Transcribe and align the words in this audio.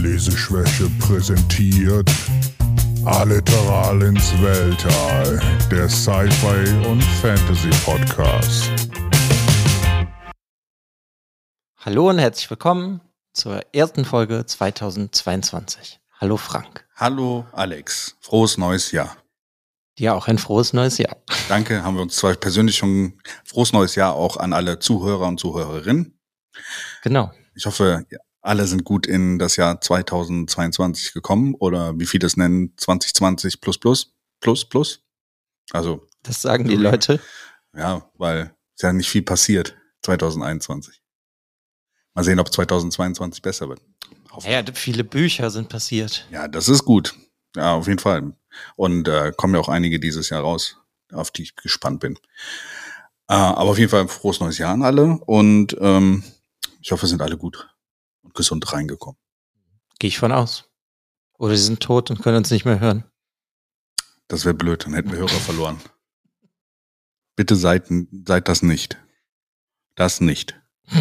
Leseschwäche 0.00 0.88
präsentiert 0.98 2.10
Alliteral 3.04 4.00
ins 4.00 4.32
Weltall, 4.40 5.38
der 5.70 5.90
Sci-Fi 5.90 6.88
und 6.88 7.02
Fantasy 7.20 7.68
Podcast. 7.84 8.70
Hallo 11.76 12.08
und 12.08 12.18
herzlich 12.18 12.48
willkommen 12.48 13.02
zur 13.34 13.60
ersten 13.74 14.06
Folge 14.06 14.46
2022. 14.46 16.00
Hallo 16.18 16.38
Frank. 16.38 16.86
Hallo 16.96 17.44
Alex, 17.52 18.16
frohes 18.20 18.56
neues 18.56 18.92
Jahr. 18.92 19.18
Dir 19.98 20.14
auch 20.14 20.28
ein 20.28 20.38
frohes 20.38 20.72
neues 20.72 20.96
Jahr. 20.96 21.18
Danke, 21.50 21.82
haben 21.82 21.96
wir 21.96 22.02
uns 22.02 22.16
zwar 22.16 22.32
persönlich 22.36 22.78
schon 22.78 23.20
frohes 23.44 23.74
neues 23.74 23.96
Jahr 23.96 24.14
auch 24.14 24.38
an 24.38 24.54
alle 24.54 24.78
Zuhörer 24.78 25.28
und 25.28 25.38
Zuhörerinnen. 25.38 26.18
Genau. 27.02 27.32
Ich 27.54 27.66
hoffe, 27.66 28.06
alle 28.42 28.66
sind 28.66 28.84
gut 28.84 29.06
in 29.06 29.38
das 29.38 29.56
Jahr 29.56 29.80
2022 29.80 31.12
gekommen 31.12 31.54
oder 31.54 31.98
wie 31.98 32.06
viele 32.06 32.26
es 32.26 32.36
nennen, 32.36 32.74
2020 32.76 33.60
plus 33.60 33.78
plus 33.78 34.14
plus 34.40 34.68
plus. 34.68 35.02
Also 35.72 36.08
Das 36.22 36.42
sagen 36.42 36.66
die 36.68 36.76
Leute. 36.76 37.20
ja, 37.76 38.10
weil 38.14 38.54
ist 38.74 38.82
ja 38.82 38.92
nicht 38.92 39.10
viel 39.10 39.22
passiert 39.22 39.76
2021. 40.02 41.02
Mal 42.14 42.24
sehen, 42.24 42.40
ob 42.40 42.52
2022 42.52 43.42
besser 43.42 43.68
wird. 43.68 43.80
Ja, 44.44 44.62
viele 44.72 45.04
Bücher 45.04 45.50
sind 45.50 45.68
passiert. 45.68 46.26
Ja, 46.30 46.48
das 46.48 46.68
ist 46.68 46.84
gut. 46.84 47.14
Ja, 47.56 47.74
auf 47.74 47.88
jeden 47.88 47.98
Fall. 47.98 48.32
Und 48.76 49.06
äh, 49.08 49.32
kommen 49.36 49.54
ja 49.54 49.60
auch 49.60 49.68
einige 49.68 50.00
dieses 50.00 50.30
Jahr 50.30 50.42
raus, 50.42 50.78
auf 51.12 51.30
die 51.30 51.42
ich 51.42 51.56
gespannt 51.56 52.00
bin. 52.00 52.16
Äh, 53.28 53.34
aber 53.34 53.70
auf 53.70 53.78
jeden 53.78 53.90
Fall 53.90 54.08
frohes 54.08 54.40
neues 54.40 54.58
Jahr 54.58 54.72
an 54.72 54.82
alle 54.82 55.18
und 55.26 55.76
ähm, 55.80 56.24
ich 56.80 56.90
hoffe, 56.90 57.06
sind 57.06 57.22
alle 57.22 57.36
gut 57.36 57.68
gesund 58.34 58.72
reingekommen. 58.72 59.18
Gehe 59.98 60.08
ich 60.08 60.18
von 60.18 60.32
aus. 60.32 60.68
Oder 61.38 61.56
sie 61.56 61.64
sind 61.64 61.80
tot 61.80 62.10
und 62.10 62.22
können 62.22 62.36
uns 62.38 62.50
nicht 62.50 62.64
mehr 62.64 62.80
hören. 62.80 63.04
Das 64.28 64.44
wäre 64.44 64.54
blöd, 64.54 64.84
dann 64.84 64.94
hätten 64.94 65.10
wir 65.10 65.18
Hörer 65.18 65.28
verloren. 65.28 65.80
Bitte 67.36 67.56
seid, 67.56 67.86
seid 68.26 68.48
das 68.48 68.62
nicht. 68.62 68.98
Das 69.94 70.20
nicht. 70.20 70.60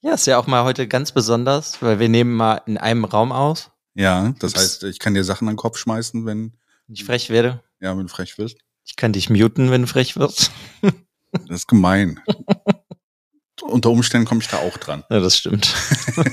Ja, 0.00 0.14
ist 0.14 0.26
ja 0.26 0.38
auch 0.38 0.46
mal 0.46 0.62
heute 0.62 0.86
ganz 0.86 1.10
besonders, 1.10 1.82
weil 1.82 1.98
wir 1.98 2.08
nehmen 2.08 2.32
mal 2.32 2.62
in 2.66 2.78
einem 2.78 3.04
Raum 3.04 3.32
aus. 3.32 3.72
ja, 3.94 4.32
das 4.38 4.52
Ups. 4.52 4.60
heißt, 4.62 4.84
ich 4.84 5.00
kann 5.00 5.14
dir 5.14 5.24
Sachen 5.24 5.48
an 5.48 5.54
den 5.54 5.58
Kopf 5.58 5.76
schmeißen, 5.76 6.24
wenn, 6.24 6.52
Wenn 6.86 6.94
ich 6.94 7.04
frech 7.04 7.30
werde. 7.30 7.62
ja, 7.80 7.96
wenn 7.96 8.06
du 8.06 8.08
frech 8.08 8.38
wirst. 8.38 8.58
Ich 8.84 8.94
kann 8.94 9.12
dich 9.12 9.28
muten, 9.28 9.70
wenn 9.72 9.82
du 9.82 9.88
frech 9.88 10.16
wirst. 10.16 10.52
Das 11.32 11.50
ist 11.50 11.66
gemein. 11.66 12.20
Unter 13.68 13.90
Umständen 13.90 14.26
komme 14.26 14.40
ich 14.40 14.48
da 14.48 14.58
auch 14.58 14.76
dran. 14.78 15.04
Ja, 15.10 15.20
das 15.20 15.36
stimmt. 15.36 15.72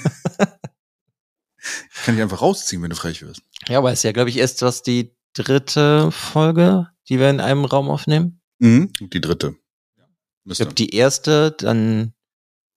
Ich 1.94 2.04
kann 2.06 2.16
dich 2.16 2.22
einfach 2.22 2.42
rausziehen, 2.42 2.84
wenn 2.84 2.92
du 2.92 2.96
frech 2.96 3.24
wirst. 3.24 3.42
Ja, 3.68 3.80
aber 3.80 3.92
es 3.92 4.00
ist 4.00 4.04
ja, 4.04 4.12
glaube 4.12 4.30
ich, 4.30 4.38
erst 4.38 4.62
was 4.62 4.84
die 4.84 5.16
dritte 5.34 6.12
Folge, 6.12 6.90
die 7.10 7.20
wir 7.20 7.30
in 7.32 7.40
einem 7.40 7.66
Raum 7.66 7.90
aufnehmen. 7.90 8.40
Mhm. 8.60 8.92
Die 9.00 9.22
dritte. 9.22 9.56
Ich 10.46 10.58
glaube, 10.58 10.76
die 10.76 10.94
erste, 10.96 11.52
dann 11.52 12.14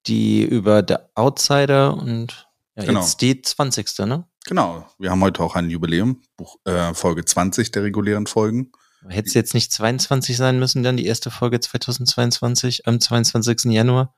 die 0.06 0.42
über 0.42 0.80
der 0.82 1.10
Outsider 1.14 1.94
und 1.94 2.48
ja, 2.76 2.84
Genau. 2.84 3.00
jetzt 3.00 3.20
die 3.20 3.42
20. 3.42 4.06
ne? 4.06 4.26
Genau. 4.46 4.88
Wir 4.98 5.10
haben 5.10 5.20
heute 5.20 5.42
auch 5.42 5.54
ein 5.54 5.68
Jubiläum. 5.68 6.22
Buch, 6.38 6.56
äh, 6.64 6.94
Folge 6.94 7.26
20 7.26 7.70
der 7.72 7.82
regulären 7.82 8.26
Folgen. 8.26 8.72
Hätte 9.06 9.28
es 9.28 9.34
jetzt 9.34 9.52
nicht 9.52 9.70
22 9.72 10.36
sein 10.38 10.58
müssen, 10.58 10.82
dann 10.82 10.96
die 10.96 11.04
erste 11.06 11.30
Folge 11.30 11.60
2022 11.60 12.86
am 12.86 13.00
22. 13.00 13.70
Januar? 13.72 14.14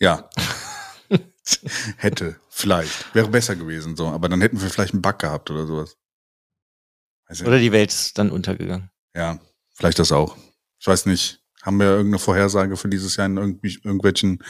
Ja. 0.00 0.28
Hätte. 1.96 2.40
Vielleicht. 2.48 3.14
Wäre 3.14 3.28
besser 3.28 3.56
gewesen, 3.56 3.96
so. 3.96 4.08
Aber 4.08 4.28
dann 4.28 4.40
hätten 4.40 4.60
wir 4.60 4.70
vielleicht 4.70 4.92
einen 4.92 5.02
Bug 5.02 5.18
gehabt 5.18 5.50
oder 5.50 5.66
sowas. 5.66 5.96
Weiß 7.28 7.42
Oder 7.42 7.58
die 7.58 7.72
Welt 7.72 7.90
ist 7.90 8.18
dann 8.18 8.30
untergegangen. 8.30 8.90
Ja, 9.14 9.38
vielleicht 9.74 9.98
das 9.98 10.12
auch. 10.12 10.36
Ich 10.78 10.86
weiß 10.86 11.06
nicht. 11.06 11.40
Haben 11.62 11.78
wir 11.78 11.88
irgendeine 11.88 12.18
Vorhersage 12.18 12.76
für 12.78 12.88
dieses 12.88 13.16
Jahr 13.16 13.26
in 13.26 13.36
irgendwelchen 13.36 14.42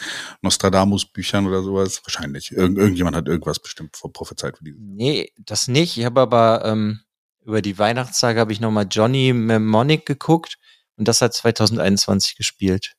Nostradamus-Büchern 0.43 1.47
oder 1.47 1.63
sowas? 1.63 2.01
Wahrscheinlich. 2.05 2.53
Irgend, 2.53 2.79
irgendjemand 2.79 3.17
hat 3.17 3.27
irgendwas 3.27 3.59
bestimmt 3.59 3.97
vor 3.97 4.13
prophezeit 4.13 4.57
für 4.57 4.65
dieses 4.65 4.81
Jahr. 4.81 4.89
Nee, 4.95 5.33
das 5.39 5.67
nicht. 5.67 5.97
Ich 5.99 6.05
habe 6.05 6.21
aber 6.21 6.65
ähm, 6.65 7.01
über 7.45 7.63
die 7.63 7.79
Weihnachtstage 7.79 8.39
habe 8.39 8.53
ich 8.53 8.61
nochmal 8.61 8.87
Johnny 8.89 9.33
Mnemonic 9.33 10.07
geguckt 10.07 10.59
und 10.97 11.09
das 11.09 11.21
hat 11.21 11.35
2021 11.35 12.37
gespielt. 12.37 12.95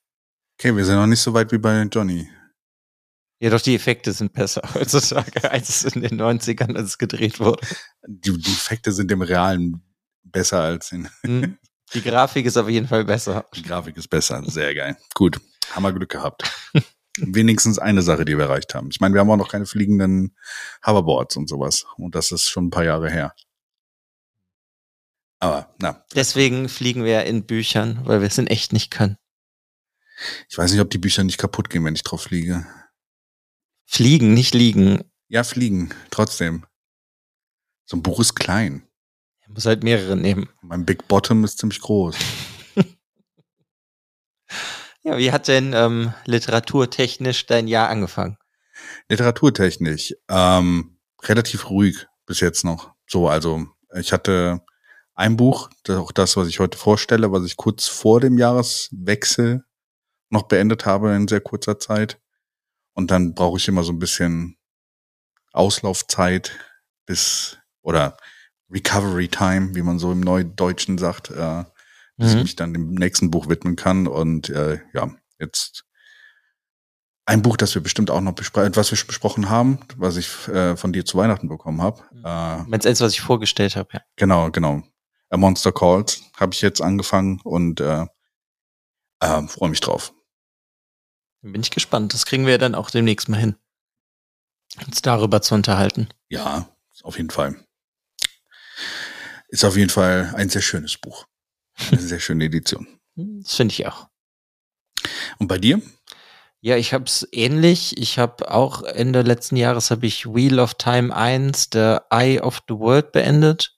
Okay, 0.59 0.75
wir 0.75 0.83
sind 0.83 0.95
noch 0.95 1.07
nicht 1.07 1.21
so 1.21 1.33
weit 1.33 1.51
wie 1.53 1.57
bei 1.57 1.81
Johnny. 1.83 2.29
Ja, 3.41 3.49
doch 3.49 3.59
die 3.59 3.73
Effekte 3.73 4.13
sind 4.13 4.33
besser 4.33 4.61
heutzutage, 4.75 5.49
als 5.51 5.83
in 5.83 6.01
den 6.01 6.21
90ern, 6.21 6.77
als 6.77 6.89
es 6.89 6.97
gedreht 6.99 7.39
wurde. 7.39 7.65
Die, 8.07 8.37
die 8.37 8.51
Effekte 8.51 8.91
sind 8.91 9.11
im 9.11 9.23
Realen 9.23 9.81
besser 10.23 10.61
als 10.61 10.91
in. 10.91 11.09
Hm? 11.23 11.57
Die 11.93 12.01
Grafik 12.01 12.45
ist 12.45 12.55
auf 12.55 12.69
jeden 12.69 12.87
Fall 12.87 13.03
besser. 13.03 13.45
Die 13.53 13.63
Grafik 13.63 13.97
ist 13.97 14.07
besser. 14.07 14.41
Sehr 14.45 14.73
geil. 14.73 14.95
Gut. 15.13 15.41
Haben 15.71 15.83
wir 15.83 15.91
Glück 15.91 16.09
gehabt. 16.09 16.43
Wenigstens 17.17 17.79
eine 17.79 18.01
Sache, 18.01 18.23
die 18.23 18.37
wir 18.37 18.45
erreicht 18.45 18.73
haben. 18.75 18.87
Ich 18.91 19.01
meine, 19.01 19.13
wir 19.13 19.19
haben 19.19 19.29
auch 19.29 19.35
noch 19.35 19.49
keine 19.51 19.65
fliegenden 19.65 20.37
Hoverboards 20.85 21.35
und 21.35 21.49
sowas. 21.49 21.85
Und 21.97 22.15
das 22.15 22.31
ist 22.31 22.47
schon 22.47 22.67
ein 22.67 22.69
paar 22.69 22.85
Jahre 22.85 23.11
her. 23.11 23.33
Aber, 25.39 25.73
na, 25.79 26.05
Deswegen 26.15 26.69
fliegen 26.69 27.03
wir 27.03 27.25
in 27.25 27.45
Büchern, 27.45 27.99
weil 28.05 28.21
wir 28.21 28.27
es 28.27 28.37
in 28.37 28.47
echt 28.47 28.71
nicht 28.71 28.91
können. 28.91 29.17
ich 30.47 30.57
weiß 30.57 30.71
nicht, 30.71 30.79
ob 30.79 30.91
die 30.91 30.97
Bücher 30.97 31.25
nicht 31.25 31.39
kaputt 31.39 31.69
gehen, 31.69 31.83
wenn 31.83 31.95
ich 31.95 32.03
drauf 32.03 32.21
fliege. 32.21 32.65
Fliegen, 33.93 34.33
nicht 34.33 34.53
liegen. 34.53 35.03
Ja, 35.27 35.43
fliegen. 35.43 35.93
Trotzdem. 36.11 36.65
So 37.83 37.97
ein 37.97 38.01
Buch 38.01 38.21
ist 38.21 38.35
klein. 38.35 38.87
Ich 39.41 39.49
muss 39.49 39.65
halt 39.65 39.83
mehrere 39.83 40.15
nehmen. 40.15 40.47
Mein 40.61 40.85
Big 40.85 41.09
Bottom 41.09 41.43
ist 41.43 41.59
ziemlich 41.59 41.81
groß. 41.81 42.15
Ja, 45.03 45.17
wie 45.17 45.31
hat 45.31 45.47
denn 45.47 45.73
ähm, 45.73 46.13
literaturtechnisch 46.25 47.47
dein 47.47 47.67
Jahr 47.67 47.89
angefangen? 47.89 48.37
Literaturtechnisch, 49.09 50.13
ähm, 50.29 50.99
relativ 51.23 51.71
ruhig 51.71 52.05
bis 52.27 52.39
jetzt 52.39 52.63
noch. 52.63 52.93
So, 53.07 53.27
also 53.27 53.65
ich 53.95 54.13
hatte 54.13 54.61
ein 55.15 55.37
Buch, 55.37 55.71
das 55.85 55.97
auch 55.97 56.11
das, 56.11 56.37
was 56.37 56.47
ich 56.47 56.59
heute 56.59 56.77
vorstelle, 56.77 57.31
was 57.31 57.45
ich 57.45 57.57
kurz 57.57 57.87
vor 57.87 58.19
dem 58.19 58.37
Jahreswechsel 58.37 59.63
noch 60.29 60.43
beendet 60.43 60.85
habe 60.85 61.15
in 61.15 61.27
sehr 61.27 61.41
kurzer 61.41 61.79
Zeit. 61.79 62.21
Und 62.93 63.11
dann 63.11 63.33
brauche 63.33 63.57
ich 63.57 63.67
immer 63.67 63.83
so 63.83 63.91
ein 63.93 63.99
bisschen 63.99 64.57
Auslaufzeit 65.53 66.51
bis 67.05 67.57
oder 67.81 68.17
Recovery 68.69 69.27
Time, 69.27 69.75
wie 69.75 69.81
man 69.81 69.99
so 69.99 70.11
im 70.11 70.21
Neudeutschen 70.21 70.97
sagt, 70.97 71.29
äh, 71.31 71.63
bis 72.17 72.29
ich 72.31 72.35
Mhm. 72.35 72.41
mich 72.43 72.55
dann 72.55 72.73
dem 72.73 72.93
nächsten 72.93 73.31
Buch 73.31 73.49
widmen 73.49 73.75
kann. 73.75 74.07
Und 74.07 74.49
äh, 74.49 74.79
ja, 74.93 75.09
jetzt 75.39 75.83
ein 77.25 77.41
Buch, 77.41 77.57
das 77.57 77.75
wir 77.75 77.81
bestimmt 77.83 78.09
auch 78.11 78.21
noch 78.21 78.33
besprechen, 78.33 78.75
was 78.75 78.91
wir 78.91 78.97
schon 78.97 79.07
besprochen 79.07 79.49
haben, 79.49 79.79
was 79.97 80.17
ich 80.17 80.47
äh, 80.47 80.75
von 80.77 80.93
dir 80.93 81.05
zu 81.05 81.17
Weihnachten 81.17 81.47
bekommen 81.49 81.81
habe. 81.81 82.01
Äh, 82.23 82.63
Meinst 82.69 82.87
eins, 82.87 83.01
was 83.01 83.13
ich 83.13 83.21
vorgestellt 83.21 83.75
habe, 83.75 83.89
ja. 83.93 84.01
genau, 84.15 84.51
genau. 84.51 84.83
A 85.29 85.37
Monster 85.37 85.71
Calls 85.71 86.23
habe 86.37 86.53
ich 86.53 86.61
jetzt 86.61 86.81
angefangen 86.81 87.39
und 87.43 87.79
äh, 87.79 88.05
äh, 89.21 89.47
freue 89.47 89.69
mich 89.69 89.79
drauf. 89.79 90.13
Bin 91.41 91.61
ich 91.61 91.71
gespannt. 91.71 92.13
Das 92.13 92.25
kriegen 92.25 92.45
wir 92.45 92.57
dann 92.57 92.75
auch 92.75 92.91
demnächst 92.91 93.29
mal 93.29 93.39
hin. 93.39 93.55
Uns 94.85 95.01
darüber 95.01 95.41
zu 95.41 95.55
unterhalten. 95.55 96.09
Ja, 96.29 96.69
auf 97.03 97.17
jeden 97.17 97.29
Fall. 97.29 97.55
Ist 99.49 99.65
auf 99.65 99.75
jeden 99.75 99.89
Fall 99.89 100.33
ein 100.35 100.49
sehr 100.49 100.61
schönes 100.61 100.97
Buch. 100.97 101.25
Eine 101.91 102.01
sehr 102.01 102.19
schöne 102.19 102.45
Edition. 102.45 102.87
Das 103.15 103.57
finde 103.57 103.73
ich 103.73 103.85
auch. 103.85 104.07
Und 105.37 105.47
bei 105.47 105.57
dir? 105.57 105.81
Ja, 106.61 106.77
ich 106.77 106.93
habe 106.93 107.05
es 107.05 107.27
ähnlich. 107.31 107.97
Ich 107.97 108.19
habe 108.19 108.51
auch 108.51 108.83
Ende 108.83 109.21
letzten 109.23 109.57
Jahres 109.57 109.89
habe 109.89 110.05
ich 110.05 110.27
Wheel 110.27 110.59
of 110.59 110.75
Time 110.75 111.13
1, 111.13 111.69
The 111.73 111.97
Eye 112.11 112.39
of 112.39 112.61
the 112.67 112.75
World 112.75 113.11
beendet. 113.11 113.75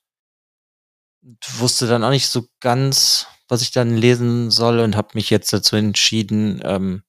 Und 1.22 1.38
wusste 1.58 1.86
dann 1.86 2.04
auch 2.04 2.10
nicht 2.10 2.28
so 2.28 2.46
ganz, 2.60 3.26
was 3.48 3.62
ich 3.62 3.72
dann 3.72 3.96
lesen 3.96 4.50
soll 4.50 4.80
und 4.80 4.96
habe 4.96 5.08
mich 5.14 5.30
jetzt 5.30 5.52
dazu 5.52 5.76
entschieden. 5.76 6.60
Ähm, 6.62 7.03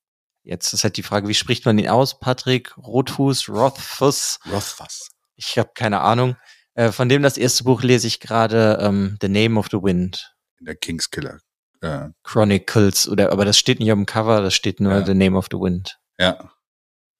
jetzt 0.45 0.73
ist 0.73 0.83
halt 0.83 0.97
die 0.97 1.03
Frage, 1.03 1.27
wie 1.27 1.33
spricht 1.33 1.65
man 1.65 1.77
den 1.77 1.89
aus? 1.89 2.19
Patrick 2.19 2.77
Rotfuß, 2.77 3.49
Rothfuss? 3.49 4.39
Rothfuss. 4.51 5.09
Ich 5.35 5.57
habe 5.57 5.71
keine 5.73 6.01
Ahnung. 6.01 6.35
Äh, 6.75 6.91
von 6.91 7.09
dem 7.09 7.21
das 7.23 7.37
erste 7.37 7.63
Buch 7.63 7.83
lese 7.83 8.07
ich 8.07 8.19
gerade 8.19 8.77
ähm, 8.81 9.17
The 9.21 9.27
Name 9.29 9.59
of 9.59 9.67
the 9.71 9.77
Wind. 9.77 10.33
Der 10.59 10.75
Kingskiller. 10.75 11.39
Äh, 11.81 12.09
Chronicles 12.23 13.07
oder 13.07 13.31
aber 13.31 13.45
das 13.45 13.57
steht 13.57 13.79
nicht 13.79 13.91
auf 13.91 13.97
dem 13.97 14.05
Cover, 14.05 14.41
das 14.41 14.53
steht 14.53 14.79
nur 14.79 14.93
Ja. 14.93 15.05
The 15.05 15.13
Name 15.13 15.37
of 15.37 15.47
the 15.51 15.57
Wind. 15.57 15.97
ja. 16.17 16.51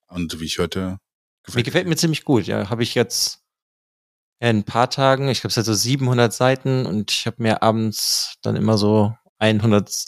Und 0.07 0.39
wie 0.39 0.45
ich 0.45 0.59
hörte, 0.59 0.99
Mir 1.53 1.63
gefällt 1.63 1.87
mir 1.87 1.95
ziemlich 1.97 2.23
gut, 2.23 2.45
ja. 2.45 2.69
Habe 2.69 2.83
ich 2.83 2.95
jetzt 2.95 3.41
in 4.39 4.57
ein 4.59 4.63
paar 4.63 4.89
Tagen, 4.89 5.27
ich 5.29 5.41
glaube, 5.41 5.51
es 5.51 5.57
hat 5.57 5.65
so 5.65 5.73
700 5.73 6.31
Seiten 6.31 6.85
und 6.85 7.11
ich 7.11 7.25
habe 7.25 7.41
mir 7.41 7.63
abends 7.63 8.35
dann 8.41 8.55
immer 8.55 8.77
so 8.77 9.15
100, 9.39 10.05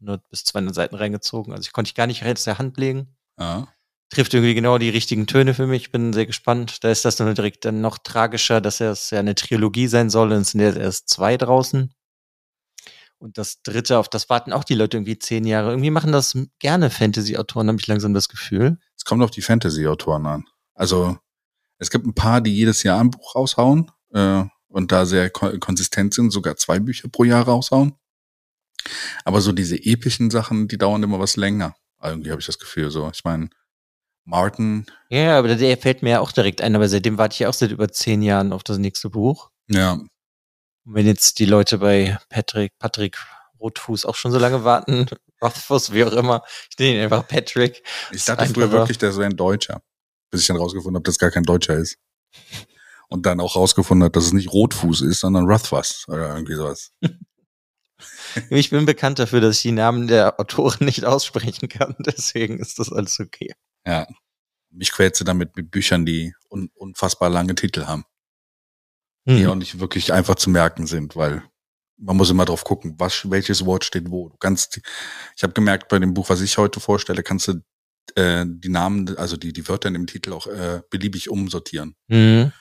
100 0.00 0.28
bis 0.28 0.44
200 0.44 0.74
Seiten 0.74 0.94
reingezogen. 0.96 1.52
Also 1.52 1.66
ich 1.66 1.72
konnte 1.72 1.88
ich 1.88 1.94
gar 1.94 2.06
nicht 2.06 2.24
aus 2.24 2.44
der 2.44 2.58
Hand 2.58 2.76
legen. 2.78 3.16
Ja. 3.38 3.68
trifft 4.10 4.34
irgendwie 4.34 4.54
genau 4.54 4.76
die 4.78 4.90
richtigen 4.90 5.26
Töne 5.26 5.54
für 5.54 5.66
mich. 5.66 5.92
Bin 5.92 6.12
sehr 6.12 6.26
gespannt. 6.26 6.82
Da 6.84 6.90
ist 6.90 7.04
das 7.04 7.16
dann 7.16 7.34
direkt 7.34 7.64
dann 7.64 7.80
noch 7.80 7.98
tragischer, 7.98 8.60
dass 8.60 8.80
es 8.80 9.10
ja 9.10 9.20
eine 9.20 9.34
Trilogie 9.34 9.86
sein 9.86 10.10
soll 10.10 10.32
und 10.32 10.42
es 10.42 10.50
sind 10.50 10.60
jetzt 10.60 10.78
erst 10.78 11.08
zwei 11.08 11.36
draußen. 11.36 11.94
Und 13.18 13.36
das 13.36 13.62
dritte, 13.62 13.98
auf 13.98 14.08
das 14.08 14.30
warten 14.30 14.52
auch 14.52 14.64
die 14.64 14.74
Leute 14.74 14.96
irgendwie 14.96 15.18
zehn 15.18 15.44
Jahre. 15.44 15.70
Irgendwie 15.70 15.90
machen 15.90 16.10
das 16.10 16.36
gerne 16.58 16.88
Fantasy-Autoren, 16.90 17.68
habe 17.68 17.78
ich 17.78 17.86
langsam 17.86 18.14
das 18.14 18.28
Gefühl. 18.28 18.78
Es 18.96 19.04
kommt 19.04 19.22
auf 19.22 19.30
die 19.30 19.42
Fantasy-Autoren 19.42 20.26
an. 20.26 20.44
Also 20.74 21.18
es 21.76 21.90
gibt 21.90 22.06
ein 22.06 22.14
paar, 22.14 22.40
die 22.40 22.54
jedes 22.54 22.82
Jahr 22.82 22.98
ein 22.98 23.10
Buch 23.10 23.34
raushauen 23.34 23.90
äh, 24.14 24.44
und 24.68 24.90
da 24.90 25.04
sehr 25.04 25.28
ko 25.28 25.50
konsistent 25.58 26.14
sind, 26.14 26.30
sogar 26.30 26.56
zwei 26.56 26.78
Bücher 26.78 27.08
pro 27.08 27.24
Jahr 27.24 27.44
raushauen. 27.44 27.94
Aber 29.24 29.40
so 29.40 29.52
diese 29.52 29.76
epischen 29.76 30.30
Sachen, 30.30 30.68
die 30.68 30.78
dauern 30.78 31.02
immer 31.02 31.18
was 31.18 31.36
länger. 31.36 31.74
Irgendwie 32.02 32.30
habe 32.30 32.40
ich 32.40 32.46
das 32.46 32.58
Gefühl 32.58 32.90
so. 32.90 33.10
Ich 33.12 33.24
meine, 33.24 33.50
Martin. 34.24 34.86
Ja, 35.08 35.38
aber 35.38 35.54
der 35.54 35.76
fällt 35.76 36.02
mir 36.02 36.10
ja 36.10 36.20
auch 36.20 36.32
direkt 36.32 36.62
ein, 36.62 36.74
aber 36.74 36.88
seitdem 36.88 37.18
warte 37.18 37.34
ich 37.34 37.46
auch 37.46 37.54
seit 37.54 37.70
über 37.70 37.88
zehn 37.88 38.22
Jahren 38.22 38.52
auf 38.52 38.62
das 38.62 38.78
nächste 38.78 39.10
Buch. 39.10 39.50
Ja. 39.68 39.92
Und 39.92 40.08
wenn 40.84 41.06
jetzt 41.06 41.38
die 41.38 41.44
Leute 41.44 41.78
bei 41.78 42.18
Patrick, 42.28 42.72
Patrick 42.78 43.18
Rotfuß 43.60 44.06
auch 44.06 44.14
schon 44.14 44.32
so 44.32 44.38
lange 44.38 44.64
warten, 44.64 45.06
Rothfuss, 45.42 45.92
wie 45.92 46.04
auch 46.04 46.12
immer, 46.12 46.42
ich 46.70 46.78
nenne 46.78 46.96
ihn 46.96 47.02
einfach 47.02 47.26
Patrick. 47.26 47.82
Ich 48.12 48.24
dachte 48.24 48.46
früher 48.46 48.70
wirklich, 48.70 48.98
der 48.98 49.14
wäre 49.16 49.26
ein 49.26 49.36
Deutscher. 49.36 49.82
Bis 50.30 50.42
ich 50.42 50.46
dann 50.46 50.56
rausgefunden 50.56 50.96
habe, 50.96 51.04
dass 51.04 51.18
gar 51.18 51.30
kein 51.30 51.42
Deutscher 51.42 51.74
ist. 51.74 51.96
Und 53.08 53.26
dann 53.26 53.40
auch 53.40 53.56
rausgefunden 53.56 54.04
hat, 54.04 54.14
dass 54.14 54.26
es 54.26 54.32
nicht 54.32 54.52
Rotfuß 54.52 55.00
ist, 55.00 55.20
sondern 55.20 55.46
Rothfuss 55.46 56.04
oder 56.06 56.34
irgendwie 56.34 56.54
sowas. 56.54 56.92
Ich 58.50 58.70
bin 58.70 58.86
bekannt 58.86 59.18
dafür, 59.18 59.40
dass 59.40 59.56
ich 59.56 59.62
die 59.62 59.72
Namen 59.72 60.06
der 60.06 60.38
Autoren 60.40 60.86
nicht 60.86 61.04
aussprechen 61.04 61.68
kann. 61.68 61.94
Deswegen 62.06 62.58
ist 62.58 62.78
das 62.78 62.92
alles 62.92 63.18
okay. 63.20 63.52
Ja. 63.86 64.06
Mich 64.70 64.92
quält 64.92 65.16
sie 65.16 65.24
damit 65.24 65.56
mit 65.56 65.70
Büchern, 65.70 66.06
die 66.06 66.34
un 66.48 66.70
unfassbar 66.74 67.28
lange 67.28 67.54
Titel 67.54 67.86
haben. 67.86 68.04
Die 69.26 69.44
Hm. 69.44 69.50
auch 69.50 69.54
nicht 69.54 69.80
wirklich 69.80 70.12
einfach 70.12 70.36
zu 70.36 70.48
merken 70.48 70.86
sind, 70.86 71.16
weil 71.16 71.42
man 71.96 72.16
muss 72.16 72.30
immer 72.30 72.44
drauf 72.44 72.64
gucken, 72.64 72.94
was, 72.98 73.30
welches 73.30 73.66
Wort 73.66 73.84
steht 73.84 74.10
wo. 74.10 74.28
Du 74.30 74.36
kannst, 74.38 74.80
ich 75.36 75.42
habe 75.42 75.52
gemerkt, 75.52 75.88
bei 75.88 75.98
dem 75.98 76.14
Buch, 76.14 76.28
was 76.30 76.40
ich 76.40 76.56
heute 76.56 76.80
vorstelle, 76.80 77.22
kannst 77.22 77.48
du 77.48 77.62
äh, 78.14 78.44
die 78.46 78.70
Namen, 78.70 79.16
also 79.18 79.36
die, 79.36 79.52
die 79.52 79.68
Wörter 79.68 79.88
in 79.88 79.94
dem 79.94 80.06
Titel 80.06 80.32
auch 80.32 80.46
äh, 80.46 80.80
beliebig 80.90 81.28
umsortieren. 81.28 81.96
Mhm. 82.08 82.52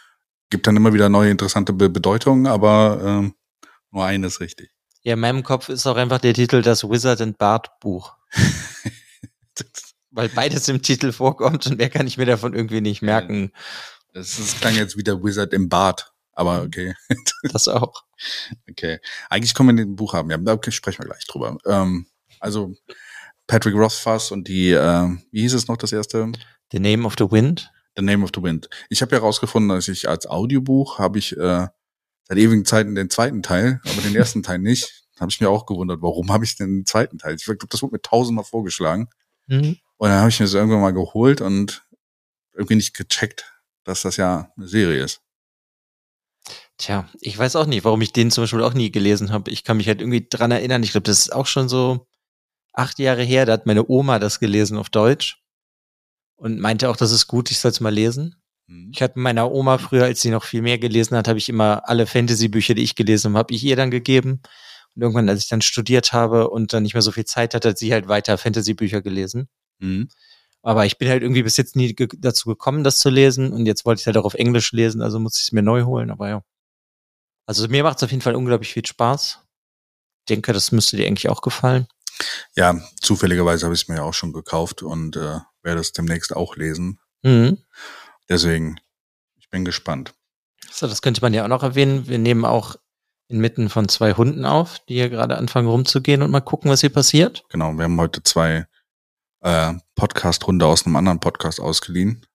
Gibt 0.50 0.68
dann 0.68 0.76
immer 0.76 0.94
wieder 0.94 1.10
neue 1.10 1.32
interessante 1.32 1.74
Be 1.74 1.90
Bedeutungen, 1.90 2.48
aber 2.48 3.00
ähm, 3.04 3.36
nur 3.92 4.06
eine 4.06 4.28
ist 4.28 4.40
richtig. 4.40 4.72
Ja, 5.02 5.14
in 5.14 5.20
meinem 5.20 5.44
Kopf 5.44 5.70
ist 5.70 5.88
auch 5.88 5.96
einfach 5.96 6.20
der 6.20 6.34
Titel 6.34 6.62
das 6.62 6.84
Wizard 6.84 7.22
and 7.22 7.38
Bard 7.38 7.80
Buch. 7.80 8.16
Weil 10.12 10.30
beides 10.30 10.68
im 10.68 10.82
Titel 10.82 11.12
vorkommt 11.12 11.68
und 11.68 11.78
mehr 11.78 11.90
kann 11.90 12.08
ich 12.08 12.18
mir 12.18 12.26
davon 12.26 12.54
irgendwie 12.54 12.82
nicht 12.82 13.02
merken. 13.02 13.52
Das, 14.14 14.38
das 14.38 14.60
klang 14.60 14.76
jetzt 14.76 14.98
wieder 14.98 15.24
Wizard 15.24 15.54
im 15.54 15.70
Bad, 15.70 16.12
aber 16.34 16.64
okay. 16.64 16.96
Das 17.44 17.68
auch. 17.68 18.04
Okay. 18.70 19.00
Eigentlich 19.30 19.54
können 19.54 19.78
wir 19.78 19.86
ein 19.86 19.96
Buch 19.96 20.14
haben. 20.14 20.30
Ja, 20.30 20.38
da 20.38 20.54
okay, 20.54 20.72
sprechen 20.72 21.04
wir 21.04 21.10
gleich 21.10 21.26
drüber. 21.26 21.58
Ähm, 21.66 22.08
also 22.40 22.74
Patrick 23.48 23.76
Rothfuss 23.76 24.32
und 24.32 24.48
die, 24.48 24.72
äh, 24.72 25.08
wie 25.32 25.42
hieß 25.42 25.54
es 25.54 25.68
noch 25.68 25.78
das 25.78 25.92
erste? 25.92 26.32
The 26.72 26.80
Name 26.80 27.06
of 27.06 27.16
the 27.18 27.32
Wind. 27.32 27.72
The 27.96 28.04
Name 28.04 28.24
of 28.24 28.32
the 28.36 28.44
Wind. 28.44 28.70
Ich 28.90 29.02
habe 29.02 29.16
ja 29.16 29.22
herausgefunden, 29.22 29.70
dass 29.70 29.88
ich 29.88 30.10
als 30.10 30.28
Audiobuch 30.28 31.00
habe 31.00 31.18
ich 31.18 31.38
äh, 31.38 31.68
seit 32.30 32.38
ewigen 32.38 32.64
Zeiten 32.64 32.96
den 32.96 33.10
zweiten 33.10 33.42
Teil, 33.42 33.82
aber 33.84 34.02
den 34.02 34.16
ersten 34.16 34.44
Teil 34.44 34.60
nicht. 34.60 35.04
Da 35.16 35.22
habe 35.22 35.32
ich 35.32 35.42
mir 35.42 35.50
auch 35.50 35.66
gewundert, 35.66 36.02
warum 36.02 36.32
habe 36.32 36.46
ich 36.46 36.56
denn 36.56 36.78
den 36.78 36.86
zweiten 36.86 37.18
Teil? 37.18 37.36
Ich 37.36 37.44
glaube, 37.44 37.68
das 37.68 37.82
wurde 37.82 37.96
mir 37.96 38.02
tausendmal 38.02 38.46
vorgeschlagen. 38.46 39.10
Mhm. 39.48 39.78
Und 39.98 40.10
dann 40.10 40.20
habe 40.20 40.30
ich 40.30 40.40
mir 40.40 40.46
das 40.46 40.54
irgendwann 40.54 40.80
mal 40.80 40.94
geholt 40.94 41.42
und 41.42 41.84
irgendwie 42.54 42.76
nicht 42.76 42.96
gecheckt, 42.96 43.52
dass 43.84 44.04
das 44.04 44.16
ja 44.16 44.54
eine 44.56 44.68
Serie 44.68 45.04
ist. 45.04 45.22
Tja, 46.78 47.10
ich 47.20 47.38
weiß 47.38 47.58
auch 47.58 47.66
nicht, 47.66 47.84
warum 47.84 48.02
ich 48.02 48.14
den 48.14 48.32
zum 48.32 48.44
Beispiel 48.44 48.64
auch 48.64 48.74
nie 48.74 48.92
gelesen 48.92 49.32
habe. 49.32 49.52
Ich 49.52 49.66
kann 49.66 49.78
mich 49.78 49.88
halt 49.88 50.00
irgendwie 50.00 50.26
dran 50.30 50.52
erinnern. 50.52 50.84
Ich 50.84 50.92
glaube, 50.92 51.04
das 51.04 51.20
ist 51.20 51.34
auch 51.34 51.48
schon 51.48 51.68
so 51.68 52.08
acht 52.72 53.00
Jahre 53.00 53.24
her. 53.24 53.46
Da 53.46 53.54
hat 53.54 53.66
meine 53.66 53.90
Oma 53.90 54.20
das 54.20 54.40
gelesen 54.40 54.78
auf 54.78 54.90
Deutsch 54.90 55.44
und 56.36 56.60
meinte 56.60 56.90
auch, 56.90 56.96
das 56.96 57.12
ist 57.12 57.28
gut, 57.28 57.52
ich 57.52 57.60
soll 57.60 57.72
es 57.72 57.82
mal 57.82 57.94
lesen. 57.94 58.42
Hm. 58.70 58.92
Ich 58.94 59.02
habe 59.02 59.20
meiner 59.20 59.52
Oma 59.52 59.78
früher, 59.78 60.06
als 60.06 60.22
sie 60.22 60.30
noch 60.30 60.44
viel 60.44 60.62
mehr 60.62 60.78
gelesen 60.78 61.18
hat, 61.18 61.28
habe 61.28 61.40
ich 61.40 61.50
immer 61.50 61.82
alle 61.90 62.06
Fantasy-Bücher, 62.06 62.76
die 62.76 62.84
ich 62.84 62.96
gelesen 62.96 63.32
habe, 63.32 63.40
habe 63.40 63.54
ich 63.54 63.64
ihr 63.64 63.76
dann 63.76 63.92
gegeben. 63.92 64.42
Und 64.96 65.02
irgendwann, 65.02 65.30
als 65.30 65.44
ich 65.44 65.50
dann 65.50 65.62
studiert 65.62 66.14
habe 66.14 66.50
und 66.50 66.74
dann 66.74 66.84
nicht 66.84 66.94
mehr 66.94 67.02
so 67.02 67.12
viel 67.12 67.26
Zeit 67.26 67.54
hatte, 67.54 67.70
hat 67.70 67.78
sie 67.78 67.92
halt 67.92 68.08
weiter 68.08 68.38
Fantasy-Bücher 68.38 69.02
gelesen. 69.02 69.50
Mhm. 69.80 70.10
Aber 70.62 70.86
ich 70.86 70.98
bin 70.98 71.10
halt 71.10 71.24
irgendwie 71.24 71.44
bis 71.44 71.58
jetzt 71.58 71.76
nie 71.76 71.96
ge 71.96 72.08
dazu 72.18 72.50
gekommen, 72.50 72.84
das 72.84 73.00
zu 73.00 73.10
lesen. 73.10 73.54
Und 73.54 73.66
jetzt 73.66 73.86
wollte 73.86 74.00
ich 74.00 74.04
es 74.04 74.08
halt 74.08 74.18
auch 74.18 74.26
auf 74.26 74.34
Englisch 74.34 74.72
lesen, 74.72 75.02
also 75.02 75.20
muss 75.20 75.38
ich 75.38 75.44
es 75.44 75.52
mir 75.52 75.64
neu 75.64 75.84
holen. 75.84 76.12
Aber 76.12 76.30
ja. 76.30 76.44
Also 77.46 77.68
mir 77.68 77.84
macht 77.84 77.98
es 77.98 78.04
auf 78.04 78.12
jeden 78.12 78.22
Fall 78.22 78.36
unglaublich 78.36 78.74
viel 78.74 78.86
Spaß. 78.86 79.40
Ich 80.20 80.26
denke, 80.30 80.54
das 80.54 80.72
müsste 80.72 80.98
dir 80.98 81.08
eigentlich 81.08 81.30
auch 81.30 81.42
gefallen. 81.42 81.88
Ja, 82.56 82.80
zufälligerweise 83.02 83.66
habe 83.66 83.74
ich 83.74 83.84
es 83.84 83.88
mir 83.88 83.96
ja 83.96 84.04
auch 84.04 84.14
schon 84.14 84.34
gekauft 84.34 84.84
und 84.84 85.16
äh, 85.16 85.40
werde 85.64 85.80
es 85.80 85.94
demnächst 85.94 86.36
auch 86.36 86.58
lesen. 86.58 87.00
Mhm. 87.24 87.58
Deswegen, 88.30 88.80
ich 89.38 89.50
bin 89.50 89.66
gespannt. 89.66 90.14
So, 90.72 90.88
das 90.88 91.02
könnte 91.02 91.22
man 91.22 91.34
ja 91.34 91.44
auch 91.44 91.50
noch 91.50 91.64
erwähnen. 91.64 92.08
Wir 92.08 92.20
nehmen 92.20 92.46
auch 92.46 92.76
inmitten 93.28 93.70
von 93.70 93.90
zwei 93.90 94.14
Hunden 94.14 94.46
auf, 94.46 94.80
die 94.88 94.96
hier 94.96 95.10
gerade 95.10 95.38
anfangen 95.38 95.68
rumzugehen 95.68 96.22
und 96.22 96.32
mal 96.32 96.42
gucken, 96.42 96.70
was 96.70 96.82
hier 96.82 96.92
passiert. 96.92 97.44
Genau, 97.50 97.74
wir 97.74 97.84
haben 97.84 98.00
heute 98.00 98.24
zwei 98.24 98.68
äh, 99.42 99.74
Podcast-Hunde 99.96 100.66
aus 100.66 100.86
einem 100.86 100.96
anderen 100.96 101.20
Podcast 101.20 101.60
ausgeliehen. 101.60 102.26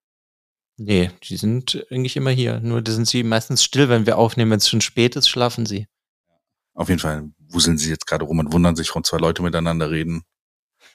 Nee, 0.77 1.11
die 1.23 1.37
sind 1.37 1.87
eigentlich 1.91 2.17
immer 2.17 2.31
hier. 2.31 2.61
Nur 2.61 2.83
da 2.83 2.91
sind 2.91 3.07
sie 3.07 3.23
meistens 3.23 3.63
still, 3.63 3.89
wenn 3.89 4.07
wir 4.07 4.19
aufnehmen. 4.19 4.51
Wenn 4.51 4.59
es 4.59 4.69
schon 4.69 4.81
spät 4.81 5.15
ist, 5.15 5.29
schlafen 5.29 5.67
sie. 5.67 5.87
Auf 6.75 6.89
jeden 6.89 7.01
Fall 7.01 7.31
wuseln 7.39 7.79
sie 7.79 7.91
jetzt 7.91 8.07
gerade 8.07 8.25
rum 8.25 8.41
und 8.41 8.53
wundern 8.53 8.75
sich, 8.75 8.89
warum 8.89 9.05
zwei 9.05 9.19
Leute 9.19 9.43
miteinander 9.43 9.91
reden. 9.91 10.25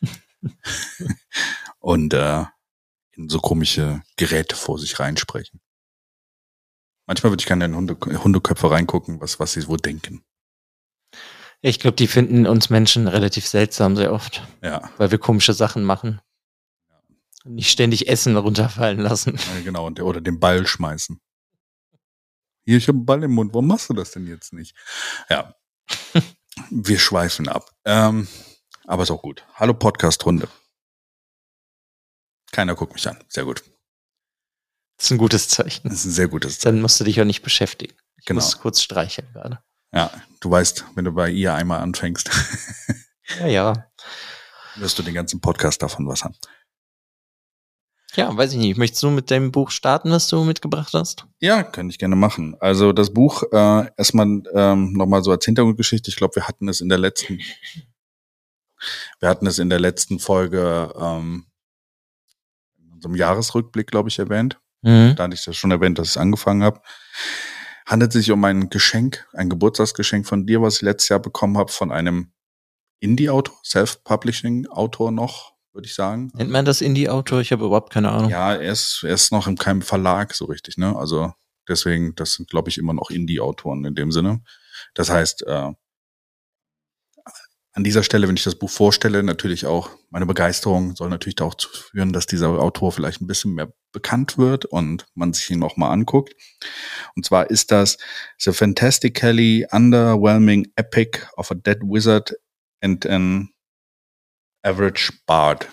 und 1.79 2.13
äh, 2.13 2.43
in 3.19 3.29
so 3.29 3.39
komische 3.39 4.01
Geräte 4.15 4.55
vor 4.55 4.79
sich 4.79 4.99
reinsprechen. 4.99 5.59
Manchmal 7.05 7.31
würde 7.31 7.41
ich 7.41 7.47
gerne 7.47 7.65
in 7.65 7.75
Hunde, 7.75 7.97
Hundeköpfe 7.99 8.71
reingucken, 8.71 9.19
was, 9.19 9.39
was 9.39 9.53
sie 9.53 9.67
wohl 9.67 9.77
denken. 9.77 10.23
Ich 11.61 11.79
glaube, 11.79 11.97
die 11.97 12.07
finden 12.07 12.47
uns 12.47 12.69
Menschen 12.69 13.07
relativ 13.07 13.45
seltsam 13.45 13.97
sehr 13.97 14.13
oft, 14.13 14.47
Ja, 14.63 14.89
weil 14.97 15.11
wir 15.11 15.17
komische 15.17 15.53
Sachen 15.53 15.83
machen. 15.83 16.21
Und 17.43 17.55
nicht 17.55 17.69
ständig 17.69 18.07
Essen 18.07 18.37
runterfallen 18.37 18.99
lassen. 18.99 19.37
äh, 19.57 19.63
genau. 19.63 19.85
Und, 19.87 19.99
oder 19.99 20.21
den 20.21 20.39
Ball 20.39 20.65
schmeißen. 20.65 21.19
Hier, 22.65 22.77
ich 22.77 22.87
habe 22.87 22.97
einen 22.97 23.05
Ball 23.05 23.23
im 23.23 23.31
Mund. 23.31 23.53
Warum 23.53 23.67
machst 23.67 23.89
du 23.89 23.93
das 23.93 24.11
denn 24.11 24.27
jetzt 24.27 24.53
nicht? 24.53 24.75
Ja. 25.29 25.53
Wir 26.69 26.99
schweifen 26.99 27.49
ab. 27.49 27.69
Ähm, 27.83 28.27
aber 28.85 29.03
ist 29.03 29.11
auch 29.11 29.21
gut. 29.21 29.45
Hallo 29.55 29.73
Podcast-Hunde. 29.73 30.47
Keiner 32.51 32.75
guckt 32.75 32.93
mich 32.93 33.07
an. 33.07 33.23
Sehr 33.27 33.45
gut. 33.45 33.63
Das 34.97 35.05
ist 35.05 35.11
ein 35.11 35.17
gutes 35.17 35.47
Zeichen. 35.47 35.87
Das 35.89 35.99
ist 35.99 36.05
ein 36.05 36.11
sehr 36.11 36.27
gutes 36.27 36.59
Zeichen. 36.59 36.75
Dann 36.75 36.81
musst 36.81 36.99
du 36.99 37.03
dich 37.03 37.19
auch 37.21 37.25
nicht 37.25 37.41
beschäftigen. 37.41 37.93
Ich 38.17 38.25
Genau. 38.25 38.41
muss 38.41 38.59
kurz 38.59 38.81
streicheln 38.81 39.27
gerade. 39.33 39.59
Ja, 39.93 40.11
du 40.41 40.51
weißt, 40.51 40.85
wenn 40.95 41.05
du 41.05 41.11
bei 41.13 41.29
ihr 41.29 41.53
einmal 41.53 41.79
anfängst, 41.81 42.29
Ja, 43.39 43.47
ja. 43.47 43.91
wirst 44.75 44.99
du 44.99 45.03
den 45.03 45.13
ganzen 45.13 45.39
Podcast 45.41 45.81
davon 45.81 46.07
was 46.07 46.23
haben. 46.23 46.35
Ja, 48.15 48.35
weiß 48.35 48.53
ich 48.53 48.57
nicht. 48.59 48.77
Möchtest 48.77 49.03
du 49.03 49.11
mit 49.11 49.29
deinem 49.31 49.51
Buch 49.51 49.69
starten, 49.71 50.09
was 50.11 50.27
du 50.27 50.43
mitgebracht 50.43 50.93
hast? 50.93 51.25
Ja, 51.39 51.61
könnte 51.63 51.91
ich 51.93 51.99
gerne 51.99 52.15
machen. 52.15 52.55
Also 52.59 52.91
das 52.91 53.13
Buch, 53.13 53.43
äh, 53.51 53.91
erstmal 53.97 54.41
ähm, 54.53 54.93
nochmal 54.93 55.23
so 55.23 55.31
als 55.31 55.45
Hintergrundgeschichte. 55.45 56.09
Ich 56.09 56.15
glaube, 56.17 56.35
wir 56.35 56.47
hatten 56.47 56.67
es 56.67 56.81
in 56.81 56.89
der 56.89 56.97
letzten, 56.97 57.39
wir 59.19 59.29
hatten 59.29 59.45
es 59.47 59.59
in 59.59 59.69
der 59.69 59.79
letzten 59.79 60.19
Folge 60.19 60.91
ähm, 60.99 61.45
unserem 62.99 63.15
Jahresrückblick, 63.15 63.87
glaube 63.87 64.09
ich, 64.09 64.19
erwähnt. 64.19 64.59
Mhm. 64.81 65.15
Da 65.15 65.23
hatte 65.23 65.33
ich 65.33 65.43
das 65.43 65.55
schon 65.55 65.71
erwähnt, 65.71 65.97
dass 65.99 66.11
ich 66.11 66.19
angefangen 66.19 66.63
habe. 66.63 66.81
Handelt 67.85 68.11
sich 68.11 68.29
um 68.31 68.43
ein 68.43 68.69
Geschenk, 68.69 69.27
ein 69.33 69.49
Geburtstagsgeschenk 69.49 70.27
von 70.27 70.45
dir, 70.45 70.61
was 70.61 70.75
ich 70.75 70.81
letztes 70.83 71.09
Jahr 71.09 71.19
bekommen 71.19 71.57
habe, 71.57 71.71
von 71.71 71.91
einem 71.91 72.31
Indie-Autor, 72.99 73.57
Self-Publishing-Autor 73.65 75.11
noch, 75.11 75.53
würde 75.73 75.87
ich 75.87 75.95
sagen. 75.95 76.31
Nennt 76.35 76.51
man 76.51 76.65
das 76.65 76.81
Indie-Autor? 76.81 77.41
Ich 77.41 77.51
habe 77.51 77.65
überhaupt 77.65 77.91
keine 77.91 78.11
Ahnung. 78.11 78.29
Ja, 78.29 78.53
er 78.53 78.71
ist, 78.71 79.03
er 79.03 79.13
ist 79.13 79.31
noch 79.31 79.47
in 79.47 79.57
keinem 79.57 79.81
Verlag 79.81 80.35
so 80.35 80.45
richtig, 80.45 80.77
ne? 80.77 80.95
Also 80.95 81.33
deswegen, 81.67 82.13
das 82.15 82.33
sind, 82.33 82.49
glaube 82.49 82.69
ich, 82.69 82.77
immer 82.77 82.93
noch 82.93 83.09
Indie-Autoren 83.09 83.85
in 83.85 83.95
dem 83.95 84.11
Sinne. 84.11 84.41
Das 84.93 85.09
heißt, 85.09 85.43
äh, 85.47 85.71
an 87.79 87.85
dieser 87.85 88.03
Stelle, 88.03 88.27
wenn 88.27 88.35
ich 88.35 88.43
das 88.43 88.59
Buch 88.59 88.69
vorstelle, 88.69 89.23
natürlich 89.23 89.65
auch 89.65 89.89
meine 90.09 90.25
Begeisterung 90.25 90.97
soll 90.97 91.07
natürlich 91.07 91.37
da 91.37 91.45
auch 91.45 91.55
zu 91.55 91.69
führen, 91.69 92.11
dass 92.11 92.25
dieser 92.25 92.49
Autor 92.49 92.91
vielleicht 92.91 93.21
ein 93.21 93.27
bisschen 93.27 93.53
mehr 93.53 93.71
bekannt 93.93 94.37
wird 94.37 94.65
und 94.65 95.05
man 95.15 95.31
sich 95.31 95.49
ihn 95.49 95.63
auch 95.63 95.77
mal 95.77 95.89
anguckt. 95.89 96.35
Und 97.15 97.25
zwar 97.25 97.49
ist 97.49 97.71
das 97.71 97.97
The 98.37 98.51
Fantastically 98.51 99.65
Underwhelming 99.71 100.67
Epic 100.75 101.21
of 101.37 101.51
a 101.51 101.55
Dead 101.55 101.79
Wizard 101.81 102.33
and 102.81 103.05
an 103.05 103.47
Average 104.61 105.13
Bard. 105.25 105.69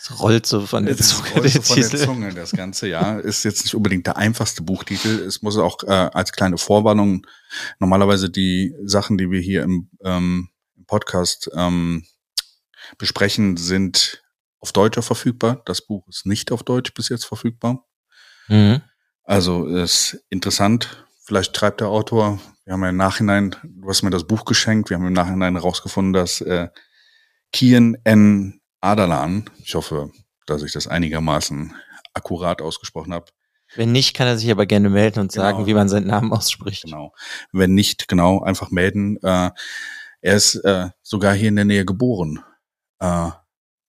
Es 0.00 0.18
rollt 0.18 0.46
so 0.46 0.66
von 0.66 0.86
der 0.86 0.96
Zunge. 0.96 1.28
rollt 1.34 1.50
so 1.50 1.58
der 1.58 1.62
von 1.62 1.76
der 1.76 1.90
Titel. 1.90 2.04
Zunge, 2.04 2.34
das 2.34 2.52
Ganze, 2.52 2.88
ja. 2.88 3.18
Ist 3.18 3.44
jetzt 3.44 3.64
nicht 3.64 3.74
unbedingt 3.74 4.06
der 4.06 4.16
einfachste 4.16 4.62
Buchtitel. 4.62 5.20
Es 5.20 5.42
muss 5.42 5.58
auch 5.58 5.82
äh, 5.84 5.90
als 5.90 6.32
kleine 6.32 6.56
Vorwarnung 6.56 7.26
normalerweise 7.78 8.30
die 8.30 8.74
Sachen, 8.82 9.18
die 9.18 9.30
wir 9.30 9.40
hier 9.40 9.62
im, 9.62 9.90
ähm, 10.02 10.48
Podcast 10.86 11.50
ähm, 11.54 12.04
besprechen, 12.98 13.56
sind 13.56 14.22
auf 14.58 14.72
Deutsch 14.72 14.98
verfügbar. 15.00 15.62
Das 15.64 15.82
Buch 15.82 16.06
ist 16.08 16.26
nicht 16.26 16.50
auf 16.50 16.64
Deutsch 16.64 16.92
bis 16.94 17.08
jetzt 17.08 17.24
verfügbar. 17.24 17.86
Mhm. 18.48 18.82
Also 19.22 19.66
ist 19.66 20.24
interessant. 20.28 21.06
Vielleicht 21.22 21.56
schreibt 21.56 21.80
der 21.80 21.88
Autor, 21.88 22.40
wir 22.64 22.72
haben 22.72 22.82
ja 22.82 22.88
im 22.88 22.96
Nachhinein, 22.96 23.54
du 23.62 23.88
hast 23.88 24.02
mir 24.02 24.10
das 24.10 24.26
Buch 24.26 24.44
geschenkt, 24.44 24.90
wir 24.90 24.96
haben 24.96 25.06
im 25.06 25.12
Nachhinein 25.12 25.54
herausgefunden, 25.54 26.12
dass 26.12 26.40
äh, 26.40 26.68
Kian 27.52 27.96
N. 28.04 28.59
Adalan, 28.80 29.48
ich 29.62 29.74
hoffe, 29.74 30.10
dass 30.46 30.62
ich 30.62 30.72
das 30.72 30.86
einigermaßen 30.86 31.74
akkurat 32.14 32.60
ausgesprochen 32.62 33.12
habe, 33.12 33.26
Wenn 33.76 33.92
nicht, 33.92 34.14
kann 34.16 34.26
er 34.26 34.36
sich 34.36 34.50
aber 34.50 34.66
gerne 34.66 34.90
melden 34.90 35.20
und 35.20 35.32
Genau. 35.32 35.44
sagen, 35.44 35.66
wie 35.66 35.74
man 35.74 35.88
seinen 35.88 36.08
Namen 36.08 36.32
ausspricht. 36.32 36.84
genau. 36.84 37.12
Wenn 37.52 37.74
nicht, 37.74 38.08
genau, 38.08 38.42
einfach 38.42 38.70
melden. 38.70 39.16
Äh, 39.22 39.50
er 40.22 40.34
ist 40.36 40.56
äh, 40.56 40.90
sogar 41.02 41.34
hier 41.34 41.48
in 41.48 41.56
der 41.56 41.64
Nähe 41.64 41.84
geboren. 41.84 42.42
Äh, 42.98 43.30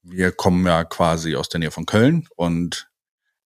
wir 0.03 0.31
kommen 0.31 0.65
ja 0.65 0.83
quasi 0.83 1.35
aus 1.35 1.49
der 1.49 1.59
Nähe 1.59 1.71
von 1.71 1.85
Köln 1.85 2.27
und 2.35 2.89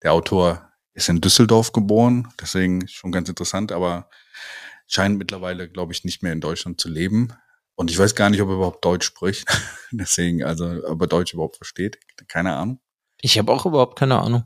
der 0.04 0.14
Autor 0.14 0.70
ist 0.94 1.10
in 1.10 1.22
Düsseldorf 1.22 1.72
geboren, 1.72 2.28
deswegen 2.40 2.88
schon 2.88 3.12
ganz 3.12 3.28
interessant, 3.30 3.72
aber 3.72 4.10
scheint 4.88 5.18
mittlerweile, 5.18 5.70
glaube 5.70 5.94
ich, 5.94 6.04
nicht 6.06 6.22
mehr 6.22 6.32
in 6.34 6.42
Deutschland 6.42 6.80
zu 6.80 6.90
leben. 6.90 7.34
Und 7.75 7.91
ich 7.91 8.00
weiß 8.00 8.15
gar 8.15 8.29
nicht, 8.29 8.41
ob 8.41 8.50
er 8.50 8.55
überhaupt 8.55 8.84
Deutsch 8.86 9.05
spricht. 9.05 9.46
deswegen, 9.91 10.44
also, 10.44 10.65
ob 10.86 11.01
er 11.01 11.08
Deutsch 11.08 11.34
überhaupt 11.34 11.58
versteht. 11.58 12.00
Keine 12.27 12.55
Ahnung. 12.55 12.79
Ich 13.22 13.38
habe 13.38 13.51
auch 13.51 13.65
überhaupt 13.65 13.98
keine 13.98 14.20
Ahnung. 14.20 14.46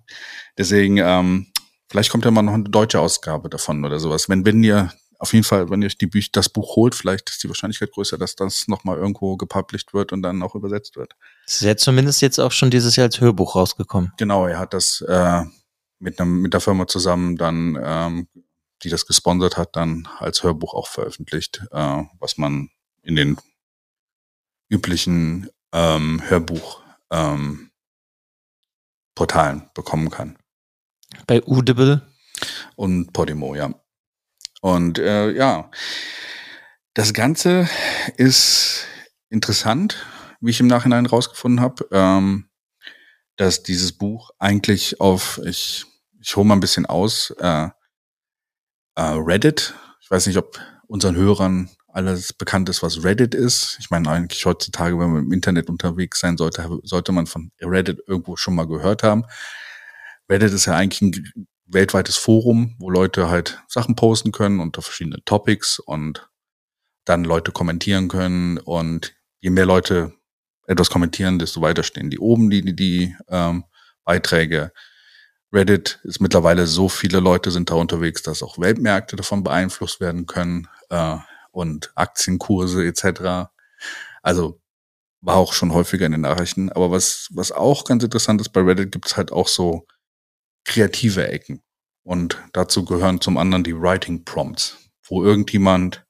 Deswegen, 0.58 0.98
ähm, 0.98 1.52
vielleicht 1.90 2.12
kommt 2.12 2.26
ja 2.26 2.32
mal 2.32 2.42
noch 2.42 2.54
eine 2.54 2.64
deutsche 2.64 3.00
Ausgabe 3.00 3.50
davon 3.50 3.84
oder 3.86 4.00
sowas. 4.00 4.30
Wenn, 4.30 4.46
wenn 4.46 4.64
ihr 4.64 4.92
auf 5.20 5.34
jeden 5.34 5.44
Fall, 5.44 5.70
wenn 5.70 5.82
ihr 5.82 5.88
euch 5.88 5.98
die 5.98 6.08
Büch 6.08 6.32
das 6.32 6.48
Buch 6.48 6.78
holt, 6.78 6.96
vielleicht 6.96 7.30
ist 7.30 7.44
die 7.44 7.50
Wahrscheinlichkeit 7.50 7.92
größer, 7.92 8.18
dass 8.18 8.36
das 8.36 8.68
nochmal 8.68 8.98
irgendwo 8.98 9.36
gepublished 9.36 9.94
wird 9.94 10.14
und 10.14 10.22
dann 10.22 10.42
auch 10.42 10.56
übersetzt 10.56 10.96
wird. 10.96 11.14
Es 11.46 11.56
ist 11.56 11.68
ja 11.68 11.76
zumindest 11.76 12.22
jetzt 12.22 12.40
auch 12.40 12.54
schon 12.54 12.72
dieses 12.72 12.96
Jahr 12.96 13.08
als 13.08 13.20
Hörbuch 13.20 13.56
rausgekommen. 13.56 14.14
Genau, 14.18 14.48
er 14.48 14.60
hat 14.60 14.74
das 14.74 15.02
äh, 15.02 15.44
mit, 16.00 16.20
einem, 16.22 16.42
mit 16.42 16.54
der 16.54 16.62
Firma 16.62 16.88
zusammen 16.88 17.36
dann, 17.36 17.78
ähm, 17.84 18.28
die 18.84 18.90
das 18.90 19.06
gesponsert 19.06 19.58
hat, 19.58 19.76
dann 19.76 20.08
als 20.20 20.42
Hörbuch 20.44 20.74
auch 20.74 20.88
veröffentlicht, 20.88 21.64
äh, 21.72 22.04
was 22.20 22.38
man 22.38 22.70
in 23.04 23.16
den 23.16 23.38
üblichen 24.70 25.50
ähm, 25.74 26.22
Hörbuch 26.28 26.82
ähm, 27.12 27.72
bekommen 29.74 30.10
kann. 30.10 30.38
Bei 31.28 31.44
Audible. 31.44 32.02
und 32.76 33.12
Podimo, 33.12 33.56
ja. 33.56 33.74
Und 34.62 35.00
äh, 35.00 35.32
ja, 35.32 35.70
das 36.94 37.14
Ganze 37.14 37.70
ist 38.16 38.86
interessant, 39.30 40.06
wie 40.40 40.52
ich 40.52 40.60
im 40.60 40.68
Nachhinein 40.68 41.06
rausgefunden 41.06 41.62
habe, 41.62 41.88
ähm, 41.92 42.50
dass 43.36 43.64
dieses 43.64 43.94
Buch 43.94 44.32
eigentlich 44.40 45.00
auf, 45.00 45.40
ich, 45.46 45.86
ich 46.22 46.36
hole 46.36 46.46
mal 46.46 46.56
ein 46.56 46.62
bisschen 46.62 46.86
aus, 46.86 47.32
äh, 47.40 47.70
äh, 48.96 49.02
Reddit, 49.02 49.74
ich 50.02 50.12
weiß 50.12 50.28
nicht, 50.28 50.38
ob 50.38 50.60
unseren 50.88 51.16
Hörern 51.16 51.70
alles 51.92 52.34
bekannt 52.34 52.70
ist, 52.70 52.84
was 52.84 53.04
Reddit 53.04 53.34
ist. 53.34 53.78
Ich 53.80 53.90
meine, 53.90 54.10
eigentlich 54.10 54.46
heutzutage, 54.46 55.00
wenn 55.00 55.12
man 55.12 55.24
im 55.26 55.32
Internet 55.32 55.70
unterwegs 55.70 56.20
sein 56.20 56.38
sollte, 56.38 56.80
sollte 56.84 57.12
man 57.12 57.26
von 57.28 57.52
Reddit 57.62 58.02
irgendwo 58.08 58.36
schon 58.36 58.56
mal 58.56 58.68
gehört 58.68 59.04
haben. 59.04 59.26
Reddit 60.30 60.54
ist 60.54 60.66
ja 60.66 60.76
eigentlich 60.76 61.02
ein 61.02 61.48
weltweites 61.66 62.18
Forum, 62.18 62.76
wo 62.80 62.90
Leute 62.90 63.30
halt 63.30 63.62
Sachen 63.68 63.96
posten 63.96 64.32
können 64.32 64.60
unter 64.60 64.82
verschiedene 64.82 65.24
Topics 65.26 65.80
und 65.80 66.30
dann 67.06 67.24
Leute 67.24 67.52
kommentieren 67.52 68.08
können 68.08 68.58
und 68.58 69.16
je 69.40 69.50
mehr 69.50 69.66
Leute 69.66 70.14
etwas 70.68 70.90
kommentieren, 70.90 71.40
desto 71.40 71.62
weiter 71.62 71.84
stehen 71.84 72.12
die 72.12 72.20
oben, 72.20 72.50
die, 72.50 72.62
die, 72.62 72.76
die 72.76 73.16
ähm, 73.28 73.64
Beiträge. 74.04 74.72
Reddit 75.52 76.00
ist 76.04 76.20
mittlerweile 76.20 76.68
so 76.68 76.90
viele 76.90 77.20
Leute 77.20 77.50
sind 77.50 77.72
da 77.72 77.76
unterwegs, 77.76 78.22
dass 78.22 78.44
auch 78.44 78.60
Weltmärkte 78.60 79.16
davon 79.16 79.44
beeinflusst 79.44 80.00
werden 80.00 80.28
können 80.28 80.68
äh, 80.90 81.18
und 81.60 81.92
Aktienkurse 81.96 82.86
etc. 82.86 83.52
Also 84.22 84.62
war 85.22 85.36
auch 85.36 85.54
schon 85.54 85.74
häufiger 85.74 86.06
in 86.06 86.14
den 86.14 86.22
Nachrichten. 86.22 86.72
Aber 86.72 86.92
was, 86.92 87.28
was 87.32 87.52
auch 87.52 87.84
ganz 87.84 88.04
interessant 88.04 88.40
ist, 88.42 88.50
bei 88.50 88.62
Reddit 88.62 88.92
gibt 88.92 89.08
es 89.08 89.18
halt 89.18 89.32
auch 89.32 89.48
so 89.48 89.86
kreative 90.64 91.28
Ecken. 91.28 91.62
Und 92.04 92.42
dazu 92.54 92.86
gehören 92.86 93.22
zum 93.22 93.38
anderen 93.38 93.64
die 93.64 93.80
Writing 93.80 94.24
Prompts, 94.24 94.78
wo 95.04 95.24
irgendjemand 95.24 96.06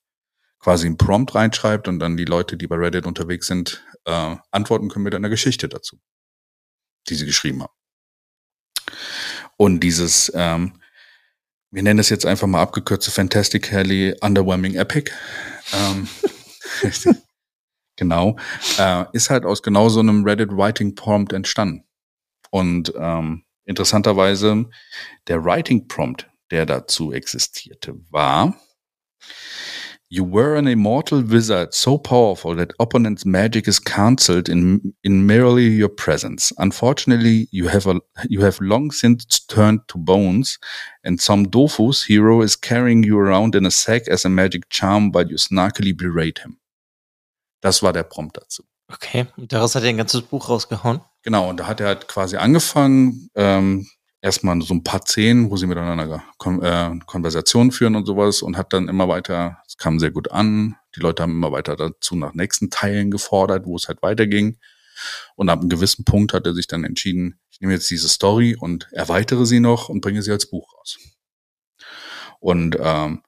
quasi 0.60 0.86
einen 0.86 0.98
Prompt 0.98 1.34
reinschreibt 1.34 1.88
und 1.88 2.00
dann 2.00 2.18
die 2.18 2.26
Leute, 2.26 2.56
die 2.56 2.68
bei 2.68 2.76
Reddit 2.76 3.06
unterwegs 3.06 3.48
sind, 3.48 3.84
äh, 4.06 4.36
antworten 4.52 4.90
können 4.90 5.04
mit 5.04 5.16
einer 5.16 5.30
Geschichte 5.30 5.68
dazu, 5.68 6.00
die 7.08 7.16
sie 7.16 7.26
geschrieben 7.26 7.64
haben. 7.64 7.74
Und 9.58 9.80
dieses, 9.82 10.32
ähm, 10.36 10.79
wir 11.72 11.84
nennen 11.84 12.00
es 12.00 12.10
jetzt 12.10 12.26
einfach 12.26 12.48
mal 12.48 12.62
abgekürzt 12.62 13.10
Fantastically 13.10 14.16
Underwhelming 14.22 14.76
Epic. 14.76 15.12
Ähm, 15.74 16.08
genau, 17.96 18.38
äh, 18.78 19.06
ist 19.14 19.30
halt 19.30 19.46
aus 19.46 19.62
genau 19.62 19.90
so 19.90 20.00
einem 20.00 20.24
Reddit 20.24 20.52
Writing 20.52 20.96
Prompt 20.96 21.34
entstanden. 21.34 21.84
Und 22.50 22.94
ähm, 22.98 23.44
interessanterweise 23.66 24.66
der 25.28 25.44
Writing 25.44 25.88
Prompt, 25.88 26.28
der 26.50 26.66
dazu 26.66 27.14
existierte, 27.14 27.96
war 28.10 28.60
You 30.12 30.24
were 30.24 30.56
an 30.56 30.68
immortal 30.68 31.22
wizard 31.22 31.76
so 31.76 32.00
powerful 32.00 32.56
that 32.56 32.74
opponents' 32.80 33.26
magic 33.26 33.68
is 33.68 33.80
cancelled 33.80 34.50
in 34.50 34.96
in 35.04 35.28
merely 35.28 35.68
your 35.68 35.90
presence. 35.90 36.52
Unfortunately, 36.58 37.48
you 37.52 37.68
have 37.68 37.86
a 37.86 38.02
you 38.28 38.42
have 38.42 38.60
long 38.60 38.92
since 38.92 39.26
turned 39.48 39.82
to 39.88 40.00
bones, 40.00 40.58
and 41.04 41.22
some 41.22 41.46
Dofus 41.46 42.08
hero 42.08 42.42
is 42.42 42.56
carrying 42.56 43.04
you 43.04 43.20
around 43.20 43.54
in 43.54 43.68
a 43.68 43.72
sack 43.72 44.08
as 44.08 44.26
a 44.26 44.30
magic 44.30 44.70
charm, 44.70 45.12
but 45.12 45.30
you 45.30 45.38
snarkily 45.38 45.96
berate 45.96 46.40
him. 46.40 46.58
Das 47.62 47.84
war 47.84 47.94
der 47.94 48.04
Prompt 48.04 48.38
dazu. 48.38 48.64
Okay. 48.92 49.28
Und 49.38 49.54
daraus 49.54 49.76
hat 49.76 49.84
er 49.84 49.90
ein 49.90 49.98
ganzes 49.98 50.24
Buch 50.24 50.50
rausgehauen. 50.50 51.02
Genau, 51.22 51.50
und 51.50 51.60
da 51.60 51.68
hat 51.68 51.80
er 51.82 51.88
halt 51.88 52.08
quasi 52.08 52.38
angefangen, 52.38 53.30
ähm, 53.36 53.88
erstmal 54.22 54.62
so 54.62 54.74
ein 54.74 54.84
paar 54.84 55.02
Szenen, 55.06 55.50
wo 55.50 55.58
sie 55.58 55.68
miteinander 55.68 56.24
Kon 56.38 56.62
äh, 56.62 56.98
Konversationen 57.06 57.72
führen 57.72 57.96
und 57.96 58.06
sowas 58.06 58.42
und 58.42 58.58
hat 58.58 58.74
dann 58.74 58.88
immer 58.88 59.08
weiter, 59.08 59.60
es 59.68 59.78
kam 59.78 60.00
sehr 60.00 60.12
gut 60.12 60.32
an, 60.32 60.76
die 60.96 61.00
Leute 61.00 61.24
haben 61.24 61.32
immer 61.32 61.52
weiter 61.52 61.76
dazu 61.76 62.16
nach 62.16 62.34
nächsten 62.34 62.70
Teilen 62.70 63.12
gefordert, 63.12 63.66
wo 63.66 63.76
es 63.76 63.88
halt 63.88 64.02
weiterging. 64.02 64.58
Und 65.36 65.50
ab 65.50 65.60
einem 65.60 65.70
gewissen 65.70 66.04
Punkt 66.04 66.34
hat 66.34 66.46
er 66.46 66.54
sich 66.54 66.68
dann 66.68 66.84
entschieden, 66.84 67.40
ich 67.50 67.62
nehme 67.62 67.74
jetzt 67.74 67.90
diese 67.90 68.10
Story 68.10 68.58
und 68.60 68.90
erweitere 68.92 69.46
sie 69.46 69.62
noch 69.62 69.88
und 69.88 70.02
bringe 70.02 70.22
sie 70.22 70.32
als 70.32 70.50
Buch 70.50 70.74
raus. 70.78 70.98
Und 72.40 72.78
ähm, 72.80 73.22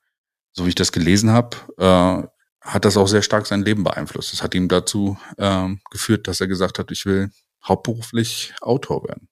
so 0.52 0.66
wie 0.66 0.70
ich 0.70 0.76
das 0.76 0.92
gelesen 0.92 1.30
habe, 1.32 1.58
äh, 1.78 2.28
hat 2.62 2.86
das 2.86 2.98
auch 2.98 3.08
sehr 3.08 3.22
stark 3.22 3.48
sein 3.48 3.64
Leben 3.64 3.84
beeinflusst. 3.84 4.34
Das 4.34 4.44
hat 4.44 4.54
ihm 4.54 4.68
dazu 4.68 5.18
ähm, 5.38 5.82
geführt, 5.90 6.28
dass 6.28 6.42
er 6.42 6.48
gesagt 6.48 6.78
hat, 6.78 6.92
ich 6.92 7.06
will 7.06 7.32
hauptberuflich 7.64 8.54
Autor 8.62 9.04
werden. 9.08 9.31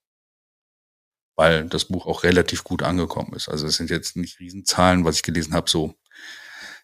Weil 1.40 1.70
das 1.70 1.86
Buch 1.86 2.06
auch 2.06 2.24
relativ 2.24 2.66
gut 2.66 2.84
angekommen 2.84 3.32
ist. 3.34 3.48
Also 3.48 3.66
es 3.66 3.78
sind 3.78 3.90
jetzt 3.90 4.18
nicht 4.18 4.42
Riesenzahlen, 4.42 5.06
was 5.06 5.16
ich 5.16 5.24
gelesen 5.24 5.54
habe, 5.54 5.70
so, 5.70 5.96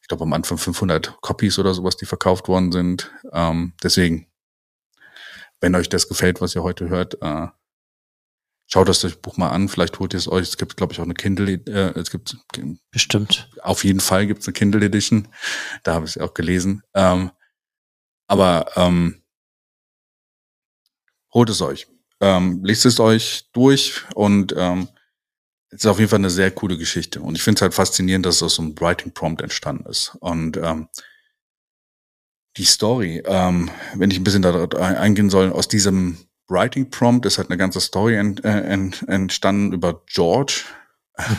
ich 0.02 0.08
glaube 0.08 0.24
am 0.24 0.32
Anfang 0.32 0.58
500 0.58 1.20
Copies 1.20 1.60
oder 1.60 1.74
sowas, 1.74 1.98
die 1.98 2.06
verkauft 2.06 2.48
worden 2.48 2.72
sind. 2.72 3.12
Ähm, 3.34 3.74
deswegen, 3.84 4.32
wenn 5.60 5.76
euch 5.76 5.90
das 5.90 6.08
gefällt, 6.08 6.40
was 6.40 6.56
ihr 6.56 6.64
heute 6.64 6.88
hört, 6.88 7.22
äh, 7.22 7.48
schaut 8.68 8.88
das 8.88 9.02
Buch 9.18 9.36
mal 9.36 9.50
an. 9.50 9.68
Vielleicht 9.68 10.00
holt 10.00 10.14
ihr 10.14 10.20
es 10.20 10.30
euch. 10.30 10.48
Es 10.48 10.56
gibt, 10.56 10.78
glaube 10.78 10.94
ich, 10.94 11.02
auch 11.02 11.04
eine 11.04 11.16
Kindle, 11.16 11.56
äh, 11.68 12.00
es 12.00 12.10
gibt 12.10 12.38
Bestimmt. 12.92 13.50
auf 13.62 13.84
jeden 13.84 14.00
Fall 14.00 14.26
gibt's 14.26 14.48
eine 14.48 14.54
Kindle 14.54 14.86
Edition. 14.86 15.28
Da 15.84 15.96
habe 15.96 16.06
ich 16.06 16.16
es 16.16 16.18
auch 16.18 16.34
gelesen. 16.34 16.82
Ähm, 16.94 17.30
aber 18.28 18.72
ähm, 18.78 19.22
holt 21.34 21.50
es 21.50 21.62
euch. 21.62 21.88
Ähm, 22.22 22.64
lest 22.64 22.86
es 22.86 23.00
euch 23.00 23.50
durch 23.52 24.04
und 24.16 24.54
ähm, 24.58 24.88
es 25.70 25.82
ist 25.82 25.88
auf 25.88 26.00
jeden 26.00 26.10
Fall 26.10 26.20
eine 26.20 26.30
sehr 26.30 26.52
coole 26.52 26.78
Geschichte. 26.78 27.22
Und 27.22 27.36
ich 27.36 27.44
finde 27.44 27.58
es 27.58 27.62
halt 27.64 27.74
faszinierend, 27.74 28.26
dass 28.26 28.38
es 28.38 28.44
aus 28.44 28.56
so 28.56 28.62
einem 28.62 28.80
Writing 28.80 29.14
Prompt 29.14 29.42
entstanden 29.42 29.86
ist. 29.90 30.16
Und 30.22 30.56
ähm, 30.58 30.88
die 32.58 32.64
Story, 32.66 33.22
ähm, 33.26 33.70
wenn 33.96 34.12
ich 34.12 34.18
ein 34.18 34.24
bisschen 34.24 34.42
darauf 34.42 34.74
eingehen 34.76 35.30
soll, 35.30 35.52
aus 35.52 35.68
diesem 35.68 36.18
Writing 36.48 36.90
Prompt 36.90 37.26
ist 37.26 37.38
halt 37.38 37.50
eine 37.50 37.58
ganze 37.58 37.82
Story 37.82 38.16
ent, 38.16 38.46
äh, 38.46 38.62
ent, 38.62 39.04
entstanden 39.08 39.74
über 39.74 40.04
George, 40.06 40.64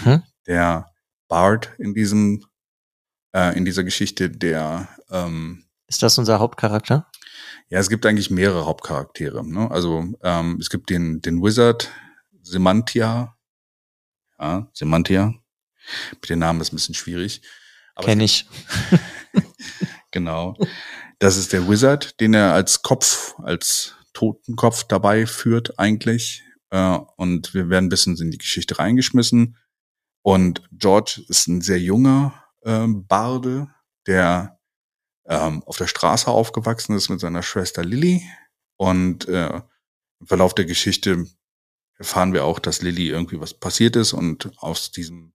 Mhm. 0.05 0.23
der 0.47 0.91
Bard 1.29 1.71
in 1.79 1.95
diesem, 1.95 2.45
äh, 3.35 3.57
in 3.57 3.65
dieser 3.65 3.85
Geschichte, 3.85 4.29
der, 4.31 4.89
ähm, 5.11 5.65
Ist 5.87 6.03
das 6.03 6.19
unser 6.19 6.39
Hauptcharakter? 6.41 7.11
Ja, 7.69 7.81
es 7.81 7.89
gibt 7.89 8.07
eigentlich 8.07 8.31
mehrere 8.31 8.67
Hauptcharaktere. 8.67 9.45
Ne? 9.47 9.71
Also 9.71 10.05
ähm, 10.23 10.59
es 10.61 10.71
gibt 10.71 10.89
den, 10.91 11.21
den 11.21 11.43
Wizard, 11.43 11.91
Semantia. 12.43 13.37
Ja, 14.39 14.69
Semantia. 14.73 15.35
Mit 16.13 16.31
dem 16.31 16.39
Namen 16.39 16.61
ist 16.61 16.73
ein 16.73 16.77
bisschen 16.77 16.95
schwierig. 16.95 17.43
Kenn 18.01 18.21
ich. 18.21 18.47
genau. 20.11 20.57
Das 21.19 21.37
ist 21.37 21.53
der 21.53 21.69
Wizard, 21.69 22.21
den 22.21 22.35
er 22.35 22.53
als 22.53 22.83
Kopf, 22.83 23.35
als 23.39 23.95
Totenkopf 24.13 24.85
dabei 24.85 25.27
führt 25.27 25.79
eigentlich. 25.79 26.45
Äh, 26.71 26.99
und 27.17 27.53
wir 27.55 27.69
werden 27.69 27.87
ein 27.87 27.91
bisschen 27.91 28.17
in 28.19 28.31
die 28.31 28.39
Geschichte 28.39 28.79
reingeschmissen. 28.79 29.57
Und 30.23 30.63
George 30.73 31.23
ist 31.29 31.49
ein 31.49 31.61
sehr 31.63 31.81
junger 31.81 32.45
äh, 32.63 32.87
Barde, 32.87 33.69
der 34.07 34.56
ähm, 35.29 35.63
auf 35.65 35.77
der 35.77 35.87
Straße 35.87 36.31
aufgewachsen 36.31 36.97
ist 36.97 37.09
mit 37.09 37.21
seiner 37.21 37.43
Schwester 37.43 37.85
Lily. 37.85 38.23
Und 38.77 39.29
äh, 39.29 39.61
im 40.21 40.27
Verlauf 40.27 40.55
der 40.55 40.65
Geschichte 40.65 41.27
erfahren 41.99 42.33
wir 42.33 42.45
auch, 42.45 42.59
dass 42.59 42.83
Lily 42.83 43.09
irgendwie 43.09 43.41
was 43.41 43.55
passiert 43.55 43.97
ist 43.97 44.13
und 44.13 44.53
aus 44.59 44.91
diesem, 44.91 45.33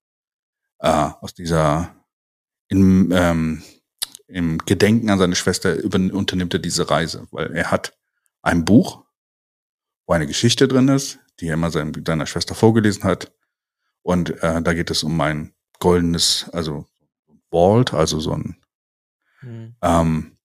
äh, 0.80 1.10
aus 1.22 1.34
dieser, 1.34 1.96
im, 2.68 3.12
ähm, 3.12 3.64
im 4.28 4.60
Gedenken 4.60 5.10
an 5.10 5.20
seine 5.20 5.36
Schwester 5.36 5.76
über, 5.76 5.98
unternimmt 5.98 6.54
er 6.54 6.60
diese 6.60 6.90
Reise, 6.90 7.28
weil 7.32 7.52
er 7.56 7.72
hat 7.72 7.98
ein 8.42 8.64
Buch, 8.64 9.04
wo 10.08 10.14
eine 10.14 10.28
Geschichte 10.28 10.68
drin 10.68 10.88
ist, 10.88 11.20
die 11.40 11.48
er 11.48 11.56
immer 11.56 11.72
seinem, 11.72 11.94
seiner 12.06 12.28
Schwester 12.28 12.56
vorgelesen 12.56 13.04
hat. 13.04 13.32
Und 14.04 14.32
äh, 14.42 14.62
da 14.62 14.74
geht 14.74 14.90
es 14.92 15.04
um 15.04 15.20
ein 15.22 15.54
goldenes, 15.80 16.50
also 16.54 16.86
Vault, 17.50 17.94
also 17.94 18.20
so 18.20 18.34
ein 18.34 18.61
mhm. 19.42 19.76
ähm, 19.82 20.38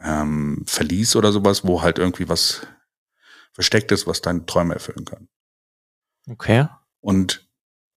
ähm, 0.00 0.64
Verlies 0.66 1.16
oder 1.16 1.32
sowas, 1.32 1.64
wo 1.64 1.82
halt 1.82 1.98
irgendwie 1.98 2.28
was 2.28 2.66
versteckt 3.52 3.90
ist, 3.92 4.06
was 4.06 4.20
deine 4.20 4.46
Träume 4.46 4.74
erfüllen 4.74 5.04
kann. 5.04 5.28
Okay. 6.28 6.68
Und 7.00 7.48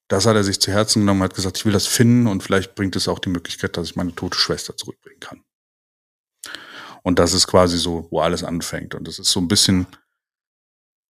das 0.08 0.25
hat 0.25 0.36
er 0.36 0.43
sich 0.43 0.60
zu 0.60 0.72
Herzen 0.72 1.01
genommen, 1.01 1.24
hat 1.24 1.36
gesagt, 1.36 1.58
ich 1.58 1.65
will 1.65 1.74
das 1.74 1.88
finden 1.88 2.27
und 2.27 2.43
vielleicht 2.43 2.75
bringt 2.75 2.96
es 2.96 3.08
auch 3.08 3.20
die 3.20 3.29
Möglichkeit, 3.29 3.77
dass 3.77 3.89
ich 3.89 3.96
meine 3.96 4.15
tote 4.15 4.38
Schwester 4.38 4.75
zurückbringen 4.75 5.20
kann. 5.20 5.43
Und 7.03 7.20
das 7.20 7.34
ist 7.34 7.48
quasi 7.48 7.77
so, 7.77 8.08
wo 8.12 8.20
alles 8.20 8.43
anfängt. 8.43 8.93
Und 8.93 9.08
das 9.08 9.20
ist 9.20 9.31
so 9.31 9.39
ein 9.39 9.48
bisschen, 9.48 9.88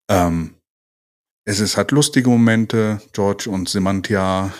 ähm, 0.10 0.55
es 1.45 1.60
ist 1.60 1.77
halt 1.77 1.91
lustige 1.91 2.29
Momente, 2.29 3.01
George 3.13 3.50
und 3.50 3.67
Semantia. 3.67 4.53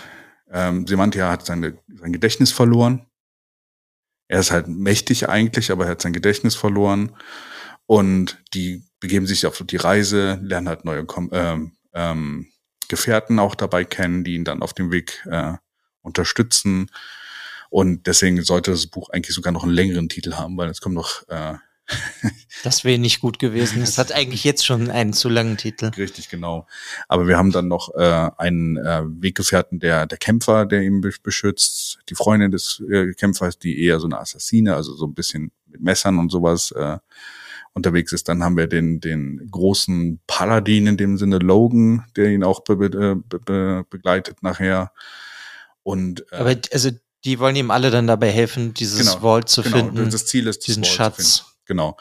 Ähm, 0.50 0.86
Semantia 0.86 1.30
hat 1.30 1.46
seine, 1.46 1.78
sein 1.88 2.12
Gedächtnis 2.12 2.52
verloren. 2.52 3.06
Er 4.32 4.40
ist 4.40 4.50
halt 4.50 4.66
mächtig 4.66 5.28
eigentlich, 5.28 5.70
aber 5.70 5.84
er 5.84 5.90
hat 5.90 6.00
sein 6.00 6.14
Gedächtnis 6.14 6.54
verloren. 6.54 7.14
Und 7.84 8.42
die 8.54 8.82
begeben 8.98 9.26
sich 9.26 9.44
auf 9.44 9.62
die 9.62 9.76
Reise, 9.76 10.40
lernen 10.40 10.70
halt 10.70 10.86
neue 10.86 11.06
ähm, 11.32 11.72
ähm, 11.92 12.46
Gefährten 12.88 13.38
auch 13.38 13.54
dabei 13.54 13.84
kennen, 13.84 14.24
die 14.24 14.34
ihn 14.36 14.46
dann 14.46 14.62
auf 14.62 14.72
dem 14.72 14.90
Weg 14.90 15.22
äh, 15.30 15.52
unterstützen. 16.00 16.90
Und 17.68 18.06
deswegen 18.06 18.42
sollte 18.42 18.70
das 18.70 18.86
Buch 18.86 19.10
eigentlich 19.10 19.34
sogar 19.34 19.52
noch 19.52 19.64
einen 19.64 19.74
längeren 19.74 20.08
Titel 20.08 20.32
haben, 20.32 20.56
weil 20.56 20.70
es 20.70 20.80
kommt 20.80 20.94
noch 20.94 21.28
äh, 21.28 21.56
das 22.62 22.84
wäre 22.84 22.98
nicht 22.98 23.20
gut 23.20 23.38
gewesen. 23.38 23.82
Es 23.92 23.98
hat 23.98 24.12
eigentlich 24.12 24.44
jetzt 24.44 24.64
schon 24.64 24.90
einen 24.90 25.12
zu 25.12 25.28
langen 25.28 25.56
Titel. 25.56 25.86
Richtig, 25.96 26.28
genau. 26.28 26.66
Aber 27.08 27.26
wir 27.26 27.36
haben 27.36 27.52
dann 27.52 27.68
noch 27.68 27.94
äh, 27.94 28.30
einen 28.38 28.76
äh, 28.76 29.02
Weggefährten, 29.04 29.80
der 29.80 30.06
der 30.06 30.18
Kämpfer, 30.18 30.66
der 30.66 30.82
ihn 30.82 31.00
beschützt, 31.22 31.98
die 32.08 32.14
Freundin 32.14 32.50
des 32.50 32.82
äh, 32.90 33.12
Kämpfers, 33.12 33.58
die 33.58 33.82
eher 33.84 34.00
so 34.00 34.06
eine 34.06 34.18
Assassine, 34.18 34.74
also 34.76 34.94
so 34.94 35.06
ein 35.06 35.14
bisschen 35.14 35.52
mit 35.66 35.80
Messern 35.80 36.18
und 36.18 36.30
sowas 36.30 36.70
äh, 36.72 36.98
unterwegs 37.74 38.12
ist. 38.12 38.28
Dann 38.28 38.42
haben 38.42 38.56
wir 38.56 38.66
den 38.66 39.00
den 39.00 39.48
großen 39.50 40.20
Paladin 40.26 40.86
in 40.86 40.96
dem 40.96 41.18
Sinne 41.18 41.38
Logan, 41.38 42.04
der 42.16 42.30
ihn 42.30 42.44
auch 42.44 42.60
be 42.60 42.76
be 42.76 43.16
be 43.16 43.84
begleitet 43.88 44.42
nachher. 44.42 44.92
Und 45.82 46.24
äh, 46.32 46.36
aber 46.36 46.56
also 46.72 46.90
die 47.24 47.38
wollen 47.38 47.56
ihm 47.56 47.70
alle 47.70 47.90
dann 47.90 48.06
dabei 48.06 48.30
helfen, 48.30 48.74
dieses 48.74 48.98
genau, 48.98 49.20
Vault 49.20 49.48
zu 49.48 49.62
genau, 49.62 49.76
finden. 49.76 50.10
Das 50.10 50.26
Ziel 50.26 50.46
ist, 50.46 50.66
diesen 50.66 50.84
Schatz. 50.84 51.44
Genau. 51.72 51.96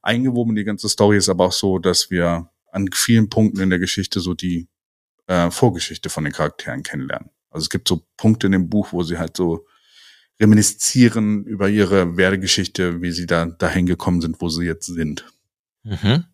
Eingewoben 0.00 0.56
die 0.56 0.64
ganze 0.64 0.88
Story 0.88 1.18
ist 1.18 1.28
aber 1.28 1.44
auch 1.44 1.52
so, 1.52 1.78
dass 1.78 2.10
wir 2.10 2.48
an 2.72 2.88
vielen 2.90 3.28
Punkten 3.28 3.60
in 3.60 3.68
der 3.68 3.78
Geschichte 3.78 4.18
so 4.20 4.32
die 4.32 4.66
äh, 5.26 5.50
Vorgeschichte 5.50 6.08
von 6.08 6.24
den 6.24 6.32
Charakteren 6.32 6.82
kennenlernen. 6.82 7.28
Also 7.50 7.64
es 7.64 7.68
gibt 7.68 7.86
so 7.86 8.06
Punkte 8.16 8.46
in 8.46 8.52
dem 8.52 8.70
Buch, 8.70 8.94
wo 8.94 9.02
sie 9.02 9.18
halt 9.18 9.36
so 9.36 9.66
reminiszieren 10.40 11.44
über 11.44 11.68
ihre 11.68 12.16
Werdegeschichte, 12.16 13.02
wie 13.02 13.10
sie 13.12 13.26
da 13.26 13.44
dahin 13.44 13.84
gekommen 13.84 14.22
sind, 14.22 14.40
wo 14.40 14.48
sie 14.48 14.64
jetzt 14.64 14.86
sind. 14.86 15.30
Mhm. 15.82 16.24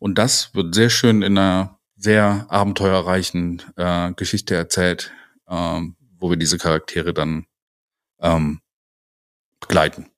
Und 0.00 0.18
das 0.18 0.52
wird 0.52 0.74
sehr 0.74 0.90
schön 0.90 1.22
in 1.22 1.38
einer 1.38 1.78
sehr 1.94 2.46
abenteuerreichen 2.48 3.62
äh, 3.76 4.12
Geschichte 4.14 4.56
erzählt, 4.56 5.12
äh, 5.46 5.80
wo 6.18 6.28
wir 6.28 6.36
diese 6.36 6.58
Charaktere 6.58 7.14
dann 7.14 7.46
ähm, 8.18 8.62
begleiten. 9.60 10.10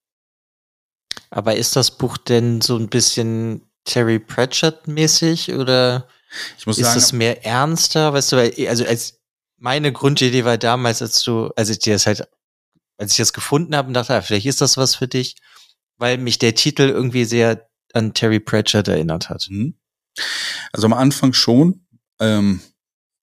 Aber 1.30 1.56
ist 1.56 1.76
das 1.76 1.96
Buch 1.96 2.16
denn 2.16 2.60
so 2.60 2.76
ein 2.76 2.88
bisschen 2.88 3.62
Terry 3.84 4.18
Pratchett-mäßig 4.18 5.54
oder 5.54 6.08
ist 6.56 6.64
sagen, 6.64 6.98
es 6.98 7.12
mehr 7.12 7.44
ernster? 7.44 8.12
Weißt 8.12 8.32
du, 8.32 8.68
also 8.68 8.84
als 8.84 9.20
meine 9.58 9.92
Grundidee 9.92 10.44
war 10.44 10.58
damals, 10.58 11.02
als 11.02 11.22
du, 11.22 11.48
als 11.56 11.70
ich 11.70 11.78
dir 11.78 11.94
das 11.94 12.06
halt, 12.06 12.28
als 12.98 13.12
ich 13.12 13.18
das 13.18 13.32
gefunden 13.32 13.74
habe 13.74 13.88
und 13.88 13.94
dachte, 13.94 14.14
ah, 14.14 14.22
vielleicht 14.22 14.46
ist 14.46 14.60
das 14.60 14.76
was 14.76 14.94
für 14.94 15.08
dich, 15.08 15.36
weil 15.96 16.18
mich 16.18 16.38
der 16.38 16.54
Titel 16.54 16.82
irgendwie 16.82 17.24
sehr 17.24 17.68
an 17.92 18.12
Terry 18.12 18.40
Pratchett 18.40 18.88
erinnert 18.88 19.30
hat. 19.30 19.46
Mhm. 19.48 19.76
Also 20.72 20.86
am 20.86 20.92
Anfang 20.92 21.32
schon, 21.32 21.86
ähm, 22.20 22.60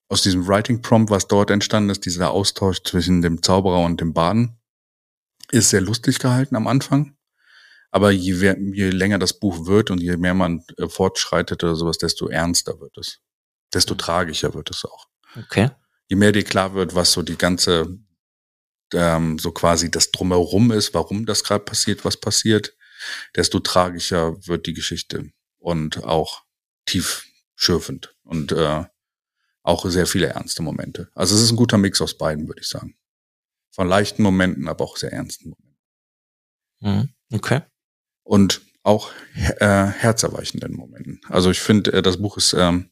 aus 0.10 0.22
diesem 0.22 0.48
Writing 0.48 0.82
Prompt, 0.82 1.10
was 1.10 1.28
dort 1.28 1.50
entstanden 1.50 1.89
ist, 1.89 2.06
dieser 2.06 2.32
Austausch 2.32 2.84
zwischen 2.84 3.22
dem 3.22 3.42
Zauberer 3.42 3.84
und 3.84 4.00
dem 4.00 4.13
Baden, 4.13 4.60
ist 5.52 5.70
sehr 5.70 5.82
lustig 5.82 6.20
gehalten 6.20 6.56
am 6.56 6.68
Anfang. 6.68 7.16
Aber 7.93 8.10
je, 8.10 8.56
je 8.73 8.89
länger 8.89 9.19
das 9.19 9.39
Buch 9.39 9.67
wird 9.67 9.91
und 9.91 10.01
je 10.01 10.17
mehr 10.17 10.34
man 10.34 10.65
äh, 10.77 10.89
fortschreitet 10.89 11.63
oder 11.63 11.75
sowas, 11.75 11.99
desto 11.99 12.27
ernster 12.27 12.79
wird 12.79 12.97
es. 12.97 13.19
Desto 13.71 13.93
mhm. 13.93 13.99
tragischer 13.99 14.56
wird 14.56 14.71
es 14.71 14.84
auch. 14.84 15.06
Okay. 15.38 15.69
Je 16.08 16.15
mehr 16.15 16.32
dir 16.32 16.43
klar 16.43 16.73
wird, 16.73 16.95
was 16.95 17.12
so 17.12 17.21
die 17.21 17.38
ganze, 17.38 17.99
ähm, 18.93 19.38
so 19.38 19.51
quasi 19.51 19.91
das 19.91 20.10
Drumherum 20.10 20.71
ist, 20.71 20.95
warum 20.95 21.27
das 21.27 21.43
gerade 21.43 21.65
passiert, 21.65 22.03
was 22.03 22.17
passiert, 22.17 22.75
desto 23.36 23.60
tragischer 23.60 24.43
wird 24.47 24.65
die 24.65 24.73
Geschichte 24.73 25.29
und 25.60 26.03
auch 26.03 26.45
tief 26.88 27.27
schürfend 27.56 28.15
und 28.23 28.53
äh, 28.53 28.86
auch 29.62 29.86
sehr 29.86 30.08
viele 30.08 30.27
ernste 30.29 30.63
Momente. 30.63 31.12
Also 31.13 31.36
es 31.36 31.43
ist 31.43 31.51
ein 31.51 31.58
guter 31.58 31.77
Mix 31.77 32.01
aus 32.01 32.17
beiden, 32.17 32.47
würde 32.47 32.62
ich 32.62 32.69
sagen. 32.69 32.97
Von 33.69 33.88
leichten 33.88 34.23
Momenten, 34.23 34.67
aber 34.67 34.84
auch 34.84 34.97
sehr 34.97 35.13
ernsten 35.13 35.51
Momenten. 35.51 35.77
Mhm. 36.79 37.38
Okay 37.38 37.62
und 38.24 38.62
auch 38.84 39.12
äh, 39.36 39.86
herzerweichenden 39.86 40.76
Momenten. 40.76 41.22
Also 41.30 41.50
ich 41.52 41.62
finde, 41.62 41.94
äh, 41.94 42.02
das 42.02 42.18
Buch 42.18 42.38
ist, 42.38 42.54
ähm, 42.54 42.92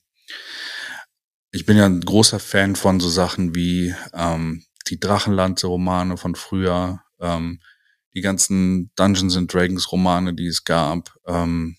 ich 1.51 1.65
bin 1.65 1.77
ja 1.77 1.85
ein 1.85 2.01
großer 2.01 2.39
Fan 2.39 2.75
von 2.75 2.99
so 2.99 3.09
Sachen 3.09 3.55
wie 3.55 3.93
ähm, 4.13 4.63
die 4.87 4.99
Drachenland-Romane 4.99 6.17
von 6.17 6.35
früher, 6.35 7.01
ähm, 7.19 7.59
die 8.13 8.21
ganzen 8.21 8.91
Dungeons 8.95 9.35
and 9.35 9.53
Dragons 9.53 9.91
Romane, 9.91 10.33
die 10.33 10.47
es 10.47 10.63
gab. 10.63 11.13
Ähm, 11.27 11.77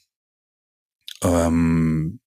ähm, 1.22 2.20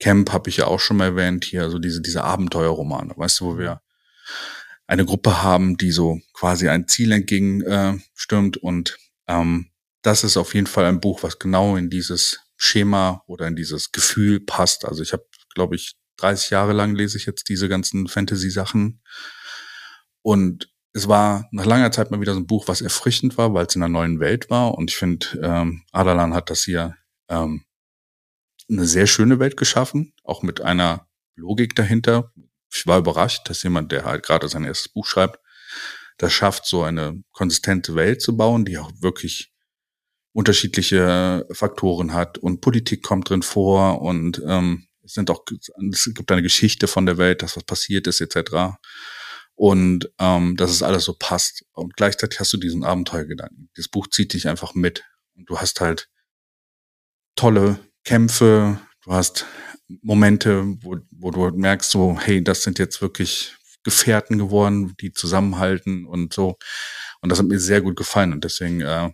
Camp 0.00 0.32
habe 0.32 0.48
ich 0.48 0.58
ja 0.58 0.66
auch 0.66 0.80
schon 0.80 0.98
mal 0.98 1.06
erwähnt 1.06 1.44
hier, 1.44 1.62
also 1.62 1.78
diese, 1.78 2.00
diese 2.00 2.24
Abenteuerromane, 2.24 3.14
weißt 3.16 3.40
du, 3.40 3.46
wo 3.46 3.58
wir 3.58 3.82
eine 4.86 5.04
Gruppe 5.04 5.42
haben, 5.42 5.76
die 5.76 5.90
so 5.90 6.20
quasi 6.32 6.68
ein 6.68 6.88
Ziel 6.88 7.12
entgegen 7.12 7.62
äh, 7.62 7.98
und 8.60 8.98
ähm, 9.26 9.70
das 10.08 10.24
ist 10.24 10.38
auf 10.38 10.54
jeden 10.54 10.66
Fall 10.66 10.86
ein 10.86 11.00
Buch, 11.00 11.22
was 11.22 11.38
genau 11.38 11.76
in 11.76 11.90
dieses 11.90 12.40
Schema 12.56 13.22
oder 13.26 13.46
in 13.46 13.56
dieses 13.56 13.92
Gefühl 13.92 14.40
passt. 14.40 14.86
Also 14.86 15.02
ich 15.02 15.12
habe, 15.12 15.26
glaube 15.54 15.76
ich, 15.76 15.96
30 16.16 16.48
Jahre 16.48 16.72
lang 16.72 16.94
lese 16.94 17.18
ich 17.18 17.26
jetzt 17.26 17.50
diese 17.50 17.68
ganzen 17.68 18.08
Fantasy-Sachen. 18.08 19.02
Und 20.22 20.72
es 20.94 21.08
war 21.08 21.46
nach 21.52 21.66
langer 21.66 21.92
Zeit 21.92 22.10
mal 22.10 22.22
wieder 22.22 22.32
so 22.32 22.40
ein 22.40 22.46
Buch, 22.46 22.68
was 22.68 22.80
erfrischend 22.80 23.36
war, 23.36 23.52
weil 23.52 23.66
es 23.66 23.76
in 23.76 23.82
einer 23.82 23.92
neuen 23.92 24.18
Welt 24.18 24.48
war. 24.48 24.78
Und 24.78 24.90
ich 24.90 24.96
finde, 24.96 25.26
ähm, 25.42 25.84
Adalan 25.92 26.32
hat 26.32 26.48
das 26.48 26.62
hier 26.62 26.96
ähm, 27.28 27.66
eine 28.70 28.86
sehr 28.86 29.06
schöne 29.06 29.38
Welt 29.38 29.58
geschaffen, 29.58 30.14
auch 30.24 30.42
mit 30.42 30.62
einer 30.62 31.06
Logik 31.36 31.76
dahinter. 31.76 32.32
Ich 32.72 32.86
war 32.86 32.98
überrascht, 32.98 33.50
dass 33.50 33.62
jemand, 33.62 33.92
der 33.92 34.06
halt 34.06 34.24
gerade 34.24 34.48
sein 34.48 34.64
erstes 34.64 34.90
Buch 34.90 35.04
schreibt, 35.04 35.38
das 36.16 36.32
schafft, 36.32 36.64
so 36.64 36.82
eine 36.82 37.22
konsistente 37.30 37.94
Welt 37.94 38.22
zu 38.22 38.38
bauen, 38.38 38.64
die 38.64 38.78
auch 38.78 38.90
wirklich 39.02 39.52
unterschiedliche 40.38 41.44
Faktoren 41.50 42.12
hat 42.12 42.38
und 42.38 42.60
Politik 42.60 43.02
kommt 43.02 43.28
drin 43.28 43.42
vor 43.42 44.00
und 44.00 44.40
ähm, 44.46 44.86
es 45.02 45.14
sind 45.14 45.30
auch 45.30 45.42
es 45.90 46.12
gibt 46.14 46.30
eine 46.30 46.42
Geschichte 46.42 46.86
von 46.86 47.06
der 47.06 47.18
Welt, 47.18 47.42
dass 47.42 47.56
was 47.56 47.64
passiert 47.64 48.06
ist 48.06 48.20
etc. 48.20 48.76
Und 49.56 50.12
ähm, 50.20 50.56
dass 50.56 50.70
es 50.70 50.84
alles 50.84 51.06
so 51.06 51.16
passt 51.18 51.64
und 51.72 51.96
gleichzeitig 51.96 52.38
hast 52.38 52.52
du 52.52 52.56
diesen 52.56 52.84
Abenteuergedanken. 52.84 53.68
Das 53.74 53.88
Buch 53.88 54.06
zieht 54.06 54.32
dich 54.32 54.46
einfach 54.46 54.76
mit 54.76 55.02
und 55.34 55.50
du 55.50 55.58
hast 55.58 55.80
halt 55.80 56.08
tolle 57.34 57.80
Kämpfe, 58.04 58.78
du 59.02 59.12
hast 59.12 59.44
Momente, 60.02 60.62
wo, 60.82 60.98
wo 61.10 61.32
du 61.32 61.50
merkst 61.50 61.90
so, 61.90 62.16
hey, 62.16 62.44
das 62.44 62.62
sind 62.62 62.78
jetzt 62.78 63.02
wirklich 63.02 63.56
Gefährten 63.82 64.38
geworden, 64.38 64.94
die 65.00 65.10
zusammenhalten 65.10 66.06
und 66.06 66.32
so. 66.32 66.58
Und 67.22 67.30
das 67.30 67.40
hat 67.40 67.46
mir 67.46 67.58
sehr 67.58 67.80
gut 67.80 67.96
gefallen 67.96 68.32
und 68.32 68.44
deswegen 68.44 68.82
äh, 68.82 69.10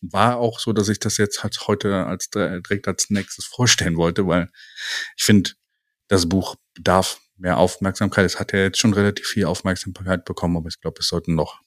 war 0.00 0.38
auch 0.38 0.60
so, 0.60 0.72
dass 0.72 0.88
ich 0.88 0.98
das 0.98 1.16
jetzt 1.16 1.42
halt 1.42 1.66
heute 1.66 2.06
als 2.06 2.30
direkt 2.30 2.88
als 2.88 3.10
nächstes 3.10 3.44
vorstellen 3.44 3.96
wollte, 3.96 4.26
weil 4.26 4.50
ich 5.16 5.24
finde, 5.24 5.50
das 6.08 6.28
Buch 6.28 6.56
bedarf 6.74 7.20
mehr 7.36 7.56
Aufmerksamkeit. 7.56 8.26
Es 8.26 8.38
hat 8.38 8.52
ja 8.52 8.60
jetzt 8.60 8.78
schon 8.78 8.92
relativ 8.92 9.26
viel 9.26 9.46
Aufmerksamkeit 9.46 10.24
bekommen, 10.24 10.56
aber 10.56 10.68
ich 10.68 10.80
glaube, 10.80 11.00
es 11.00 11.08
sollten 11.08 11.34
noch 11.34 11.60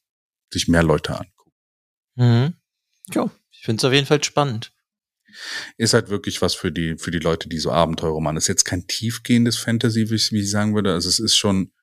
sich 0.51 0.67
mehr 0.67 0.83
Leute 0.83 1.19
angucken. 1.19 1.51
Mhm. 2.15 2.53
Ja, 3.13 3.29
ich 3.51 3.61
finde 3.61 3.81
es 3.81 3.85
auf 3.85 3.93
jeden 3.93 4.05
Fall 4.05 4.23
spannend. 4.23 4.71
Ist 5.77 5.93
halt 5.93 6.09
wirklich 6.09 6.41
was 6.41 6.53
für 6.53 6.71
die, 6.71 6.97
für 6.97 7.09
die 7.09 7.19
Leute, 7.19 7.49
die 7.49 7.57
so 7.57 7.71
Abenteuerroman. 7.71 8.37
Ist 8.37 8.47
jetzt 8.47 8.65
kein 8.65 8.85
tiefgehendes 8.85 9.57
Fantasy, 9.57 10.09
wie 10.09 10.15
ich, 10.15 10.31
wie 10.31 10.41
ich 10.41 10.51
sagen 10.51 10.75
würde. 10.75 10.93
Also 10.93 11.09
es 11.09 11.19
ist 11.19 11.35
schon, 11.35 11.73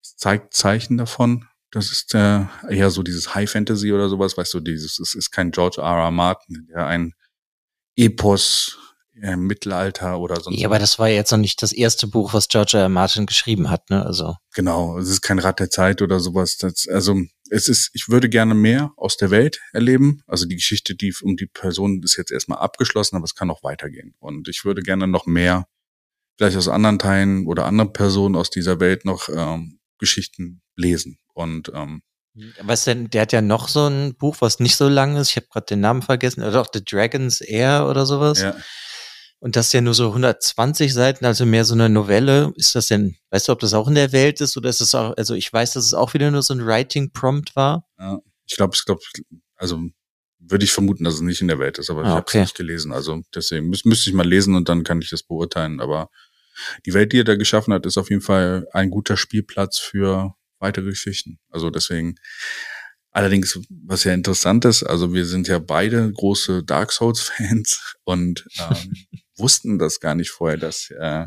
es 0.00 0.16
zeigt 0.16 0.54
Zeichen 0.54 0.98
davon. 0.98 1.48
Das 1.72 1.90
ist 1.90 2.14
äh, 2.14 2.44
eher 2.68 2.90
so 2.90 3.02
dieses 3.02 3.34
High 3.34 3.50
Fantasy 3.50 3.92
oder 3.92 4.08
sowas, 4.10 4.36
weißt 4.36 4.52
du, 4.54 4.60
dieses, 4.60 4.98
es 4.98 5.14
ist 5.14 5.30
kein 5.30 5.50
George 5.50 5.80
R. 5.80 6.04
R. 6.04 6.10
Martin, 6.10 6.66
der 6.68 6.86
ein 6.86 7.14
Epos 7.96 8.78
im 9.14 9.46
Mittelalter 9.46 10.18
oder 10.18 10.40
sonst. 10.40 10.58
Ja, 10.58 10.68
aber 10.68 10.78
das 10.78 10.98
war 10.98 11.08
jetzt 11.08 11.30
noch 11.30 11.38
nicht 11.38 11.62
das 11.62 11.72
erste 11.72 12.06
Buch, 12.06 12.34
was 12.34 12.48
George 12.48 12.76
R. 12.76 12.82
R. 12.82 12.88
Martin 12.90 13.24
geschrieben 13.24 13.70
hat, 13.70 13.88
ne? 13.88 14.04
Also. 14.04 14.36
Genau, 14.54 14.98
es 14.98 15.08
ist 15.08 15.22
kein 15.22 15.38
Rad 15.38 15.60
der 15.60 15.70
Zeit 15.70 16.02
oder 16.02 16.20
sowas. 16.20 16.58
Das, 16.58 16.86
also 16.88 17.16
es 17.50 17.68
ist, 17.68 17.90
ich 17.94 18.08
würde 18.08 18.28
gerne 18.28 18.54
mehr 18.54 18.92
aus 18.96 19.16
der 19.16 19.30
Welt 19.30 19.60
erleben. 19.72 20.22
Also 20.26 20.46
die 20.46 20.56
Geschichte, 20.56 20.94
die 20.94 21.14
um 21.22 21.36
die 21.36 21.46
Person 21.46 22.02
ist 22.02 22.16
jetzt 22.16 22.32
erstmal 22.32 22.58
abgeschlossen, 22.58 23.16
aber 23.16 23.24
es 23.24 23.34
kann 23.34 23.50
auch 23.50 23.62
weitergehen. 23.62 24.14
Und 24.18 24.48
ich 24.48 24.64
würde 24.64 24.82
gerne 24.82 25.06
noch 25.06 25.24
mehr, 25.26 25.66
vielleicht 26.36 26.56
aus 26.56 26.68
anderen 26.68 26.98
Teilen 26.98 27.46
oder 27.46 27.64
anderen 27.64 27.92
Personen 27.92 28.36
aus 28.36 28.50
dieser 28.50 28.80
Welt 28.80 29.04
noch 29.04 29.28
ähm, 29.28 29.78
Geschichten 29.98 30.61
lesen. 30.76 31.18
Und 31.34 31.70
ähm, 31.74 32.02
was 32.62 32.84
denn, 32.84 33.10
der 33.10 33.22
hat 33.22 33.32
ja 33.32 33.42
noch 33.42 33.68
so 33.68 33.86
ein 33.86 34.14
Buch, 34.14 34.36
was 34.40 34.58
nicht 34.58 34.76
so 34.76 34.88
lang 34.88 35.16
ist. 35.16 35.30
Ich 35.30 35.36
habe 35.36 35.48
gerade 35.50 35.66
den 35.66 35.80
Namen 35.80 36.02
vergessen. 36.02 36.42
Oder 36.42 36.62
auch 36.62 36.68
The 36.72 36.84
Dragon's 36.84 37.40
Air 37.40 37.86
oder 37.88 38.06
sowas. 38.06 38.40
Ja. 38.40 38.56
Und 39.38 39.56
das 39.56 39.66
ist 39.66 39.72
ja 39.72 39.80
nur 39.80 39.94
so 39.94 40.08
120 40.08 40.94
Seiten, 40.94 41.24
also 41.24 41.44
mehr 41.44 41.64
so 41.64 41.74
eine 41.74 41.88
Novelle. 41.88 42.52
Ist 42.54 42.74
das 42.74 42.86
denn, 42.86 43.16
weißt 43.30 43.48
du, 43.48 43.52
ob 43.52 43.58
das 43.58 43.74
auch 43.74 43.88
in 43.88 43.96
der 43.96 44.12
Welt 44.12 44.40
ist 44.40 44.56
oder 44.56 44.70
ist 44.70 44.80
es 44.80 44.94
auch, 44.94 45.16
also 45.16 45.34
ich 45.34 45.52
weiß, 45.52 45.72
dass 45.72 45.84
es 45.84 45.94
auch 45.94 46.14
wieder 46.14 46.30
nur 46.30 46.42
so 46.42 46.54
ein 46.54 46.64
Writing-Prompt 46.64 47.56
war. 47.56 47.84
Ja, 47.98 48.20
ich 48.46 48.56
glaube, 48.56 48.74
ich 48.76 48.84
glaube, 48.84 49.02
also 49.56 49.80
würde 50.38 50.64
ich 50.64 50.72
vermuten, 50.72 51.04
dass 51.04 51.14
es 51.14 51.20
nicht 51.22 51.40
in 51.40 51.48
der 51.48 51.58
Welt 51.58 51.78
ist, 51.78 51.90
aber 51.90 52.02
ah, 52.02 52.08
ich 52.08 52.14
habe 52.14 52.26
es 52.28 52.34
nicht 52.34 52.54
gelesen. 52.54 52.92
Also 52.92 53.22
deswegen 53.34 53.68
müß, 53.68 53.84
müsste 53.84 54.10
ich 54.10 54.14
mal 54.14 54.26
lesen 54.26 54.54
und 54.54 54.68
dann 54.68 54.84
kann 54.84 55.02
ich 55.02 55.10
das 55.10 55.24
beurteilen. 55.24 55.80
Aber 55.80 56.08
die 56.86 56.94
Welt, 56.94 57.12
die 57.12 57.18
er 57.18 57.24
da 57.24 57.34
geschaffen 57.34 57.74
hat, 57.74 57.84
ist 57.84 57.98
auf 57.98 58.10
jeden 58.10 58.22
Fall 58.22 58.68
ein 58.72 58.90
guter 58.90 59.16
Spielplatz 59.16 59.78
für 59.78 60.34
weitere 60.62 60.86
Geschichten. 60.86 61.38
Also 61.50 61.68
deswegen, 61.68 62.14
allerdings, 63.10 63.60
was 63.68 64.04
ja 64.04 64.14
interessant 64.14 64.64
ist, 64.64 64.82
also 64.82 65.12
wir 65.12 65.26
sind 65.26 65.48
ja 65.48 65.58
beide 65.58 66.10
große 66.10 66.64
Dark 66.64 66.92
Souls-Fans 66.92 67.96
und 68.04 68.46
ähm, 68.58 68.94
wussten 69.36 69.78
das 69.78 70.00
gar 70.00 70.14
nicht 70.14 70.30
vorher, 70.30 70.56
dass 70.58 70.90
äh, 70.90 71.26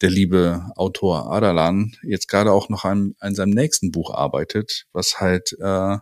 der 0.00 0.10
liebe 0.10 0.70
Autor 0.76 1.32
Adalan 1.32 1.92
jetzt 2.02 2.28
gerade 2.28 2.52
auch 2.52 2.68
noch 2.68 2.84
an, 2.84 3.14
an 3.18 3.34
seinem 3.34 3.50
nächsten 3.50 3.90
Buch 3.90 4.14
arbeitet, 4.14 4.86
was 4.92 5.20
halt 5.20 5.52
äh, 5.60 5.96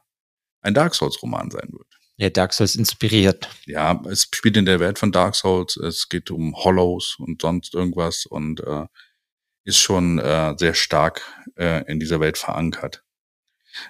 ein 0.61 0.75
Dark 0.75 0.94
Souls-Roman 0.94 1.51
sein 1.51 1.68
wird. 1.73 1.87
Ja, 2.16 2.31
Dark 2.31 2.53
Souls 2.53 2.75
inspiriert. 2.75 3.49
Ja, 3.66 4.03
es 4.11 4.29
spielt 4.35 4.57
in 4.57 4.64
der 4.64 4.81
Welt 4.81 4.99
von 4.99 5.12
Dark 5.12 5.37
Souls, 5.37 5.77
es 5.77 6.09
geht 6.09 6.33
um 6.33 6.55
Hollows 6.57 7.16
und 7.18 7.42
sonst 7.42 7.75
irgendwas 7.75 8.27
und 8.27 8.61
äh, 8.61 8.87
ist 9.68 9.78
schon 9.78 10.18
äh, 10.18 10.54
sehr 10.57 10.74
stark 10.74 11.22
äh, 11.57 11.85
in 11.90 12.00
dieser 12.00 12.18
Welt 12.20 12.38
verankert. 12.38 13.04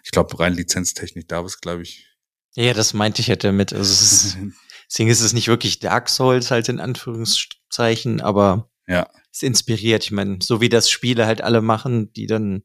Ich 0.05 0.11
glaube, 0.11 0.39
rein 0.39 0.53
Lizenztechnik 0.53 1.29
darf 1.29 1.47
es, 1.47 1.61
glaube 1.61 1.83
ich. 1.83 2.07
Ja, 2.55 2.75
das 2.75 2.93
meinte 2.93 3.23
ich 3.23 3.29
ja 3.29 3.37
damit. 3.37 3.73
Also 3.73 3.91
es 3.91 4.03
ist, 4.03 4.39
Deswegen 4.91 5.11
ist 5.11 5.21
es 5.21 5.33
nicht 5.33 5.49
wirklich 5.49 5.81
Dark 5.81 6.09
Souls 6.09 6.51
halt 6.51 6.69
in 6.69 6.81
Anführungszeichen, 6.81 8.21
aber 8.21 8.71
ja. 8.87 9.07
es 9.33 9.43
inspiriert. 9.43 10.05
Ich 10.05 10.11
meine, 10.11 10.39
so 10.43 10.61
wie 10.61 10.71
das 10.71 10.91
Spiele 10.91 11.27
halt 11.27 11.43
alle 11.43 11.61
machen, 11.61 12.13
die 12.13 12.27
dann 12.27 12.63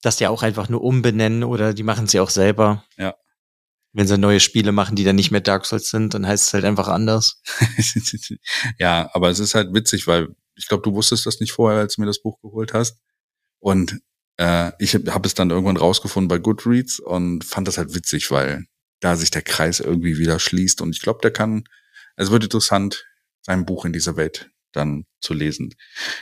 das 0.00 0.18
ja 0.18 0.30
auch 0.30 0.42
einfach 0.42 0.68
nur 0.68 0.82
umbenennen 0.82 1.44
oder 1.44 1.74
die 1.74 1.82
machen 1.82 2.06
es 2.06 2.12
ja 2.12 2.22
auch 2.22 2.30
selber. 2.30 2.84
Ja. 2.96 3.14
Wenn 3.92 4.08
sie 4.08 4.16
neue 4.16 4.40
Spiele 4.40 4.72
machen, 4.72 4.96
die 4.96 5.04
dann 5.04 5.16
nicht 5.16 5.30
mehr 5.30 5.42
Dark 5.42 5.66
Souls 5.66 5.90
sind, 5.90 6.14
dann 6.14 6.26
heißt 6.26 6.48
es 6.48 6.54
halt 6.54 6.64
einfach 6.64 6.88
anders. 6.88 7.42
ja, 8.78 9.10
aber 9.12 9.28
es 9.28 9.38
ist 9.38 9.54
halt 9.54 9.74
witzig, 9.74 10.06
weil 10.06 10.28
ich 10.56 10.68
glaube, 10.68 10.82
du 10.82 10.94
wusstest 10.94 11.26
das 11.26 11.40
nicht 11.40 11.52
vorher, 11.52 11.80
als 11.80 11.96
du 11.96 12.00
mir 12.00 12.06
das 12.06 12.22
Buch 12.22 12.40
geholt 12.40 12.72
hast. 12.72 12.98
Und 13.58 14.00
äh, 14.38 14.72
ich 14.78 14.94
habe 14.94 15.26
es 15.26 15.34
dann 15.34 15.50
irgendwann 15.50 15.76
rausgefunden 15.76 16.28
bei 16.28 16.38
Goodreads 16.38 17.00
und 17.00 17.44
fand 17.44 17.68
das 17.68 17.78
halt 17.78 17.94
witzig, 17.94 18.30
weil 18.30 18.64
da 19.00 19.16
sich 19.16 19.30
der 19.30 19.42
Kreis 19.42 19.80
irgendwie 19.80 20.18
wieder 20.18 20.38
schließt. 20.38 20.80
Und 20.80 20.94
ich 20.94 21.02
glaube, 21.02 21.20
der 21.22 21.32
kann, 21.32 21.64
es 22.16 22.30
wird 22.30 22.44
interessant, 22.44 23.06
sein 23.40 23.66
Buch 23.66 23.84
in 23.84 23.92
dieser 23.92 24.16
Welt 24.16 24.50
dann 24.72 25.06
zu 25.20 25.34
lesen. 25.34 25.74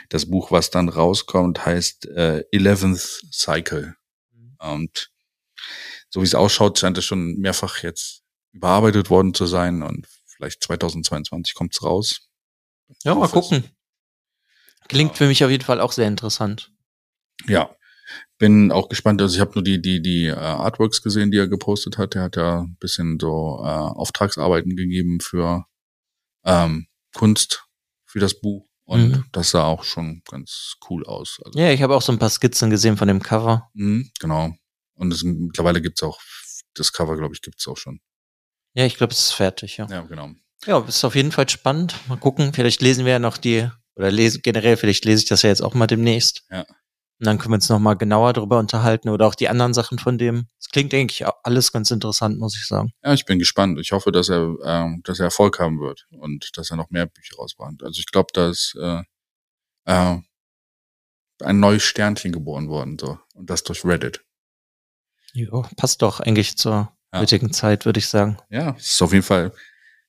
Das 0.08 0.28
Buch, 0.28 0.50
was 0.50 0.70
dann 0.70 0.88
rauskommt, 0.88 1.64
heißt 1.64 2.06
äh, 2.08 2.44
Eleventh 2.50 3.22
Cycle. 3.30 3.94
Mhm. 4.32 4.56
Und 4.58 5.10
so 6.08 6.20
wie 6.20 6.26
es 6.26 6.34
ausschaut, 6.34 6.78
scheint 6.78 6.98
es 6.98 7.04
schon 7.04 7.36
mehrfach 7.36 7.82
jetzt 7.82 8.22
überarbeitet 8.52 9.10
worden 9.10 9.32
zu 9.32 9.46
sein 9.46 9.82
und 9.82 10.08
vielleicht 10.26 10.64
2022 10.64 11.54
kommt 11.54 11.74
es 11.74 11.82
raus. 11.82 12.28
Ja, 13.04 13.14
mal 13.14 13.28
gucken. 13.28 13.64
Klingt 14.90 15.12
ja. 15.12 15.16
für 15.16 15.26
mich 15.29 15.44
auf 15.44 15.50
jeden 15.50 15.64
Fall 15.64 15.81
auch 15.81 15.92
sehr 15.92 16.09
interessant. 16.09 16.72
Ja, 17.46 17.70
bin 18.38 18.72
auch 18.72 18.88
gespannt. 18.88 19.22
Also 19.22 19.37
ich 19.37 19.40
habe 19.40 19.53
nur 19.55 19.62
die 19.62 19.81
die 19.81 20.03
die 20.03 20.26
äh, 20.26 20.35
Artworks 20.35 21.00
gesehen, 21.00 21.31
die 21.31 21.38
er 21.38 21.46
gepostet 21.46 21.96
hat. 21.96 22.16
Er 22.16 22.22
hat 22.22 22.37
ja 22.37 22.62
ein 22.62 22.76
bisschen 22.81 23.18
so 23.20 23.61
äh, 23.62 23.68
Auftragsarbeiten 23.68 24.74
gegeben 24.74 25.20
für 25.20 25.64
ähm, 26.44 26.88
Kunst 27.14 27.64
für 28.05 28.18
das 28.18 28.40
Buch 28.40 28.66
und 28.85 29.11
mhm. 29.11 29.24
das 29.31 29.50
sah 29.50 29.64
auch 29.64 29.85
schon 29.85 30.22
ganz 30.29 30.74
cool 30.88 31.07
aus. 31.07 31.38
Also, 31.44 31.57
ja, 31.57 31.70
ich 31.70 31.83
habe 31.83 31.94
auch 31.94 32.03
so 32.03 32.11
ein 32.11 32.18
paar 32.18 32.31
Skizzen 32.31 32.70
gesehen 32.70 32.96
von 32.96 33.07
dem 33.07 33.22
Cover. 33.22 33.70
Mhm, 33.74 34.11
genau. 34.18 34.53
Und 34.94 35.12
es, 35.12 35.22
mittlerweile 35.22 35.81
gibt's 35.81 36.03
auch 36.03 36.20
das 36.74 36.92
Cover, 36.92 37.16
glaube 37.16 37.35
ich, 37.35 37.40
gibt's 37.40 37.68
auch 37.68 37.76
schon. 37.76 38.00
Ja, 38.74 38.85
ich 38.87 38.96
glaube, 38.96 39.12
es 39.12 39.20
ist 39.20 39.33
fertig, 39.33 39.76
ja. 39.76 39.87
Ja, 39.88 40.00
genau. 40.03 40.31
Ja, 40.66 40.81
ist 40.81 41.05
auf 41.05 41.14
jeden 41.14 41.33
Fall 41.33 41.48
spannend. 41.48 41.94
Mal 42.09 42.18
gucken, 42.18 42.53
vielleicht 42.53 42.83
lesen 42.83 43.05
wir 43.05 43.12
ja 43.12 43.18
noch 43.20 43.38
die, 43.38 43.70
oder 44.00 44.10
lese, 44.10 44.40
generell, 44.40 44.78
vielleicht 44.78 45.04
lese 45.04 45.22
ich 45.22 45.28
das 45.28 45.42
ja 45.42 45.50
jetzt 45.50 45.62
auch 45.62 45.74
mal 45.74 45.86
demnächst. 45.86 46.44
Ja. 46.50 46.60
Und 46.60 47.26
dann 47.26 47.36
können 47.36 47.52
wir 47.52 47.56
uns 47.56 47.68
nochmal 47.68 47.98
genauer 47.98 48.32
darüber 48.32 48.58
unterhalten 48.58 49.10
oder 49.10 49.26
auch 49.26 49.34
die 49.34 49.50
anderen 49.50 49.74
Sachen 49.74 49.98
von 49.98 50.16
dem. 50.16 50.46
Es 50.58 50.68
klingt 50.68 50.94
eigentlich 50.94 51.26
alles 51.42 51.70
ganz 51.70 51.90
interessant, 51.90 52.38
muss 52.38 52.56
ich 52.56 52.66
sagen. 52.66 52.92
Ja, 53.04 53.12
ich 53.12 53.26
bin 53.26 53.38
gespannt. 53.38 53.78
Ich 53.78 53.92
hoffe, 53.92 54.10
dass 54.10 54.30
er, 54.30 54.56
äh, 54.64 55.00
dass 55.04 55.18
er 55.18 55.26
Erfolg 55.26 55.58
haben 55.58 55.80
wird 55.80 56.06
und 56.12 56.56
dass 56.56 56.70
er 56.70 56.78
noch 56.78 56.88
mehr 56.88 57.04
Bücher 57.04 57.36
rausbringt. 57.36 57.82
Also 57.82 57.98
ich 57.98 58.06
glaube, 58.06 58.28
da 58.32 58.48
ist 58.48 58.74
äh, 58.80 59.02
äh, 59.84 60.16
ein 61.42 61.60
neues 61.60 61.82
Sternchen 61.82 62.32
geboren 62.32 62.68
worden, 62.68 62.98
so. 62.98 63.18
Und 63.34 63.50
das 63.50 63.64
durch 63.64 63.84
Reddit. 63.84 64.24
Ja, 65.34 65.68
passt 65.76 66.00
doch 66.00 66.20
eigentlich 66.20 66.56
zur 66.56 66.90
ja. 67.12 67.20
heutigen 67.20 67.52
Zeit, 67.52 67.84
würde 67.84 67.98
ich 67.98 68.08
sagen. 68.08 68.38
Ja, 68.48 68.76
es 68.78 68.92
ist 68.92 69.02
auf 69.02 69.12
jeden 69.12 69.24
Fall, 69.24 69.52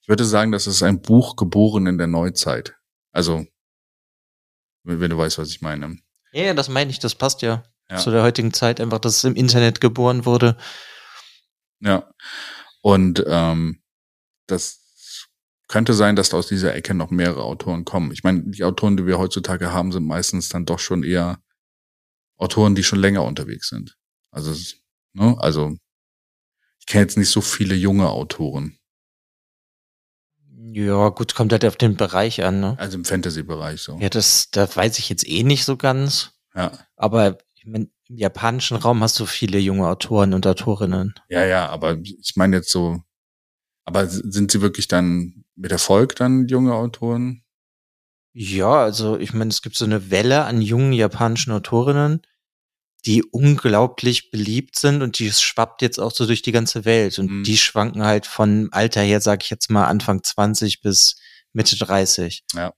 ich 0.01 0.07
würde 0.07 0.23
sagen, 0.23 0.53
das 0.53 0.65
ist 0.65 0.81
ein 0.81 1.01
Buch 1.01 1.35
geboren 1.35 1.87
in 1.87 1.97
der 1.97 2.07
Neuzeit. 2.07 2.73
Also, 3.11 3.45
wenn, 4.83 5.09
du 5.09 5.17
weißt, 5.17 5.37
was 5.37 5.49
ich 5.49 5.61
meine. 5.61 5.97
Ja, 6.31 6.53
das 6.53 6.69
meine 6.69 6.89
ich, 6.89 6.99
das 6.99 7.15
passt 7.15 7.41
ja, 7.41 7.63
ja, 7.89 7.97
zu 7.97 8.11
der 8.11 8.23
heutigen 8.23 8.53
Zeit, 8.53 8.79
einfach, 8.79 8.99
dass 8.99 9.17
es 9.17 9.23
im 9.23 9.35
Internet 9.35 9.81
geboren 9.81 10.25
wurde. 10.25 10.57
Ja. 11.79 12.09
Und 12.81 13.23
ähm, 13.27 13.81
das 14.47 15.27
könnte 15.67 15.93
sein, 15.93 16.15
dass 16.15 16.33
aus 16.33 16.47
dieser 16.47 16.75
Ecke 16.75 16.93
noch 16.93 17.11
mehrere 17.11 17.43
Autoren 17.43 17.85
kommen. 17.85 18.11
Ich 18.11 18.23
meine, 18.23 18.43
die 18.43 18.63
Autoren, 18.63 18.97
die 18.97 19.05
wir 19.05 19.17
heutzutage 19.17 19.71
haben, 19.71 19.91
sind 19.91 20.05
meistens 20.05 20.49
dann 20.49 20.65
doch 20.65 20.79
schon 20.79 21.03
eher 21.03 21.41
Autoren, 22.37 22.75
die 22.75 22.83
schon 22.83 22.99
länger 22.99 23.23
unterwegs 23.23 23.69
sind. 23.69 23.97
Also, 24.31 24.53
ne, 25.13 25.37
also 25.39 25.77
ich 26.79 26.87
kenne 26.87 27.03
jetzt 27.03 27.17
nicht 27.17 27.29
so 27.29 27.39
viele 27.41 27.75
junge 27.75 28.09
Autoren. 28.09 28.79
Ja, 30.73 31.09
gut, 31.09 31.35
kommt 31.35 31.51
halt 31.51 31.65
auf 31.65 31.75
den 31.75 31.97
Bereich 31.97 32.43
an, 32.43 32.59
ne? 32.59 32.75
Also 32.77 32.97
im 32.97 33.05
Fantasy-Bereich 33.05 33.81
so. 33.81 33.97
Ja, 33.99 34.09
das, 34.09 34.51
da 34.51 34.73
weiß 34.73 34.99
ich 34.99 35.09
jetzt 35.09 35.27
eh 35.27 35.43
nicht 35.43 35.65
so 35.65 35.75
ganz. 35.75 36.31
Ja. 36.55 36.71
Aber 36.95 37.37
ich 37.55 37.65
mein, 37.65 37.91
im 38.07 38.17
japanischen 38.17 38.77
Raum 38.77 39.01
hast 39.01 39.19
du 39.19 39.25
viele 39.25 39.59
junge 39.59 39.87
Autoren 39.87 40.33
und 40.33 40.47
Autorinnen. 40.47 41.13
Ja, 41.29 41.45
ja, 41.45 41.69
aber 41.69 41.97
ich 42.01 42.33
meine 42.35 42.57
jetzt 42.57 42.69
so, 42.69 43.01
aber 43.85 44.07
sind 44.07 44.51
sie 44.51 44.61
wirklich 44.61 44.87
dann 44.87 45.43
mit 45.55 45.71
Erfolg 45.71 46.15
dann 46.15 46.47
junge 46.47 46.73
Autoren? 46.73 47.43
Ja, 48.33 48.81
also 48.81 49.17
ich 49.17 49.33
meine, 49.33 49.49
es 49.49 49.61
gibt 49.61 49.75
so 49.75 49.85
eine 49.85 50.09
Welle 50.09 50.45
an 50.45 50.61
jungen 50.61 50.93
japanischen 50.93 51.51
Autorinnen, 51.51 52.21
die 53.05 53.23
unglaublich 53.23 54.29
beliebt 54.29 54.77
sind 54.77 55.01
und 55.01 55.17
die 55.17 55.31
schwappt 55.31 55.81
jetzt 55.81 55.99
auch 55.99 56.11
so 56.11 56.25
durch 56.25 56.41
die 56.41 56.51
ganze 56.51 56.85
Welt 56.85 57.17
und 57.17 57.31
mhm. 57.31 57.43
die 57.43 57.57
schwanken 57.57 58.03
halt 58.03 58.27
von 58.27 58.69
Alter 58.71 59.01
her, 59.01 59.21
sag 59.21 59.43
ich 59.43 59.49
jetzt 59.49 59.71
mal 59.71 59.85
Anfang 59.85 60.23
20 60.23 60.81
bis 60.81 61.15
Mitte 61.53 61.77
30. 61.77 62.43
Ja. 62.53 62.73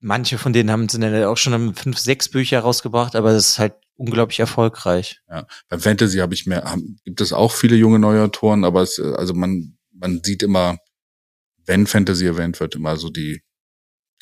Manche 0.00 0.38
von 0.38 0.52
denen 0.52 0.70
haben 0.70 0.88
sind 0.88 1.00
dann 1.00 1.24
auch 1.24 1.36
schon 1.36 1.74
fünf, 1.74 1.98
sechs 1.98 2.28
Bücher 2.28 2.60
rausgebracht, 2.60 3.16
aber 3.16 3.32
das 3.32 3.50
ist 3.50 3.58
halt 3.58 3.74
unglaublich 3.96 4.38
erfolgreich. 4.38 5.20
Ja. 5.28 5.46
Beim 5.68 5.80
Fantasy 5.80 6.18
habe 6.18 6.34
ich 6.34 6.46
mehr, 6.46 6.62
haben, 6.62 6.98
gibt 7.04 7.20
es 7.20 7.32
auch 7.32 7.50
viele 7.50 7.74
junge 7.74 7.98
neue 7.98 8.22
Autoren, 8.22 8.64
aber 8.64 8.82
es, 8.82 9.00
also 9.00 9.34
man, 9.34 9.76
man 9.90 10.22
sieht 10.22 10.44
immer, 10.44 10.78
wenn 11.66 11.88
Fantasy 11.88 12.26
erwähnt 12.26 12.60
wird, 12.60 12.76
immer 12.76 12.96
so 12.96 13.10
die, 13.10 13.42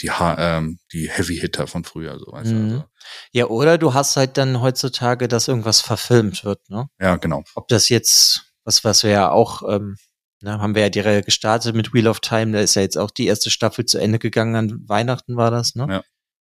die, 0.01 0.11
ha 0.11 0.37
ähm, 0.39 0.79
die 0.93 1.11
Heavy 1.11 1.37
Hitter 1.37 1.67
von 1.67 1.85
früher, 1.85 2.19
so 2.19 2.27
weißt. 2.33 2.53
Mhm. 2.53 2.65
Also, 2.65 2.85
Ja, 3.33 3.47
oder 3.47 3.79
du 3.79 3.95
hast 3.95 4.17
halt 4.17 4.37
dann 4.37 4.61
heutzutage, 4.61 5.29
dass 5.29 5.49
irgendwas 5.49 5.81
verfilmt 5.81 6.45
wird, 6.45 6.69
ne? 6.69 6.89
ja, 7.01 7.17
genau. 7.17 7.45
Ob 7.55 7.69
das 7.69 7.89
jetzt, 7.89 8.53
was, 8.65 8.85
was 8.85 9.03
wir 9.03 9.11
ja 9.11 9.31
auch, 9.31 9.63
ähm, 9.69 9.97
ne, 10.43 10.59
haben 10.61 10.75
wir 10.75 10.83
ja 10.83 10.91
die 10.91 11.01
Reihe 11.01 11.23
gestartet 11.23 11.75
mit 11.75 11.95
Wheel 11.95 12.09
of 12.09 12.21
Time, 12.21 12.53
da 12.53 12.61
ist 12.61 12.75
ja 12.75 12.83
jetzt 12.83 12.99
auch 12.99 13.11
die 13.11 13.27
erste 13.27 13.51
Staffel 13.51 13.87
zu 13.87 13.99
Ende 13.99 14.19
gegangen, 14.19 14.55
an 14.55 14.89
Weihnachten 14.89 15.37
war 15.37 15.51
das, 15.51 15.75
ne? 15.75 15.87
Ja. 15.89 16.03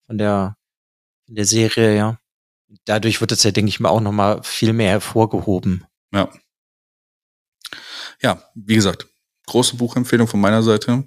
Von 0.07 0.19
der, 0.19 0.57
von 1.27 1.35
der 1.35 1.45
Serie, 1.47 1.97
ja. 1.97 2.19
Dadurch 2.85 3.21
wird 3.21 3.33
es 3.33 3.43
ja, 3.43 3.51
denke 3.51 3.69
ich 3.69 3.81
mal, 3.81 3.89
auch 3.89 4.01
nochmal 4.01 4.43
viel 4.45 4.73
mehr 4.73 4.91
hervorgehoben. 4.91 5.85
Ja. 6.13 6.31
Ja, 8.23 8.43
wie 8.55 8.75
gesagt, 8.75 9.09
große 9.47 9.77
Buchempfehlung 9.77 10.29
von 10.29 10.41
meiner 10.41 10.63
Seite. 10.63 11.05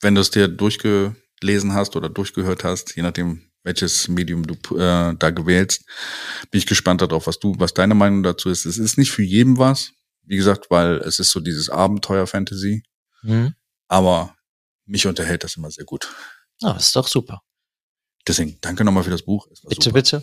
Wenn 0.00 0.14
du 0.14 0.20
es 0.20 0.30
dir 0.30 0.48
durchgelesen 0.48 1.72
hast 1.74 1.96
oder 1.96 2.08
durchgehört 2.08 2.64
hast, 2.64 2.94
je 2.96 3.02
nachdem, 3.02 3.42
welches 3.64 4.08
Medium 4.08 4.46
du 4.46 4.54
äh, 4.78 5.14
da 5.18 5.30
gewählst, 5.30 5.84
bin 6.50 6.58
ich 6.58 6.66
gespannt 6.66 7.00
darauf, 7.02 7.26
was 7.26 7.38
du, 7.38 7.54
was 7.58 7.74
deine 7.74 7.94
Meinung 7.94 8.22
dazu 8.22 8.48
ist. 8.48 8.64
Es 8.64 8.78
ist 8.78 8.96
nicht 8.98 9.10
für 9.10 9.22
jeden 9.24 9.58
was, 9.58 9.90
wie 10.22 10.36
gesagt, 10.36 10.70
weil 10.70 10.96
es 10.98 11.18
ist 11.18 11.30
so 11.30 11.40
dieses 11.40 11.68
Abenteuer-Fantasy, 11.70 12.82
Mhm. 13.22 13.54
aber 13.88 14.36
mich 14.86 15.06
unterhält 15.08 15.42
das 15.42 15.56
immer 15.56 15.70
sehr 15.72 15.84
gut. 15.84 16.08
Ah, 16.62 16.76
ist 16.78 16.94
doch 16.94 17.08
super. 17.08 17.42
Deswegen, 18.26 18.58
danke 18.60 18.84
nochmal 18.84 19.02
für 19.04 19.10
das 19.10 19.22
Buch. 19.24 19.48
Bitte, 19.68 19.82
super. 19.90 19.94
bitte. 19.94 20.22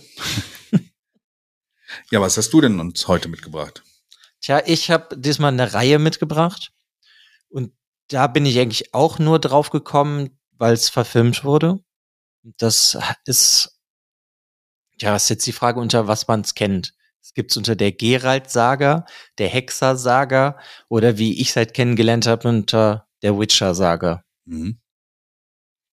Ja, 2.11 2.19
was 2.19 2.35
hast 2.38 2.51
du 2.51 2.61
denn 2.61 2.79
uns 2.79 3.07
heute 3.07 3.29
mitgebracht? 3.29 3.83
Tja, 4.41 4.61
ich 4.65 4.89
habe 4.91 5.15
diesmal 5.17 5.53
eine 5.53 5.73
Reihe 5.73 5.97
mitgebracht 5.99 6.71
und 7.49 7.73
da 8.09 8.27
bin 8.27 8.45
ich 8.45 8.59
eigentlich 8.59 8.93
auch 8.93 9.19
nur 9.19 9.39
drauf 9.39 9.69
gekommen, 9.69 10.39
weil 10.57 10.73
es 10.73 10.89
verfilmt 10.89 11.43
wurde. 11.43 11.79
Das 12.57 12.97
ist, 13.25 13.79
ja, 14.99 15.15
ist 15.15 15.29
jetzt 15.29 15.47
die 15.47 15.51
Frage, 15.51 15.79
unter 15.79 16.07
was 16.07 16.27
man 16.27 16.41
es 16.41 16.53
kennt. 16.53 16.93
Es 17.21 17.33
gibt's 17.33 17.57
unter 17.57 17.75
der 17.75 17.91
Geralt-Saga, 17.91 19.05
der 19.39 19.49
Hexer-Saga 19.49 20.59
oder 20.89 21.17
wie 21.17 21.41
ich 21.41 21.49
es 21.49 21.55
halt 21.55 21.73
kennengelernt 21.73 22.27
habe, 22.27 22.47
unter 22.47 23.07
der 23.23 23.37
Witcher-Saga. 23.37 24.23
Mhm. 24.45 24.79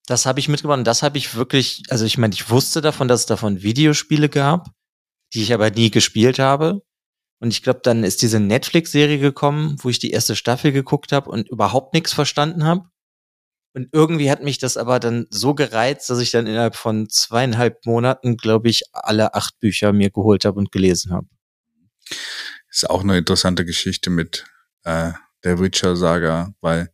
Das 0.06 0.26
habe 0.26 0.40
ich 0.40 0.48
mitgebracht 0.48 0.78
und 0.78 0.84
das 0.84 1.02
habe 1.02 1.16
ich 1.16 1.34
wirklich, 1.34 1.84
also 1.88 2.04
ich 2.04 2.18
meine, 2.18 2.34
ich 2.34 2.50
wusste 2.50 2.82
davon, 2.82 3.08
dass 3.08 3.20
es 3.20 3.26
davon 3.26 3.62
Videospiele 3.62 4.28
gab, 4.28 4.68
die 5.32 5.42
ich 5.42 5.54
aber 5.54 5.70
nie 5.70 5.90
gespielt 5.90 6.38
habe. 6.38 6.82
Und 7.42 7.48
ich 7.52 7.64
glaube, 7.64 7.80
dann 7.82 8.04
ist 8.04 8.22
diese 8.22 8.38
Netflix-Serie 8.38 9.18
gekommen, 9.18 9.74
wo 9.80 9.88
ich 9.88 9.98
die 9.98 10.12
erste 10.12 10.36
Staffel 10.36 10.70
geguckt 10.70 11.10
habe 11.10 11.28
und 11.28 11.48
überhaupt 11.48 11.92
nichts 11.92 12.12
verstanden 12.12 12.64
habe. 12.64 12.88
Und 13.74 13.88
irgendwie 13.90 14.30
hat 14.30 14.44
mich 14.44 14.58
das 14.58 14.76
aber 14.76 15.00
dann 15.00 15.26
so 15.28 15.52
gereizt, 15.52 16.08
dass 16.08 16.20
ich 16.20 16.30
dann 16.30 16.46
innerhalb 16.46 16.76
von 16.76 17.08
zweieinhalb 17.08 17.84
Monaten, 17.84 18.36
glaube 18.36 18.68
ich, 18.68 18.82
alle 18.92 19.34
acht 19.34 19.58
Bücher 19.58 19.92
mir 19.92 20.10
geholt 20.10 20.44
habe 20.44 20.56
und 20.56 20.70
gelesen 20.70 21.10
habe. 21.10 21.26
Ist 22.70 22.88
auch 22.88 23.02
eine 23.02 23.18
interessante 23.18 23.64
Geschichte 23.64 24.08
mit 24.08 24.44
äh, 24.84 25.10
der 25.42 25.58
Witcher-Saga, 25.58 26.54
weil 26.60 26.92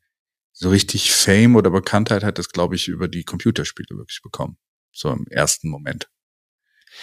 so 0.52 0.70
richtig 0.70 1.12
Fame 1.12 1.56
oder 1.56 1.68
Bekanntheit 1.68 2.24
hat 2.24 2.38
es, 2.38 2.48
glaube 2.48 2.74
ich, 2.74 2.88
über 2.88 3.06
die 3.06 3.24
Computerspiele 3.24 3.98
wirklich 3.98 4.22
bekommen. 4.22 4.56
So 4.92 5.10
im 5.10 5.26
ersten 5.26 5.68
Moment. 5.68 6.08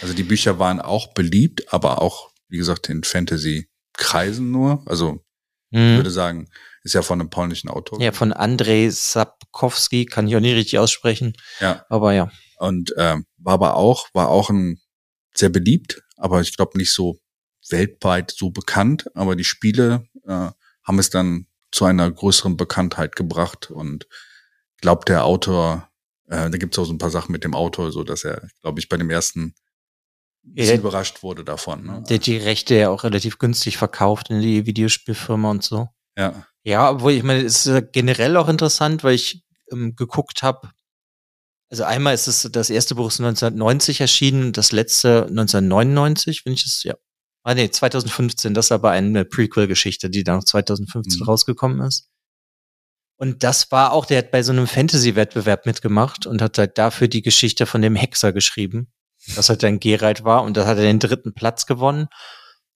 Also 0.01 0.15
die 0.15 0.23
Bücher 0.23 0.57
waren 0.57 0.81
auch 0.81 1.13
beliebt, 1.13 1.71
aber 1.71 2.01
auch, 2.01 2.31
wie 2.47 2.57
gesagt, 2.57 2.89
in 2.89 3.03
Fantasy-Kreisen 3.03 4.51
nur. 4.51 4.83
Also 4.85 5.25
ich 5.71 5.79
würde 5.79 6.11
sagen, 6.11 6.47
ist 6.83 6.93
ja 6.93 7.01
von 7.01 7.19
einem 7.19 7.29
polnischen 7.29 7.69
Autor. 7.69 7.97
Mhm. 7.97 8.03
Ja, 8.03 8.11
von 8.13 8.31
Andrzej 8.31 8.89
Sapkowski, 8.91 10.05
kann 10.05 10.27
ich 10.27 10.35
auch 10.35 10.39
nicht 10.39 10.55
richtig 10.55 10.79
aussprechen. 10.79 11.33
Ja. 11.59 11.85
Aber 11.89 12.13
ja. 12.13 12.31
Und 12.57 12.93
ähm, 12.97 13.25
war 13.37 13.55
aber 13.55 13.75
auch, 13.75 14.07
war 14.13 14.29
auch 14.29 14.49
ein 14.49 14.79
sehr 15.33 15.49
beliebt, 15.49 16.01
aber 16.15 16.39
ich 16.39 16.55
glaube 16.55 16.77
nicht 16.77 16.93
so 16.93 17.19
weltweit 17.69 18.31
so 18.31 18.51
bekannt. 18.51 19.07
Aber 19.15 19.35
die 19.35 19.43
Spiele 19.43 20.07
äh, 20.25 20.49
haben 20.83 20.99
es 20.99 21.09
dann 21.09 21.47
zu 21.71 21.83
einer 21.83 22.09
größeren 22.09 22.55
Bekanntheit 22.55 23.15
gebracht 23.17 23.69
und 23.69 24.07
glaubt 24.79 25.09
der 25.09 25.25
Autor, 25.25 25.89
äh, 26.27 26.49
da 26.49 26.57
gibt 26.57 26.73
es 26.73 26.79
auch 26.79 26.85
so 26.85 26.93
ein 26.93 26.99
paar 26.99 27.09
Sachen 27.09 27.31
mit 27.31 27.43
dem 27.43 27.53
Autor, 27.53 27.91
so 27.91 28.03
dass 28.03 28.23
er, 28.23 28.47
glaube 28.61 28.79
ich, 28.79 28.87
bei 28.87 28.95
dem 28.95 29.09
ersten 29.09 29.55
Ja, 30.53 30.65
der- 30.65 30.75
überrascht 30.77 31.23
wurde 31.23 31.43
davon. 31.43 31.85
Ne? 31.85 32.03
Der 32.07 32.17
hat 32.17 32.25
die 32.25 32.37
Rechte 32.37 32.75
ja 32.75 32.89
auch 32.89 33.03
relativ 33.03 33.39
günstig 33.39 33.77
verkauft 33.77 34.29
in 34.29 34.41
die 34.41 34.65
Videospielfirma 34.65 35.49
und 35.51 35.63
so. 35.63 35.89
Ja, 36.17 36.45
Ja, 36.63 36.89
obwohl 36.91 37.11
ich 37.13 37.23
meine, 37.23 37.41
es 37.43 37.65
ist 37.65 37.91
generell 37.93 38.37
auch 38.37 38.47
interessant, 38.47 39.03
weil 39.03 39.15
ich 39.15 39.43
ähm, 39.71 39.95
geguckt 39.95 40.43
habe. 40.43 40.71
Also 41.71 41.83
einmal 41.83 42.13
ist 42.13 42.27
es 42.27 42.47
das 42.51 42.69
erste 42.69 42.95
Buch 42.95 43.07
ist 43.07 43.19
1990 43.19 43.99
erschienen, 44.01 44.53
das 44.53 44.71
letzte 44.71 45.25
1999, 45.29 46.45
wenn 46.45 46.53
ich 46.53 46.65
es 46.65 46.83
ja. 46.83 46.93
Ah 47.43 47.53
nee, 47.53 47.69
2015, 47.69 48.53
das 48.53 48.67
ist 48.67 48.71
aber 48.71 48.91
eine 48.91 49.25
Prequel-Geschichte, 49.25 50.09
die 50.09 50.23
dann 50.23 50.45
2015 50.45 51.19
Mhm. 51.21 51.25
rausgekommen 51.25 51.81
ist. 51.81 52.09
Und 53.17 53.43
das 53.43 53.71
war 53.71 53.93
auch, 53.93 54.05
der 54.05 54.19
hat 54.19 54.31
bei 54.31 54.41
so 54.43 54.51
einem 54.51 54.67
Fantasy-Wettbewerb 54.67 55.65
mitgemacht 55.65 56.25
und 56.25 56.41
hat 56.41 56.57
halt 56.57 56.77
dafür 56.77 57.07
die 57.07 57.21
Geschichte 57.21 57.65
von 57.65 57.81
dem 57.81 57.95
Hexer 57.95 58.33
geschrieben, 58.33 58.91
das 59.35 59.49
halt 59.49 59.63
dann 59.63 59.79
Geralt 59.79 60.23
war 60.23 60.43
und 60.43 60.57
da 60.57 60.65
hat 60.65 60.77
er 60.77 60.83
den 60.83 60.99
dritten 60.99 61.33
Platz 61.33 61.65
gewonnen. 61.65 62.07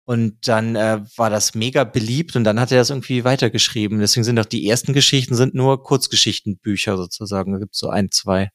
Und 0.05 0.47
dann 0.47 0.77
äh, 0.77 1.01
war 1.17 1.31
das 1.31 1.57
mega 1.57 1.83
beliebt 1.83 2.37
und 2.37 2.45
dann 2.45 2.61
hat 2.61 2.71
er 2.71 2.79
das 2.79 2.91
irgendwie 2.91 3.25
weitergeschrieben. 3.25 3.99
Deswegen 3.99 4.23
sind 4.23 4.39
auch 4.39 4.45
die 4.45 4.69
ersten 4.69 4.93
Geschichten 4.93 5.35
sind 5.35 5.53
nur 5.55 5.83
Kurzgeschichtenbücher 5.83 6.97
sozusagen. 6.97 7.53
Da 7.53 7.59
gibt's 7.59 7.79
so 7.79 7.89
ein, 7.89 8.13
zwei. 8.13 8.51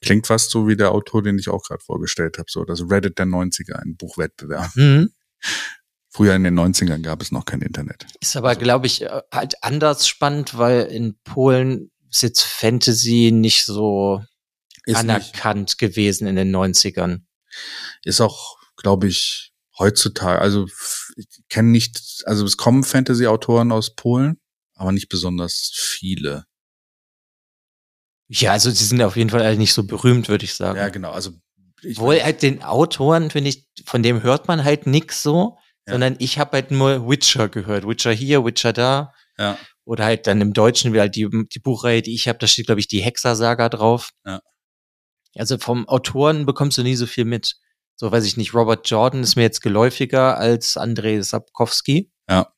klingt 0.00 0.28
fast 0.28 0.52
so 0.52 0.68
wie 0.68 0.76
der 0.76 0.92
Autor, 0.92 1.24
den 1.24 1.36
ich 1.36 1.48
auch 1.48 1.64
gerade 1.64 1.82
vorgestellt 1.82 2.38
habe. 2.38 2.46
So 2.48 2.64
das 2.64 2.88
Reddit 2.88 3.18
der 3.18 3.26
90er, 3.26 3.74
ein 3.74 3.96
Buchwettbewerb. 3.96 4.70
Mhm. 4.76 5.10
Früher 6.10 6.36
in 6.36 6.44
den 6.44 6.56
90ern 6.56 7.02
gab 7.02 7.20
es 7.22 7.32
noch 7.32 7.44
kein 7.44 7.60
Internet. 7.60 8.06
Ist 8.20 8.36
aber, 8.36 8.54
glaube 8.54 8.86
ich, 8.86 9.02
äh, 9.02 9.20
halt 9.32 9.64
anders 9.64 10.06
spannend, 10.06 10.56
weil 10.56 10.82
in 10.82 11.18
Polen 11.24 11.90
ist 12.08 12.22
jetzt 12.22 12.44
Fantasy 12.44 13.32
nicht 13.32 13.64
so 13.64 14.22
Ist, 14.86 15.02
nicht, 15.02 15.10
anerkannt 15.10 15.78
gewesen 15.78 16.26
in 16.26 16.36
den 16.36 16.54
90ern. 16.54 17.20
ist 18.02 18.20
auch, 18.20 18.58
glaube 18.76 19.08
ich, 19.08 19.52
heutzutage, 19.78 20.40
also 20.40 20.66
ich 21.16 21.26
kenne 21.48 21.70
nicht, 21.70 22.22
also 22.26 22.44
es 22.44 22.56
kommen 22.56 22.84
Fantasy-Autoren 22.84 23.72
aus 23.72 23.94
Polen, 23.94 24.40
aber 24.74 24.92
nicht 24.92 25.08
besonders 25.08 25.72
viele. 25.74 26.44
Ja, 28.28 28.52
also 28.52 28.70
sie 28.70 28.84
sind 28.84 29.02
auf 29.02 29.16
jeden 29.16 29.30
Fall 29.30 29.42
alle 29.42 29.56
nicht 29.56 29.74
so 29.74 29.84
berühmt, 29.84 30.28
würde 30.28 30.44
ich 30.44 30.54
sagen. 30.54 30.78
Ja, 30.78 30.88
genau, 30.88 31.10
also 31.12 31.32
ich 31.82 31.98
Obwohl 31.98 32.22
halt 32.22 32.42
den 32.42 32.62
Autoren, 32.62 33.30
finde 33.30 33.50
ich, 33.50 33.66
von 33.84 34.02
dem 34.02 34.22
hört 34.22 34.48
man 34.48 34.64
halt 34.64 34.86
nix 34.86 35.22
so, 35.22 35.58
Ja. 35.86 35.92
sondern 35.94 36.16
ich 36.18 36.38
habe 36.38 36.52
halt 36.52 36.70
nur 36.70 37.08
Witcher 37.08 37.48
gehört. 37.48 37.86
Witcher 37.86 38.12
hier, 38.12 38.44
Witcher 38.44 38.72
da. 38.72 39.12
ja, 39.38 39.58
Oder 39.84 40.04
halt 40.06 40.26
dann 40.26 40.40
im 40.40 40.54
Deutschen, 40.54 40.94
wie 40.94 41.00
halt 41.00 41.14
die, 41.16 41.28
die 41.52 41.58
Buchreihe, 41.58 42.00
die 42.00 42.14
ich 42.14 42.26
habe, 42.28 42.38
da 42.38 42.46
steht, 42.46 42.66
glaube 42.66 42.80
ich, 42.80 42.88
die 42.88 43.00
Hexer-Saga 43.02 43.68
drauf. 43.68 44.10
Ja. 44.24 44.40
Also 45.36 45.58
vom 45.58 45.88
Autoren 45.88 46.46
bekommst 46.46 46.78
du 46.78 46.82
nie 46.82 46.96
so 46.96 47.06
viel 47.06 47.24
mit. 47.24 47.56
So 47.96 48.10
weiß 48.10 48.24
ich 48.24 48.36
nicht, 48.36 48.54
Robert 48.54 48.88
Jordan 48.88 49.22
ist 49.22 49.36
mir 49.36 49.42
jetzt 49.42 49.60
geläufiger 49.60 50.36
als 50.36 50.76
Andrei 50.76 51.20
Sapkowski. 51.20 52.10
Ja. 52.28 52.52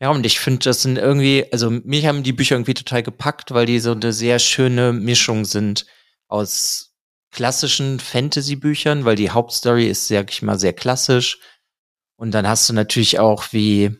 Ja, 0.00 0.10
und 0.10 0.26
ich 0.26 0.40
finde, 0.40 0.64
das 0.64 0.82
sind 0.82 0.98
irgendwie, 0.98 1.46
also 1.52 1.70
mich 1.70 2.06
haben 2.06 2.24
die 2.24 2.32
Bücher 2.32 2.56
irgendwie 2.56 2.74
total 2.74 3.04
gepackt, 3.04 3.52
weil 3.52 3.66
die 3.66 3.78
so 3.78 3.92
eine 3.92 4.12
sehr 4.12 4.40
schöne 4.40 4.92
Mischung 4.92 5.44
sind 5.44 5.86
aus 6.26 6.92
klassischen 7.30 8.00
Fantasy-Büchern, 8.00 9.04
weil 9.04 9.14
die 9.14 9.30
Hauptstory 9.30 9.86
ist, 9.86 10.08
sag 10.08 10.32
ich 10.32 10.42
mal, 10.42 10.58
sehr 10.58 10.72
klassisch. 10.72 11.38
Und 12.16 12.32
dann 12.32 12.48
hast 12.48 12.68
du 12.68 12.72
natürlich 12.72 13.20
auch 13.20 13.52
wie, 13.52 13.96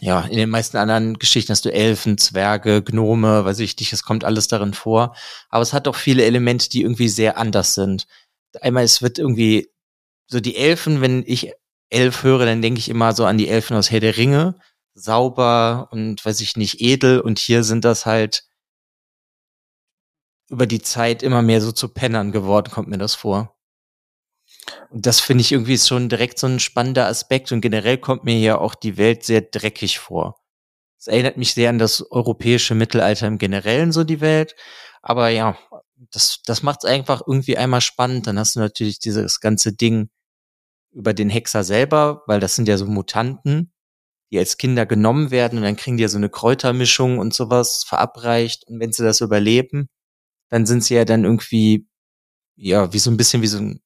ja, 0.00 0.22
in 0.22 0.36
den 0.36 0.50
meisten 0.50 0.76
anderen 0.76 1.18
Geschichten 1.18 1.52
hast 1.52 1.64
du 1.64 1.72
Elfen, 1.72 2.18
Zwerge, 2.18 2.82
Gnome, 2.82 3.44
weiß 3.44 3.58
ich 3.60 3.78
nicht, 3.78 3.92
es 3.92 4.02
kommt 4.02 4.24
alles 4.24 4.48
darin 4.48 4.74
vor. 4.74 5.16
Aber 5.48 5.62
es 5.62 5.72
hat 5.72 5.88
auch 5.88 5.96
viele 5.96 6.24
Elemente, 6.24 6.68
die 6.68 6.82
irgendwie 6.82 7.08
sehr 7.08 7.38
anders 7.38 7.74
sind. 7.74 8.06
Einmal, 8.60 8.84
es 8.84 9.02
wird 9.02 9.18
irgendwie, 9.18 9.70
so 10.26 10.40
die 10.40 10.56
Elfen, 10.56 11.00
wenn 11.00 11.24
ich 11.26 11.52
Elf 11.90 12.22
höre, 12.22 12.44
dann 12.44 12.62
denke 12.62 12.78
ich 12.78 12.88
immer 12.88 13.14
so 13.14 13.24
an 13.24 13.38
die 13.38 13.48
Elfen 13.48 13.76
aus 13.76 13.90
Herr 13.90 14.00
der 14.00 14.16
Ringe. 14.16 14.56
Sauber 14.94 15.88
und 15.90 16.24
weiß 16.24 16.40
ich 16.40 16.56
nicht, 16.56 16.80
edel. 16.80 17.20
Und 17.20 17.38
hier 17.38 17.64
sind 17.64 17.84
das 17.84 18.04
halt 18.04 18.44
über 20.50 20.66
die 20.66 20.82
Zeit 20.82 21.22
immer 21.22 21.42
mehr 21.42 21.60
so 21.60 21.72
zu 21.72 21.88
Pennern 21.88 22.32
geworden, 22.32 22.70
kommt 22.70 22.88
mir 22.88 22.98
das 22.98 23.14
vor. 23.14 23.57
Und 24.90 25.06
das 25.06 25.20
finde 25.20 25.42
ich 25.42 25.52
irgendwie 25.52 25.78
schon 25.78 26.08
direkt 26.08 26.38
so 26.38 26.46
ein 26.46 26.60
spannender 26.60 27.06
Aspekt 27.06 27.52
und 27.52 27.60
generell 27.60 27.98
kommt 27.98 28.24
mir 28.24 28.36
hier 28.36 28.60
auch 28.60 28.74
die 28.74 28.96
Welt 28.96 29.24
sehr 29.24 29.42
dreckig 29.42 29.98
vor. 29.98 30.40
Es 30.98 31.06
erinnert 31.06 31.36
mich 31.36 31.54
sehr 31.54 31.70
an 31.70 31.78
das 31.78 32.10
europäische 32.10 32.74
Mittelalter 32.74 33.26
im 33.26 33.38
Generellen, 33.38 33.92
so 33.92 34.04
die 34.04 34.20
Welt. 34.20 34.56
Aber 35.02 35.28
ja, 35.28 35.56
das, 36.10 36.40
das 36.44 36.62
macht 36.62 36.84
es 36.84 36.90
einfach 36.90 37.22
irgendwie 37.26 37.56
einmal 37.56 37.80
spannend. 37.80 38.26
Dann 38.26 38.38
hast 38.38 38.56
du 38.56 38.60
natürlich 38.60 38.98
dieses 38.98 39.40
ganze 39.40 39.72
Ding 39.72 40.10
über 40.92 41.14
den 41.14 41.30
Hexer 41.30 41.64
selber, 41.64 42.22
weil 42.26 42.40
das 42.40 42.56
sind 42.56 42.66
ja 42.68 42.76
so 42.76 42.86
Mutanten, 42.86 43.72
die 44.32 44.38
als 44.38 44.56
Kinder 44.58 44.86
genommen 44.86 45.30
werden 45.30 45.58
und 45.58 45.64
dann 45.64 45.76
kriegen 45.76 45.96
die 45.96 46.02
ja 46.02 46.08
so 46.08 46.18
eine 46.18 46.30
Kräutermischung 46.30 47.18
und 47.18 47.34
sowas 47.34 47.84
verabreicht. 47.86 48.66
Und 48.66 48.80
wenn 48.80 48.92
sie 48.92 49.04
das 49.04 49.20
überleben, 49.20 49.88
dann 50.50 50.66
sind 50.66 50.84
sie 50.84 50.94
ja 50.94 51.04
dann 51.04 51.24
irgendwie, 51.24 51.88
ja, 52.56 52.92
wie 52.92 52.98
so 52.98 53.10
ein 53.10 53.16
bisschen 53.16 53.42
wie 53.42 53.46
so 53.46 53.58
ein 53.58 53.80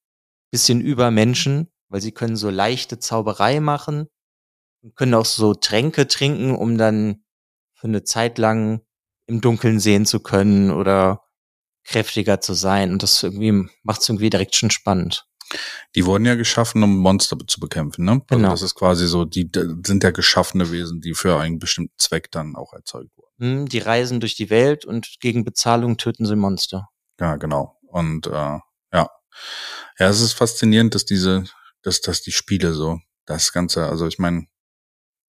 bisschen 0.53 0.81
über 0.81 1.11
Menschen, 1.11 1.69
weil 1.89 2.01
sie 2.01 2.13
können 2.13 2.37
so 2.37 2.51
leichte 2.51 2.99
Zauberei 3.01 3.59
machen 3.59 4.07
und 4.83 4.95
können 4.95 5.15
auch 5.15 5.25
so 5.25 5.55
Tränke 5.55 6.07
trinken, 6.07 6.55
um 6.55 6.79
dann 6.79 7.25
für 7.75 7.89
eine 7.89 8.05
Zeit 8.05 8.39
lang 8.39 8.83
im 9.27 9.41
Dunkeln 9.41 9.81
sehen 9.81 10.07
zu 10.07 10.21
können 10.21 10.71
oder 10.71 11.25
kräftiger 11.85 12.41
zu 12.41 12.55
sein. 12.55 12.93
Und 12.93 13.03
das 13.03 13.23
irgendwie 13.23 13.69
macht 13.83 14.03
es 14.03 14.09
irgendwie 14.09 14.31
direkt 14.31 14.55
schon 14.55 14.71
spannend. 14.71 15.27
Die 15.97 16.07
wurden 16.07 16.25
ja 16.25 16.35
geschaffen, 16.35 16.83
um 16.83 16.97
Monster 16.99 17.37
zu 17.47 17.61
bekämpfen, 17.61 18.05
ne? 18.05 18.13
Also 18.13 18.25
Genau. 18.37 18.51
das 18.51 18.63
ist 18.63 18.75
quasi 18.75 19.07
so, 19.07 19.25
die 19.25 19.51
sind 19.85 20.03
ja 20.05 20.11
geschaffene 20.11 20.71
Wesen, 20.71 21.01
die 21.01 21.13
für 21.15 21.39
einen 21.39 21.59
bestimmten 21.59 21.95
Zweck 21.99 22.31
dann 22.31 22.57
auch 22.57 22.73
erzeugt 22.73 23.11
wurden. 23.17 23.33
Hm, 23.39 23.67
Die 23.69 23.79
reisen 23.81 24.21
durch 24.21 24.35
die 24.35 24.49
Welt 24.49 24.85
und 24.85 25.17
gegen 25.21 25.45
Bezahlung 25.45 25.97
töten 25.99 26.25
sie 26.25 26.37
Monster. 26.37 26.89
Ja, 27.21 27.37
genau. 27.37 27.77
Und 27.87 28.27
äh, 28.29 28.59
ja. 28.93 29.11
Ja, 29.99 30.09
es 30.09 30.21
ist 30.21 30.33
faszinierend, 30.33 30.95
dass 30.95 31.05
diese, 31.05 31.45
dass, 31.83 32.01
dass 32.01 32.23
die 32.23 32.33
Spiele 32.33 32.73
so, 32.75 32.99
das 33.27 33.53
Ganze, 33.53 33.87
also 33.89 34.07
ich 34.07 34.19
meine, 34.19 34.47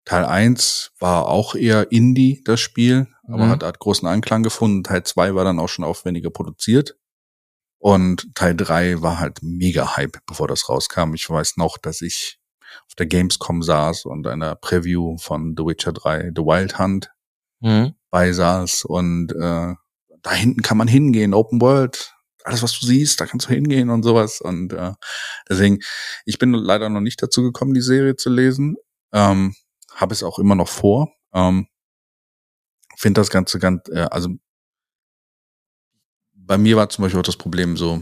Teil 0.05 0.25
1 0.25 0.91
war 0.99 1.27
auch 1.27 1.55
eher 1.55 1.91
Indie, 1.91 2.41
das 2.45 2.59
Spiel, 2.59 3.07
aber 3.27 3.45
Mhm. 3.45 3.49
hat, 3.49 3.63
hat 3.63 3.79
großen 3.79 4.07
Anklang 4.07 4.43
gefunden. 4.43 4.83
Teil 4.83 5.03
2 5.03 5.33
war 5.35 5.45
dann 5.45 5.59
auch 5.59 5.69
schon 5.69 5.85
aufwendiger 5.85 6.29
produziert. 6.29 6.97
Und 7.79 8.33
Teil 8.35 8.55
3 8.55 9.01
war 9.01 9.19
halt 9.19 9.39
mega 9.41 9.95
Hype, 9.95 10.17
bevor 10.25 10.47
das 10.47 10.67
rauskam. 10.69 11.13
Ich 11.13 11.29
weiß 11.29 11.57
noch, 11.57 11.77
dass 11.77 12.01
ich 12.01 12.39
auf 12.87 12.95
der 12.95 13.05
Gamescom 13.05 13.61
saß 13.61 14.05
und 14.05 14.25
einer 14.27 14.55
Preview 14.55 15.17
von 15.17 15.53
The 15.57 15.63
Witcher 15.65 15.93
3, 15.93 16.31
The 16.35 16.41
Wild 16.41 16.79
Hunt, 16.79 17.11
Mhm. 17.61 17.93
beisaß 18.09 18.83
und 18.85 19.31
äh, 19.31 19.73
da 20.21 20.31
hinten 20.31 20.61
kann 20.61 20.77
man 20.77 20.87
hingehen, 20.87 21.33
Open 21.33 21.61
World, 21.61 22.13
alles 22.43 22.63
was 22.63 22.79
du 22.79 22.85
siehst, 22.85 23.19
da 23.19 23.25
kannst 23.25 23.47
du 23.47 23.53
hingehen 23.53 23.89
und 23.89 24.03
sowas. 24.03 24.41
Und 24.41 24.73
äh, 24.73 24.93
deswegen, 25.49 25.79
ich 26.25 26.39
bin 26.39 26.53
leider 26.53 26.89
noch 26.89 27.01
nicht 27.01 27.21
dazu 27.21 27.43
gekommen, 27.43 27.73
die 27.73 27.81
Serie 27.81 28.15
zu 28.15 28.29
lesen, 28.29 28.75
ähm, 29.11 29.55
habe 29.95 30.13
es 30.13 30.23
auch 30.23 30.39
immer 30.39 30.55
noch 30.55 30.69
vor, 30.69 31.13
ähm, 31.33 31.67
finde 32.97 33.21
das 33.21 33.29
Ganze 33.29 33.59
ganz, 33.59 33.87
äh, 33.89 34.07
also 34.11 34.29
bei 36.33 36.57
mir 36.57 36.75
war 36.75 36.89
zum 36.89 37.03
Beispiel 37.03 37.19
auch 37.19 37.25
das 37.25 37.37
Problem 37.37 37.77
so, 37.77 38.01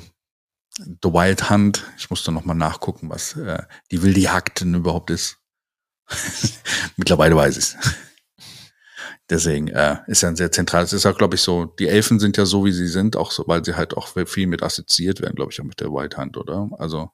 The 0.78 1.10
Wild 1.10 1.50
Hunt, 1.50 1.86
ich 1.98 2.10
musste 2.10 2.32
noch 2.32 2.46
mal 2.46 2.54
nachgucken, 2.54 3.10
was 3.10 3.36
äh, 3.36 3.64
die 3.92 4.02
wilde 4.02 4.22
Jagd 4.22 4.62
denn 4.62 4.74
überhaupt 4.74 5.10
ist. 5.10 5.38
Mittlerweile 6.98 7.36
weiß 7.36 7.58
ich 7.58 7.76
Deswegen 9.32 9.70
äh, 9.70 9.98
ist 10.08 10.22
ja 10.22 10.30
ein 10.30 10.36
sehr 10.36 10.52
zentrales. 10.52 10.94
ist 10.94 11.06
auch, 11.08 11.18
glaube 11.18 11.36
ich, 11.36 11.42
so, 11.42 11.66
die 11.66 11.88
Elfen 11.88 12.20
sind 12.20 12.38
ja 12.38 12.46
so, 12.46 12.66
wie 12.66 12.72
sie 12.74 12.88
sind, 12.88 13.16
auch 13.16 13.32
so, 13.32 13.46
weil 13.48 13.66
sie 13.66 13.76
halt 13.76 13.96
auch 13.98 14.10
viel 14.28 14.46
mit 14.46 14.62
assoziiert 14.62 15.22
werden, 15.22 15.36
glaube 15.36 15.52
ich, 15.52 15.60
auch 15.62 15.66
mit 15.66 15.80
der 15.80 15.88
White 15.92 16.18
Hand, 16.18 16.38
oder? 16.38 16.70
Also, 16.78 17.10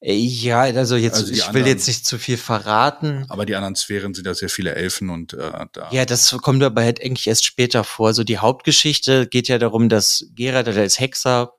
Ja, 0.00 0.60
also 0.62 0.96
jetzt, 0.96 1.14
Also 1.16 1.32
ich 1.32 1.38
will 1.38 1.46
anderen- 1.48 1.66
jetzt 1.66 1.86
nicht 1.86 2.04
zu 2.06 2.18
viel 2.18 2.36
verraten. 2.36 3.24
aber 3.28 3.46
die 3.46 3.54
anderen 3.56 3.74
Sphären 3.76 4.12
sind 4.14 4.26
ja 4.26 4.34
sehr 4.34 4.48
viele 4.50 4.74
Elfen 4.74 5.08
und 5.10 5.32
äh, 5.34 5.66
da. 5.72 5.88
Ja, 5.92 6.04
das 6.04 6.30
kommt 6.42 6.62
aber 6.62 6.82
halt 6.82 7.02
eigentlich 7.02 7.26
erst 7.26 7.44
später 7.46 7.84
vor. 7.84 8.12
So 8.14 8.24
die 8.24 8.38
Hauptgeschichte 8.38 9.26
geht 9.26 9.48
ja 9.48 9.58
darum, 9.58 9.88
dass 9.88 10.26
Gerard, 10.34 10.66
der 10.66 10.76
als 10.76 10.98
Hexer, 11.00 11.52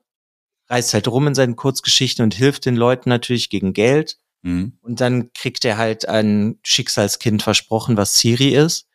reist 0.68 0.94
halt 0.94 1.08
rum 1.08 1.28
in 1.28 1.34
seinen 1.34 1.56
Kurzgeschichten 1.56 2.22
und 2.24 2.34
hilft 2.34 2.66
den 2.66 2.76
Leuten 2.76 3.08
natürlich 3.08 3.50
gegen 3.50 3.72
Geld. 3.72 4.16
Mhm. 4.42 4.78
Und 4.80 5.00
dann 5.00 5.32
kriegt 5.32 5.64
er 5.64 5.76
halt 5.76 6.08
ein 6.08 6.58
Schicksalskind 6.64 7.42
versprochen, 7.42 7.96
was 7.96 8.18
Siri 8.18 8.48
ist. 8.54 8.86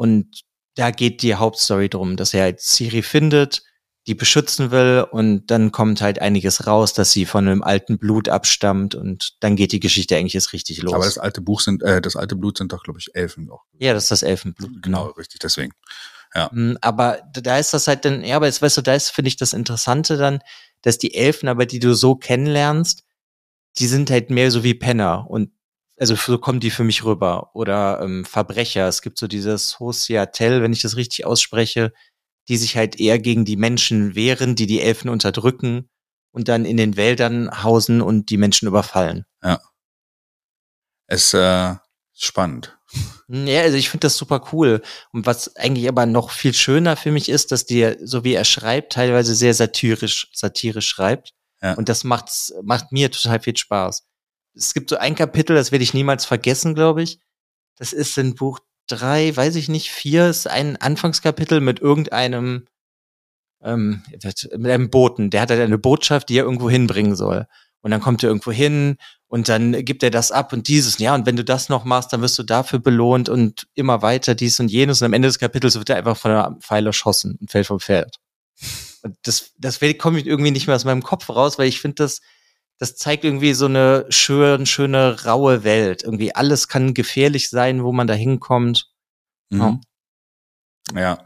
Und 0.00 0.44
da 0.76 0.90
geht 0.92 1.20
die 1.20 1.34
Hauptstory 1.34 1.90
drum, 1.90 2.16
dass 2.16 2.32
er 2.32 2.44
halt 2.44 2.62
Siri 2.62 3.02
findet, 3.02 3.62
die 4.06 4.14
beschützen 4.14 4.70
will 4.70 5.06
und 5.10 5.50
dann 5.50 5.72
kommt 5.72 6.00
halt 6.00 6.22
einiges 6.22 6.66
raus, 6.66 6.94
dass 6.94 7.12
sie 7.12 7.26
von 7.26 7.46
einem 7.46 7.62
alten 7.62 7.98
Blut 7.98 8.30
abstammt 8.30 8.94
und 8.94 9.36
dann 9.40 9.56
geht 9.56 9.72
die 9.72 9.78
Geschichte 9.80 10.16
eigentlich 10.16 10.34
erst 10.34 10.54
richtig 10.54 10.80
los. 10.80 10.94
Aber 10.94 11.04
das 11.04 11.18
alte 11.18 11.42
Buch 11.42 11.60
sind, 11.60 11.82
äh, 11.82 12.00
das 12.00 12.16
alte 12.16 12.34
Blut 12.34 12.56
sind 12.56 12.72
doch, 12.72 12.82
glaube 12.82 12.98
ich, 12.98 13.14
Elfen 13.14 13.50
auch. 13.50 13.62
ja, 13.78 13.92
das 13.92 14.04
ist 14.04 14.10
das 14.10 14.22
Elfenblut, 14.22 14.70
Genau, 14.82 15.02
genau. 15.02 15.14
richtig, 15.18 15.40
deswegen. 15.40 15.74
Mm, 16.50 16.76
Aber 16.80 17.18
da 17.34 17.58
ist 17.58 17.74
das 17.74 17.86
halt 17.86 18.06
dann, 18.06 18.24
ja, 18.24 18.36
aber 18.36 18.46
jetzt 18.46 18.62
weißt 18.62 18.78
du, 18.78 18.82
da 18.82 18.94
ist, 18.94 19.10
finde 19.10 19.28
ich, 19.28 19.36
das 19.36 19.52
Interessante 19.52 20.16
dann, 20.16 20.38
dass 20.80 20.96
die 20.96 21.14
Elfen, 21.14 21.46
aber 21.46 21.66
die 21.66 21.78
du 21.78 21.94
so 21.94 22.14
kennenlernst, 22.16 23.02
die 23.76 23.86
sind 23.86 24.10
halt 24.10 24.30
mehr 24.30 24.50
so 24.50 24.64
wie 24.64 24.72
Penner 24.72 25.28
und 25.28 25.50
also 26.00 26.14
so 26.16 26.38
kommen 26.38 26.60
die 26.60 26.70
für 26.70 26.82
mich 26.82 27.04
rüber. 27.04 27.50
Oder 27.54 28.00
ähm, 28.02 28.24
Verbrecher. 28.24 28.88
Es 28.88 29.02
gibt 29.02 29.18
so 29.18 29.28
dieses 29.28 29.78
Hosiatel, 29.78 30.62
wenn 30.62 30.72
ich 30.72 30.80
das 30.80 30.96
richtig 30.96 31.26
ausspreche, 31.26 31.92
die 32.48 32.56
sich 32.56 32.76
halt 32.76 32.98
eher 32.98 33.18
gegen 33.18 33.44
die 33.44 33.56
Menschen 33.56 34.14
wehren, 34.14 34.56
die 34.56 34.66
die 34.66 34.80
Elfen 34.80 35.10
unterdrücken 35.10 35.90
und 36.32 36.48
dann 36.48 36.64
in 36.64 36.78
den 36.78 36.96
Wäldern 36.96 37.62
hausen 37.62 38.00
und 38.00 38.30
die 38.30 38.38
Menschen 38.38 38.66
überfallen. 38.66 39.26
Es 41.06 41.34
äh, 41.34 41.72
ist 41.72 42.24
spannend. 42.24 42.78
Ja, 43.28 43.60
also 43.60 43.76
ich 43.76 43.90
finde 43.90 44.06
das 44.06 44.16
super 44.16 44.48
cool. 44.52 44.82
Und 45.12 45.26
was 45.26 45.54
eigentlich 45.54 45.86
aber 45.88 46.06
noch 46.06 46.30
viel 46.30 46.54
schöner 46.54 46.96
für 46.96 47.12
mich 47.12 47.28
ist, 47.28 47.52
dass 47.52 47.66
die, 47.66 47.94
so 48.02 48.24
wie 48.24 48.34
er 48.34 48.44
schreibt, 48.44 48.94
teilweise 48.94 49.34
sehr 49.34 49.54
satirisch, 49.54 50.28
satirisch 50.32 50.88
schreibt. 50.88 51.34
Ja. 51.62 51.74
Und 51.74 51.88
das 51.88 52.04
macht's, 52.04 52.52
macht 52.62 52.90
mir 52.90 53.10
total 53.10 53.38
viel 53.38 53.56
Spaß. 53.56 54.09
Es 54.54 54.74
gibt 54.74 54.90
so 54.90 54.96
ein 54.96 55.14
Kapitel, 55.14 55.54
das 55.54 55.72
werde 55.72 55.84
ich 55.84 55.94
niemals 55.94 56.24
vergessen, 56.24 56.74
glaube 56.74 57.02
ich. 57.02 57.20
Das 57.76 57.92
ist 57.92 58.16
in 58.18 58.34
Buch 58.34 58.58
drei, 58.86 59.34
weiß 59.34 59.54
ich 59.56 59.68
nicht, 59.68 59.90
vier, 59.90 60.28
ist 60.28 60.46
ein 60.46 60.76
Anfangskapitel 60.76 61.60
mit 61.60 61.80
irgendeinem, 61.80 62.66
ähm, 63.62 64.02
mit 64.10 64.70
einem 64.70 64.90
Boten. 64.90 65.30
Der 65.30 65.42
hat 65.42 65.50
halt 65.50 65.60
eine 65.60 65.78
Botschaft, 65.78 66.28
die 66.28 66.38
er 66.38 66.44
irgendwo 66.44 66.68
hinbringen 66.68 67.16
soll. 67.16 67.46
Und 67.82 67.90
dann 67.90 68.00
kommt 68.00 68.22
er 68.22 68.28
irgendwo 68.28 68.52
hin 68.52 68.96
und 69.26 69.48
dann 69.48 69.84
gibt 69.84 70.02
er 70.02 70.10
das 70.10 70.32
ab 70.32 70.52
und 70.52 70.68
dieses, 70.68 70.98
ja, 70.98 71.14
und 71.14 71.24
wenn 71.24 71.36
du 71.36 71.44
das 71.44 71.68
noch 71.68 71.84
machst, 71.84 72.12
dann 72.12 72.20
wirst 72.20 72.38
du 72.38 72.42
dafür 72.42 72.78
belohnt 72.78 73.28
und 73.28 73.68
immer 73.74 74.02
weiter 74.02 74.34
dies 74.34 74.60
und 74.60 74.70
jenes. 74.70 75.00
Und 75.00 75.06
am 75.06 75.12
Ende 75.14 75.28
des 75.28 75.38
Kapitels 75.38 75.76
wird 75.76 75.88
er 75.88 75.96
einfach 75.96 76.16
von 76.16 76.32
einem 76.32 76.60
Pfeil 76.60 76.86
erschossen 76.86 77.38
und 77.40 77.50
fällt 77.50 77.66
vom 77.66 77.80
Pferd. 77.80 78.16
Und 79.02 79.16
das, 79.22 79.52
das 79.56 79.80
kommt 79.98 80.26
irgendwie 80.26 80.50
nicht 80.50 80.66
mehr 80.66 80.76
aus 80.76 80.84
meinem 80.84 81.02
Kopf 81.02 81.30
raus, 81.30 81.58
weil 81.58 81.68
ich 81.68 81.80
finde, 81.80 81.94
das, 81.94 82.20
das 82.80 82.96
zeigt 82.96 83.24
irgendwie 83.24 83.52
so 83.52 83.66
eine 83.66 84.06
schön, 84.08 84.64
schöne, 84.64 85.24
raue 85.26 85.64
Welt. 85.64 86.02
Irgendwie 86.02 86.34
alles 86.34 86.66
kann 86.66 86.94
gefährlich 86.94 87.50
sein, 87.50 87.84
wo 87.84 87.92
man 87.92 88.06
da 88.06 88.14
hinkommt. 88.14 88.90
Mhm. 89.50 89.82
Ja. 90.94 91.22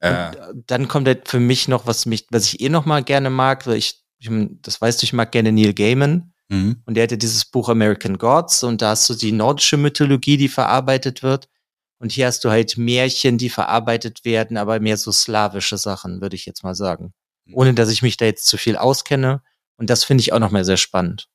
Äh, 0.00 0.34
Und 0.50 0.70
dann 0.70 0.88
kommt 0.88 1.06
halt 1.06 1.28
für 1.28 1.40
mich 1.40 1.68
noch, 1.68 1.86
was 1.86 2.06
mich, 2.06 2.26
was 2.30 2.46
ich 2.46 2.62
eh 2.62 2.70
noch 2.70 2.86
mal 2.86 3.04
gerne 3.04 3.28
mag, 3.28 3.66
weil 3.66 3.76
ich, 3.76 4.02
ich 4.18 4.30
das 4.62 4.80
weißt 4.80 5.02
du, 5.02 5.04
ich 5.04 5.12
mag 5.12 5.30
gerne 5.30 5.52
Neil 5.52 5.74
Gaiman. 5.74 6.32
mhm. 6.48 6.82
Und 6.86 6.94
der 6.94 7.02
hatte 7.04 7.18
dieses 7.18 7.44
Buch 7.44 7.68
American 7.68 8.16
Gods 8.16 8.62
und 8.64 8.80
da 8.80 8.90
hast 8.90 9.10
du 9.10 9.14
die 9.14 9.32
nordische 9.32 9.76
Mythologie, 9.76 10.38
die 10.38 10.48
verarbeitet 10.48 11.22
wird. 11.22 11.50
Und 11.98 12.12
hier 12.12 12.26
hast 12.26 12.44
du 12.44 12.50
halt 12.50 12.78
Märchen, 12.78 13.36
die 13.36 13.50
verarbeitet 13.50 14.24
werden, 14.24 14.56
aber 14.56 14.80
mehr 14.80 14.96
so 14.96 15.12
slawische 15.12 15.76
Sachen, 15.76 16.22
würde 16.22 16.34
ich 16.34 16.46
jetzt 16.46 16.64
mal 16.64 16.74
sagen. 16.74 17.12
Mhm. 17.44 17.56
Ohne 17.56 17.74
dass 17.74 17.90
ich 17.90 18.00
mich 18.00 18.16
da 18.16 18.24
jetzt 18.24 18.46
zu 18.46 18.56
viel 18.56 18.76
auskenne. 18.78 19.42
Und 19.82 19.90
das 19.90 20.04
finde 20.04 20.22
ich 20.22 20.32
auch 20.32 20.38
noch 20.38 20.52
mal 20.52 20.64
sehr 20.64 20.76
spannend. 20.76 21.28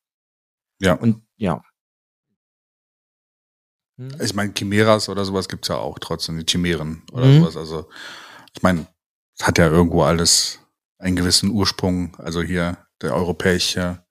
Ja. 0.79 0.93
Und 0.93 1.21
ja. 1.35 1.61
Hm. 3.99 4.21
Ich 4.21 4.33
meine, 4.35 4.53
Chimeras 4.57 5.09
oder 5.09 5.25
sowas 5.25 5.49
gibt's 5.49 5.67
ja 5.67 5.75
auch 5.75 5.99
trotzdem, 5.99 6.37
die 6.39 6.45
Chimären 6.49 7.03
oder 7.11 7.25
Mhm. 7.25 7.41
sowas. 7.41 7.57
Also, 7.57 7.89
ich 8.55 8.61
meine, 8.61 8.87
es 9.37 9.45
hat 9.45 9.57
ja 9.57 9.67
irgendwo 9.67 10.03
alles 10.03 10.59
einen 10.97 11.17
gewissen 11.17 11.49
Ursprung. 11.49 12.15
Also 12.21 12.41
hier 12.41 12.77
der 13.01 13.13
europäische 13.15 14.01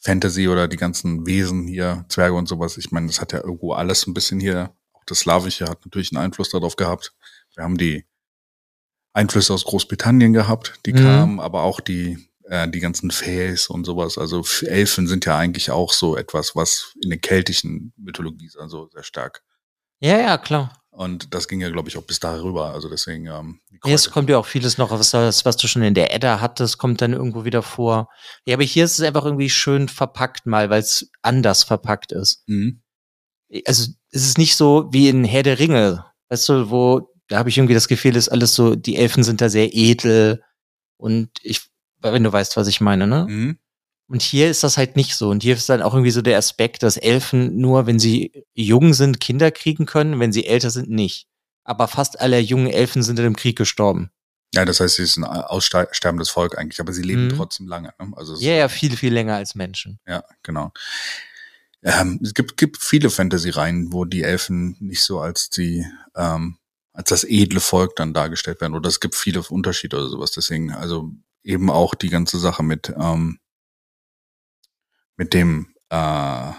Fantasy 0.00 0.48
oder 0.48 0.66
die 0.66 0.78
ganzen 0.78 1.26
Wesen 1.26 1.66
hier, 1.66 2.06
Zwerge 2.08 2.36
und 2.36 2.48
sowas. 2.48 2.78
Ich 2.78 2.90
meine, 2.90 3.08
das 3.08 3.20
hat 3.20 3.34
ja 3.34 3.40
irgendwo 3.44 3.74
alles 3.74 4.06
ein 4.06 4.14
bisschen 4.14 4.40
hier. 4.40 4.74
Auch 4.94 5.04
das 5.04 5.18
Slawische 5.20 5.66
hat 5.66 5.84
natürlich 5.84 6.10
einen 6.12 6.24
Einfluss 6.24 6.48
darauf 6.48 6.76
gehabt. 6.76 7.12
Wir 7.54 7.64
haben 7.64 7.76
die 7.76 8.06
Einflüsse 9.12 9.52
aus 9.52 9.64
Großbritannien 9.64 10.32
gehabt, 10.32 10.80
die 10.86 10.94
Mhm. 10.94 10.96
kamen, 10.96 11.40
aber 11.40 11.64
auch 11.64 11.80
die 11.80 12.27
äh, 12.48 12.68
die 12.68 12.80
ganzen 12.80 13.10
Fays 13.10 13.68
und 13.68 13.84
sowas. 13.84 14.18
Also 14.18 14.44
Elfen 14.62 15.06
sind 15.06 15.24
ja 15.24 15.36
eigentlich 15.38 15.70
auch 15.70 15.92
so 15.92 16.16
etwas, 16.16 16.56
was 16.56 16.94
in 17.02 17.10
der 17.10 17.18
keltischen 17.18 17.92
Mythologie 17.96 18.46
ist, 18.46 18.56
also 18.56 18.88
sehr 18.92 19.02
stark. 19.02 19.42
Ja, 20.00 20.18
ja, 20.18 20.38
klar. 20.38 20.72
Und 20.90 21.32
das 21.32 21.46
ging 21.46 21.60
ja, 21.60 21.70
glaube 21.70 21.88
ich, 21.88 21.96
auch 21.96 22.02
bis 22.02 22.18
darüber. 22.18 22.72
Also 22.72 22.88
deswegen, 22.88 23.26
ähm, 23.26 23.60
es 23.84 24.10
kommt 24.10 24.28
ja 24.30 24.38
auch 24.38 24.46
vieles 24.46 24.78
noch, 24.78 24.90
was, 24.90 25.12
was 25.14 25.56
du 25.56 25.68
schon 25.68 25.82
in 25.82 25.94
der 25.94 26.12
Edda 26.14 26.40
hattest, 26.40 26.78
kommt 26.78 27.00
dann 27.02 27.12
irgendwo 27.12 27.44
wieder 27.44 27.62
vor. 27.62 28.08
Ja, 28.46 28.54
aber 28.54 28.64
hier 28.64 28.84
ist 28.84 28.98
es 28.98 29.04
einfach 29.04 29.24
irgendwie 29.24 29.50
schön 29.50 29.88
verpackt 29.88 30.46
mal, 30.46 30.70
weil 30.70 30.80
es 30.80 31.10
anders 31.22 31.62
verpackt 31.64 32.12
ist. 32.12 32.42
Mhm. 32.46 32.82
also 33.64 33.92
es 34.10 34.26
ist 34.26 34.38
nicht 34.38 34.56
so 34.56 34.88
wie 34.90 35.08
in 35.08 35.24
Herr 35.24 35.42
der 35.42 35.58
Ringe, 35.58 36.04
weißt 36.30 36.48
du, 36.48 36.70
wo, 36.70 37.14
da 37.28 37.38
habe 37.38 37.50
ich 37.50 37.58
irgendwie 37.58 37.74
das 37.74 37.88
Gefühl, 37.88 38.16
ist 38.16 38.30
alles 38.30 38.54
so, 38.54 38.74
die 38.74 38.96
Elfen 38.96 39.22
sind 39.22 39.40
da 39.40 39.48
sehr 39.48 39.74
edel 39.74 40.42
und 40.96 41.30
ich, 41.42 41.68
wenn 42.00 42.24
du 42.24 42.32
weißt, 42.32 42.56
was 42.56 42.68
ich 42.68 42.80
meine, 42.80 43.06
ne? 43.06 43.26
Mhm. 43.28 43.58
Und 44.10 44.22
hier 44.22 44.48
ist 44.50 44.64
das 44.64 44.78
halt 44.78 44.96
nicht 44.96 45.14
so. 45.16 45.28
Und 45.28 45.42
hier 45.42 45.54
ist 45.54 45.68
dann 45.68 45.82
auch 45.82 45.92
irgendwie 45.92 46.10
so 46.12 46.22
der 46.22 46.38
Aspekt, 46.38 46.82
dass 46.82 46.96
Elfen 46.96 47.56
nur, 47.58 47.86
wenn 47.86 47.98
sie 47.98 48.44
jung 48.54 48.94
sind, 48.94 49.20
Kinder 49.20 49.50
kriegen 49.50 49.84
können, 49.84 50.18
wenn 50.18 50.32
sie 50.32 50.46
älter 50.46 50.70
sind, 50.70 50.88
nicht. 50.88 51.26
Aber 51.64 51.88
fast 51.88 52.18
alle 52.18 52.38
jungen 52.38 52.68
Elfen 52.68 53.02
sind 53.02 53.18
in 53.18 53.24
dem 53.24 53.36
Krieg 53.36 53.58
gestorben. 53.58 54.10
Ja, 54.54 54.64
das 54.64 54.80
heißt, 54.80 54.96
sie 54.96 55.02
ist 55.02 55.18
ein 55.18 55.24
aussterbendes 55.24 56.30
Volk 56.30 56.56
eigentlich, 56.56 56.80
aber 56.80 56.94
sie 56.94 57.02
leben 57.02 57.26
Mhm. 57.26 57.36
trotzdem 57.36 57.66
lange. 57.68 57.92
Ne? 58.00 58.12
Also 58.16 58.34
Ja, 58.36 58.54
ja, 58.54 58.68
viel, 58.70 58.96
viel 58.96 59.12
länger 59.12 59.36
als 59.36 59.54
Menschen. 59.54 59.98
ja, 60.08 60.24
genau. 60.42 60.72
Ähm, 61.82 62.18
es 62.22 62.34
gibt, 62.34 62.56
gibt 62.56 62.78
viele 62.82 63.10
Fantasy-Reihen, 63.10 63.92
wo 63.92 64.04
die 64.04 64.22
Elfen 64.22 64.76
nicht 64.80 65.02
so 65.02 65.20
als 65.20 65.50
die 65.50 65.86
ähm, 66.16 66.56
als 66.92 67.10
das 67.10 67.22
edle 67.24 67.60
Volk 67.60 67.94
dann 67.94 68.12
dargestellt 68.12 68.60
werden. 68.60 68.74
Oder 68.74 68.88
es 68.88 68.98
gibt 68.98 69.14
viele 69.14 69.40
Unterschiede 69.42 69.96
oder 69.98 70.08
sowas. 70.08 70.32
Deswegen, 70.32 70.72
also 70.72 71.12
eben 71.42 71.70
auch 71.70 71.94
die 71.94 72.08
ganze 72.10 72.38
Sache 72.38 72.62
mit 72.62 72.92
ähm, 72.98 73.38
mit 75.16 75.34
dem 75.34 75.74
äh, 75.90 76.52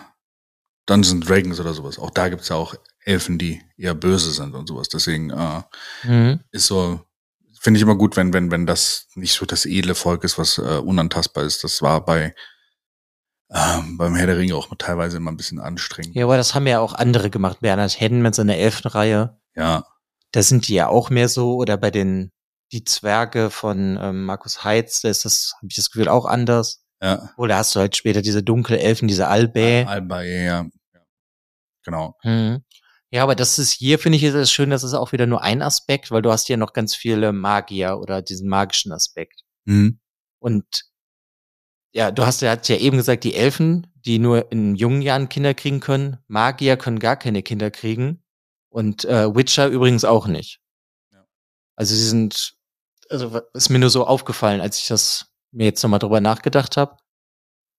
Dungeons 0.86 1.26
Dragons 1.26 1.60
oder 1.60 1.74
sowas. 1.74 2.00
Auch 2.00 2.10
da 2.10 2.30
gibt's 2.30 2.50
ja 2.50 2.56
auch 2.56 2.76
Elfen, 3.06 3.38
die 3.38 3.62
eher 3.78 3.94
böse 3.94 4.32
sind 4.32 4.54
und 4.56 4.68
sowas. 4.68 4.90
Deswegen 4.90 5.30
äh, 5.30 5.62
Mhm. 6.04 6.40
ist 6.52 6.68
so, 6.68 7.02
finde 7.62 7.78
ich 7.78 7.82
immer 7.84 7.96
gut, 7.96 8.18
wenn, 8.18 8.34
wenn, 8.34 8.52
wenn 8.52 8.66
das 8.66 9.08
nicht 9.16 9.34
so 9.34 9.46
das 9.46 9.66
edle 9.66 9.96
Volk 9.96 10.24
ist, 10.24 10.38
was 10.38 10.58
äh, 10.58 10.62
unantastbar 10.62 11.44
ist. 11.46 11.64
Das 11.64 11.82
war 11.82 12.04
bei 12.04 12.36
ähm, 13.52 13.98
beim 13.98 14.14
Herr 14.16 14.28
der 14.28 14.38
Ringe 14.38 14.56
auch 14.56 14.68
teilweise 14.78 15.18
immer 15.18 15.32
ein 15.32 15.38
bisschen 15.38 15.60
anstrengend. 15.60 16.16
Ja, 16.16 16.26
aber 16.26 16.38
das 16.38 16.54
haben 16.54 16.68
ja 16.68 16.80
auch 16.80 16.94
andere 16.94 17.30
gemacht. 17.32 17.62
Bernhard 17.62 18.00
Hedden 18.00 18.22
mit 18.22 18.36
seiner 18.36 18.58
Elfenreihe. 18.58 19.40
Ja, 19.56 19.86
Da 20.32 20.44
sind 20.44 20.68
die 20.68 20.76
ja 20.76 20.88
auch 20.88 21.10
mehr 21.10 21.30
so. 21.30 21.56
Oder 21.56 21.78
bei 21.78 21.90
den, 21.90 22.32
die 22.72 22.84
Zwerge 22.84 23.50
von 23.50 23.98
ähm, 24.02 24.26
Markus 24.26 24.64
Heitz, 24.64 25.02
da 25.02 25.10
ist 25.10 25.26
das, 25.26 25.54
habe 25.58 25.68
ich 25.70 25.76
das 25.76 25.90
Gefühl, 25.90 26.08
auch 26.08 26.26
anders. 26.26 26.84
ja. 27.02 27.30
Oder 27.38 27.58
hast 27.58 27.76
du 27.76 27.80
halt 27.80 27.96
später 27.96 28.22
diese 28.22 28.44
Dunkelelfen, 28.44 29.08
diese 29.08 29.28
Albä. 29.28 29.86
Alba, 29.88 30.22
ja, 30.22 30.42
ja. 30.42 30.70
ja. 30.94 31.02
Genau. 31.84 32.16
Mhm. 32.24 32.64
Ja, 33.12 33.24
aber 33.24 33.36
das 33.36 33.58
ist 33.58 33.72
hier, 33.72 33.98
finde 33.98 34.18
ich, 34.18 34.24
ist 34.24 34.36
es 34.36 34.52
schön, 34.52 34.70
das 34.70 34.84
ist 34.84 34.94
auch 34.94 35.12
wieder 35.12 35.26
nur 35.26 35.42
ein 35.42 35.64
Aspekt, 35.64 36.12
weil 36.12 36.22
du 36.22 36.32
hast 36.32 36.46
hier 36.46 36.58
noch 36.58 36.74
ganz 36.74 36.94
viele 36.96 37.34
Magier 37.34 37.98
oder 37.98 38.22
diesen 38.22 38.48
magischen 38.48 38.92
Aspekt. 38.92 39.42
Mhm. 39.66 40.00
Und 40.40 40.66
ja, 41.92 42.12
du 42.12 42.26
hast 42.26 42.42
ja, 42.42 42.56
hast 42.56 42.70
ja 42.70 42.78
eben 42.78 42.98
gesagt, 42.98 43.24
die 43.24 43.34
Elfen, 43.34 43.88
die 44.06 44.20
nur 44.20 44.52
in 44.52 44.76
jungen 44.76 45.02
Jahren 45.02 45.28
Kinder 45.28 45.56
kriegen 45.56 45.80
können, 45.80 46.18
Magier 46.28 46.78
können 46.78 47.00
gar 47.00 47.18
keine 47.18 47.42
Kinder 47.42 47.72
kriegen 47.72 48.24
und 48.70 49.06
äh, 49.06 49.36
Witcher 49.36 49.68
übrigens 49.68 50.06
auch 50.06 50.28
nicht. 50.28 50.60
Ja. 51.12 51.26
Also 51.76 51.96
sie 51.96 52.06
sind, 52.08 52.59
also 53.10 53.42
ist 53.54 53.70
mir 53.70 53.80
nur 53.80 53.90
so 53.90 54.06
aufgefallen, 54.06 54.62
als 54.62 54.80
ich 54.80 54.88
das 54.88 55.32
mir 55.52 55.66
jetzt 55.66 55.82
nochmal 55.84 56.00
drüber 56.00 56.22
nachgedacht 56.22 56.78
habe. 56.78 56.98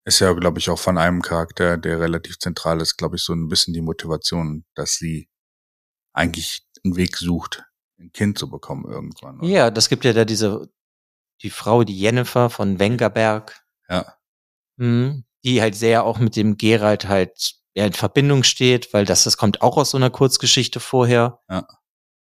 Ist 0.05 0.21
ja, 0.21 0.33
glaube 0.33 0.59
ich, 0.59 0.71
auch 0.71 0.79
von 0.79 0.99
einem 0.99 1.23
Charakter, 1.23 1.77
der 1.77 2.01
relativ 2.01 2.39
zentral 2.39 2.81
ist, 2.81 2.97
glaube 2.97 3.17
ich, 3.17 3.23
so 3.23 3.33
ein 3.35 3.49
bisschen 3.49 3.75
die 3.75 3.83
Motivation, 3.83 4.65
dass 4.75 4.95
sie 4.95 5.29
eigentlich 6.13 6.67
einen 6.85 6.97
Weg 6.97 7.17
sucht, 7.17 7.65
ein 7.99 8.11
Kind 8.13 8.39
zu 8.39 8.49
bekommen 8.51 8.91
irgendwann. 8.91 9.39
oder? 9.41 9.49
Ja, 9.49 9.71
das 9.71 9.89
gibt 9.89 10.05
ja 10.05 10.13
da 10.13 10.25
diese, 10.25 10.71
die 11.43 11.51
Frau, 11.51 11.85
die 11.85 11.99
Jennifer 11.99 12.51
von 12.51 12.79
Wengerberg, 12.79 13.63
Ja. 13.89 14.17
Mhm. 14.77 15.25
Die 15.45 15.61
halt 15.63 15.75
sehr 15.75 16.05
auch 16.05 16.19
mit 16.19 16.37
dem 16.37 16.57
Geralt 16.59 17.09
halt 17.09 17.55
ja, 17.75 17.87
in 17.87 17.93
Verbindung 17.93 18.43
steht, 18.43 18.93
weil 18.93 19.05
das, 19.05 19.25
das 19.25 19.37
kommt 19.37 19.63
auch 19.63 19.77
aus 19.77 19.91
so 19.91 19.97
einer 19.97 20.11
Kurzgeschichte 20.11 20.81
vorher. 20.81 21.41
Ja. 21.49 21.67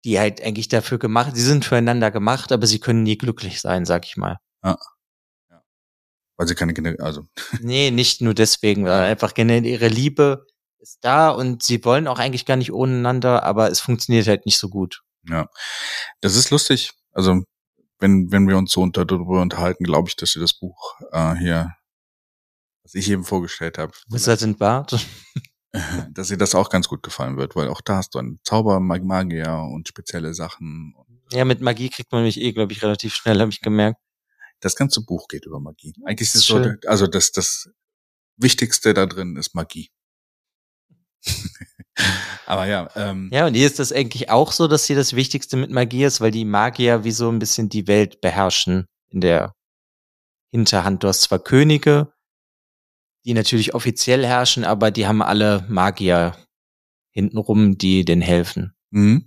Die 0.04 0.18
halt 0.18 0.42
eigentlich 0.42 0.68
dafür 0.68 0.98
gemacht, 0.98 1.32
sie 1.34 1.42
sind 1.42 1.64
füreinander 1.64 2.10
gemacht, 2.10 2.52
aber 2.52 2.66
sie 2.66 2.80
können 2.80 3.02
nie 3.02 3.18
glücklich 3.18 3.60
sein, 3.60 3.84
sag 3.84 4.06
ich 4.06 4.16
mal. 4.16 4.38
Weil 6.40 6.46
sie 6.46 6.54
keine 6.54 6.72
Kinder, 6.72 6.94
also, 7.00 7.26
nee, 7.60 7.90
nicht 7.90 8.22
nur 8.22 8.32
deswegen, 8.32 8.86
weil 8.86 9.10
einfach 9.10 9.34
generell 9.34 9.66
ihre 9.66 9.88
Liebe 9.88 10.46
ist 10.78 10.98
da 11.02 11.28
und 11.28 11.62
sie 11.62 11.84
wollen 11.84 12.08
auch 12.08 12.18
eigentlich 12.18 12.46
gar 12.46 12.56
nicht 12.56 12.72
ohneinander, 12.72 13.42
aber 13.42 13.70
es 13.70 13.80
funktioniert 13.80 14.26
halt 14.26 14.46
nicht 14.46 14.56
so 14.56 14.70
gut. 14.70 15.02
ja. 15.28 15.48
Das 16.22 16.36
ist 16.36 16.48
lustig. 16.48 16.92
Also, 17.12 17.42
wenn, 17.98 18.32
wenn 18.32 18.48
wir 18.48 18.56
uns 18.56 18.72
so 18.72 18.80
unter, 18.80 19.04
darüber 19.04 19.42
unterhalten, 19.42 19.84
glaube 19.84 20.08
ich, 20.08 20.16
dass 20.16 20.30
sie 20.30 20.40
das 20.40 20.54
Buch 20.54 20.98
äh, 21.12 21.34
hier, 21.34 21.74
was 22.84 22.94
ich 22.94 23.10
eben 23.10 23.24
vorgestellt 23.24 23.76
habe, 23.76 23.92
Wizard 24.08 24.40
in 24.40 24.56
Bart. 24.56 25.06
dass 26.12 26.30
ihr 26.30 26.36
das 26.36 26.54
auch 26.54 26.68
ganz 26.70 26.88
gut 26.88 27.02
gefallen 27.02 27.36
wird, 27.36 27.54
weil 27.56 27.68
auch 27.68 27.80
da 27.80 27.96
hast 27.96 28.14
du 28.14 28.18
einen 28.18 28.40
Zauber, 28.44 28.80
Mag- 28.80 29.04
Magier 29.04 29.52
und 29.72 29.86
spezielle 29.88 30.34
Sachen. 30.34 30.94
Ja, 31.32 31.44
mit 31.44 31.60
Magie 31.60 31.88
kriegt 31.90 32.10
man 32.12 32.24
mich 32.24 32.40
eh, 32.40 32.52
glaube 32.52 32.72
ich, 32.72 32.82
relativ 32.82 33.14
schnell, 33.14 33.40
habe 33.40 33.50
ich 33.52 33.60
gemerkt. 33.60 34.00
Das 34.60 34.74
ganze 34.76 35.02
Buch 35.04 35.28
geht 35.28 35.46
über 35.46 35.60
Magie. 35.60 35.94
Eigentlich 36.04 36.28
ist 36.28 36.34
es 36.34 36.46
so, 36.46 36.56
also 36.86 37.06
das, 37.06 37.32
das 37.32 37.70
Wichtigste 38.36 38.92
da 38.94 39.06
drin 39.06 39.36
ist 39.36 39.54
Magie. 39.54 39.90
Aber 42.46 42.66
ja, 42.66 42.88
ähm, 42.96 43.30
Ja, 43.32 43.46
und 43.46 43.54
hier 43.54 43.66
ist 43.66 43.78
das 43.78 43.92
eigentlich 43.92 44.30
auch 44.30 44.52
so, 44.52 44.66
dass 44.66 44.86
hier 44.86 44.96
das 44.96 45.14
Wichtigste 45.14 45.56
mit 45.56 45.70
Magie 45.70 46.04
ist, 46.04 46.20
weil 46.20 46.30
die 46.30 46.44
Magier 46.44 47.04
wie 47.04 47.12
so 47.12 47.30
ein 47.30 47.38
bisschen 47.38 47.68
die 47.68 47.86
Welt 47.86 48.20
beherrschen 48.20 48.86
in 49.08 49.20
der 49.20 49.54
Hinterhand. 50.50 51.02
Du 51.04 51.08
hast 51.08 51.22
zwar 51.22 51.38
Könige, 51.38 52.12
die 53.24 53.34
natürlich 53.34 53.74
offiziell 53.74 54.24
herrschen, 54.26 54.64
aber 54.64 54.90
die 54.90 55.06
haben 55.06 55.22
alle 55.22 55.64
Magier 55.68 56.36
hintenrum, 57.10 57.78
die 57.78 58.04
denen 58.04 58.22
helfen. 58.22 58.74
mhm. 58.90 59.26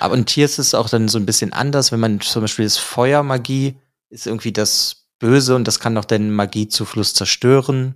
Aber 0.00 0.14
und 0.14 0.28
hier 0.28 0.44
ist 0.44 0.58
es 0.58 0.74
auch 0.74 0.90
dann 0.90 1.08
so 1.08 1.18
ein 1.18 1.24
bisschen 1.24 1.52
anders, 1.52 1.90
wenn 1.90 2.00
man 2.00 2.20
zum 2.20 2.42
Beispiel 2.42 2.66
das 2.66 2.76
Feuermagie 2.76 3.78
ist 4.10 4.26
irgendwie 4.26 4.52
das 4.52 5.08
Böse 5.18 5.54
und 5.54 5.66
das 5.66 5.80
kann 5.80 5.96
auch 5.96 6.04
den 6.04 6.30
Magiezufluss 6.30 7.14
zerstören. 7.14 7.94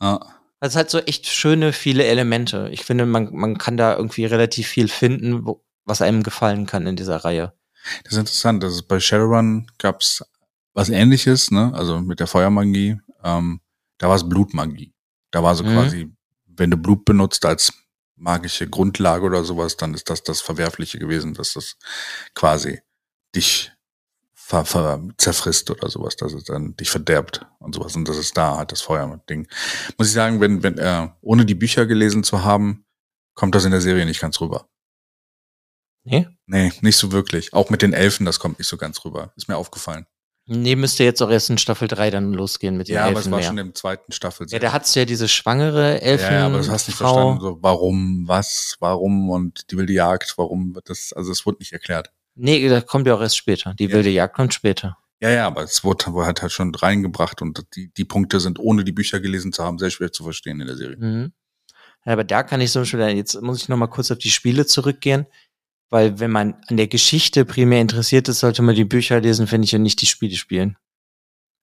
ja. 0.00 0.20
Das 0.60 0.76
hat 0.76 0.90
so 0.90 1.00
echt 1.00 1.26
schöne, 1.26 1.72
viele 1.72 2.04
Elemente. 2.04 2.68
Ich 2.70 2.84
finde, 2.84 3.04
man, 3.04 3.34
man 3.34 3.58
kann 3.58 3.76
da 3.76 3.96
irgendwie 3.96 4.26
relativ 4.26 4.68
viel 4.68 4.86
finden, 4.86 5.44
wo, 5.44 5.64
was 5.84 6.02
einem 6.02 6.22
gefallen 6.22 6.66
kann 6.66 6.86
in 6.86 6.94
dieser 6.94 7.16
Reihe. 7.16 7.52
Das 8.04 8.12
ist 8.12 8.18
interessant. 8.20 8.62
Ist 8.62 8.86
bei 8.86 9.00
Shadowrun 9.00 9.66
gab's 9.78 10.24
was 10.74 10.88
ähnliches, 10.88 11.50
ne? 11.50 11.72
Also 11.74 12.00
mit 12.00 12.20
der 12.20 12.26
Feuermagie. 12.26 12.98
Ähm, 13.22 13.60
da 13.98 14.08
war 14.08 14.16
es 14.16 14.28
Blutmagie. 14.28 14.92
Da 15.30 15.42
war 15.42 15.54
so 15.54 15.64
Mhm. 15.64 15.72
quasi, 15.74 16.12
wenn 16.46 16.70
du 16.70 16.76
Blut 16.76 17.04
benutzt 17.04 17.44
als 17.44 17.72
magische 18.16 18.68
Grundlage 18.68 19.24
oder 19.24 19.44
sowas, 19.44 19.76
dann 19.76 19.94
ist 19.94 20.08
das 20.10 20.22
das 20.22 20.40
Verwerfliche 20.40 20.98
gewesen, 20.98 21.34
dass 21.34 21.54
das 21.54 21.76
quasi 22.34 22.80
dich 23.34 23.72
ver, 24.34 24.64
ver, 24.64 25.02
zerfrisst 25.18 25.70
oder 25.70 25.88
sowas, 25.88 26.16
dass 26.16 26.32
es 26.32 26.44
dann 26.44 26.76
dich 26.76 26.90
verderbt 26.90 27.46
und 27.58 27.74
sowas. 27.74 27.96
Und 27.96 28.06
das 28.08 28.18
ist 28.18 28.36
da 28.36 28.56
halt 28.58 28.70
das 28.72 28.82
Feuerding. 28.82 29.48
Muss 29.98 30.08
ich 30.08 30.12
sagen, 30.12 30.40
wenn, 30.40 30.62
wenn, 30.62 30.78
äh, 30.78 31.08
ohne 31.20 31.44
die 31.46 31.54
Bücher 31.54 31.86
gelesen 31.86 32.22
zu 32.24 32.44
haben, 32.44 32.84
kommt 33.34 33.54
das 33.54 33.64
in 33.64 33.70
der 33.70 33.80
Serie 33.80 34.04
nicht 34.04 34.20
ganz 34.20 34.40
rüber. 34.40 34.68
Nee? 36.04 36.28
Nee, 36.46 36.72
nicht 36.80 36.96
so 36.96 37.12
wirklich. 37.12 37.52
Auch 37.54 37.70
mit 37.70 37.82
den 37.82 37.92
Elfen, 37.92 38.26
das 38.26 38.38
kommt 38.40 38.58
nicht 38.58 38.68
so 38.68 38.76
ganz 38.76 39.04
rüber. 39.04 39.32
Ist 39.36 39.48
mir 39.48 39.56
aufgefallen. 39.56 40.06
Nee, 40.46 40.74
müsste 40.74 41.04
jetzt 41.04 41.22
auch 41.22 41.30
erst 41.30 41.50
in 41.50 41.58
Staffel 41.58 41.86
3 41.86 42.10
dann 42.10 42.32
losgehen 42.32 42.76
mit 42.76 42.88
den 42.88 42.96
Ja, 42.96 43.04
aber 43.06 43.20
es 43.20 43.30
war 43.30 43.38
mehr. 43.38 43.46
schon 43.46 43.58
im 43.58 43.74
zweiten 43.74 44.10
Staffel. 44.12 44.46
Ja, 44.50 44.58
da 44.58 44.72
hat's 44.72 44.94
ja 44.94 45.04
diese 45.04 45.28
schwangere 45.28 46.00
Elfen. 46.02 46.26
ja, 46.26 46.32
ja, 46.40 46.46
aber 46.46 46.58
das 46.58 46.68
hast 46.68 46.88
du 46.88 46.90
nicht 46.90 46.98
Frau. 46.98 47.14
verstanden. 47.14 47.40
So, 47.40 47.58
warum, 47.62 48.24
was, 48.26 48.76
warum 48.80 49.30
und 49.30 49.70
die 49.70 49.76
wilde 49.76 49.92
Jagd, 49.92 50.34
warum 50.36 50.74
wird 50.74 50.88
das, 50.90 51.12
also 51.12 51.30
es 51.30 51.46
wurde 51.46 51.58
nicht 51.60 51.72
erklärt. 51.72 52.10
Nee, 52.34 52.68
das 52.68 52.86
kommt 52.86 53.06
ja 53.06 53.14
auch 53.14 53.20
erst 53.20 53.36
später. 53.36 53.74
Die 53.74 53.84
Ja. 53.86 53.92
wilde 53.92 54.10
Jagd 54.10 54.34
kommt 54.34 54.52
später. 54.52 54.98
Ja, 55.20 55.30
ja, 55.30 55.46
aber 55.46 55.62
es 55.62 55.84
wurde, 55.84 56.06
wurde 56.12 56.26
halt, 56.26 56.42
halt 56.42 56.50
schon 56.50 56.74
reingebracht 56.74 57.40
und 57.42 57.64
die, 57.76 57.92
die 57.96 58.04
Punkte 58.04 58.40
sind, 58.40 58.58
ohne 58.58 58.82
die 58.82 58.90
Bücher 58.90 59.20
gelesen 59.20 59.52
zu 59.52 59.62
haben, 59.62 59.78
sehr 59.78 59.90
schwer 59.90 60.10
zu 60.10 60.24
verstehen 60.24 60.60
in 60.60 60.66
der 60.66 60.76
Serie. 60.76 60.96
Mhm. 60.96 61.32
Ja, 62.04 62.14
aber 62.14 62.24
da 62.24 62.42
kann 62.42 62.60
ich 62.60 62.72
so 62.72 62.84
schon, 62.84 62.98
jetzt 63.00 63.40
muss 63.40 63.62
ich 63.62 63.68
noch 63.68 63.76
mal 63.76 63.86
kurz 63.86 64.10
auf 64.10 64.18
die 64.18 64.30
Spiele 64.32 64.66
zurückgehen, 64.66 65.26
weil 65.92 66.18
wenn 66.18 66.30
man 66.30 66.54
an 66.68 66.78
der 66.78 66.88
Geschichte 66.88 67.44
primär 67.44 67.82
interessiert 67.82 68.26
ist, 68.26 68.40
sollte 68.40 68.62
man 68.62 68.74
die 68.74 68.86
Bücher 68.86 69.20
lesen, 69.20 69.46
finde 69.46 69.66
ich, 69.66 69.74
und 69.74 69.82
nicht 69.82 70.00
die 70.00 70.06
Spiele 70.06 70.36
spielen. 70.36 70.78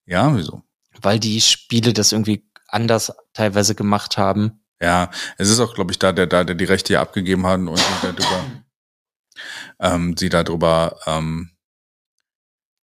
Ja, 0.05 0.35
wieso? 0.35 0.61
Weil 1.01 1.19
die 1.19 1.41
Spiele 1.41 1.93
das 1.93 2.11
irgendwie 2.11 2.47
anders 2.67 3.11
teilweise 3.33 3.73
gemacht 3.73 4.19
haben. 4.19 4.63
Ja, 4.79 5.09
es 5.39 5.49
ist 5.49 5.59
auch, 5.59 5.73
glaube 5.73 5.91
ich, 5.91 5.97
da, 5.97 6.11
der, 6.11 6.27
da, 6.27 6.43
der 6.43 6.53
die 6.53 6.65
Rechte 6.65 6.93
hier 6.93 7.01
abgegeben 7.01 7.47
hat 7.47 7.59
und 7.59 7.75
sie 7.75 7.83
darüber, 8.03 8.45
ähm, 9.79 10.15
sie 10.15 10.29
darüber, 10.29 10.99
ähm, 11.07 11.49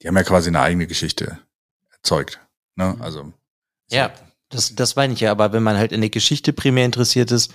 die 0.02 0.08
haben 0.08 0.16
ja 0.16 0.24
quasi 0.24 0.48
eine 0.48 0.60
eigene 0.60 0.88
Geschichte 0.88 1.38
erzeugt. 1.92 2.40
Ne? 2.74 2.96
Also. 2.98 3.32
Ja. 3.88 4.12
Das, 4.48 4.74
das 4.74 4.94
meine 4.94 5.12
ich 5.12 5.20
ja, 5.20 5.32
aber 5.32 5.52
wenn 5.52 5.62
man 5.62 5.76
halt 5.76 5.90
in 5.90 6.00
der 6.00 6.10
Geschichte 6.10 6.52
primär 6.52 6.84
interessiert 6.84 7.32
ist, 7.32 7.52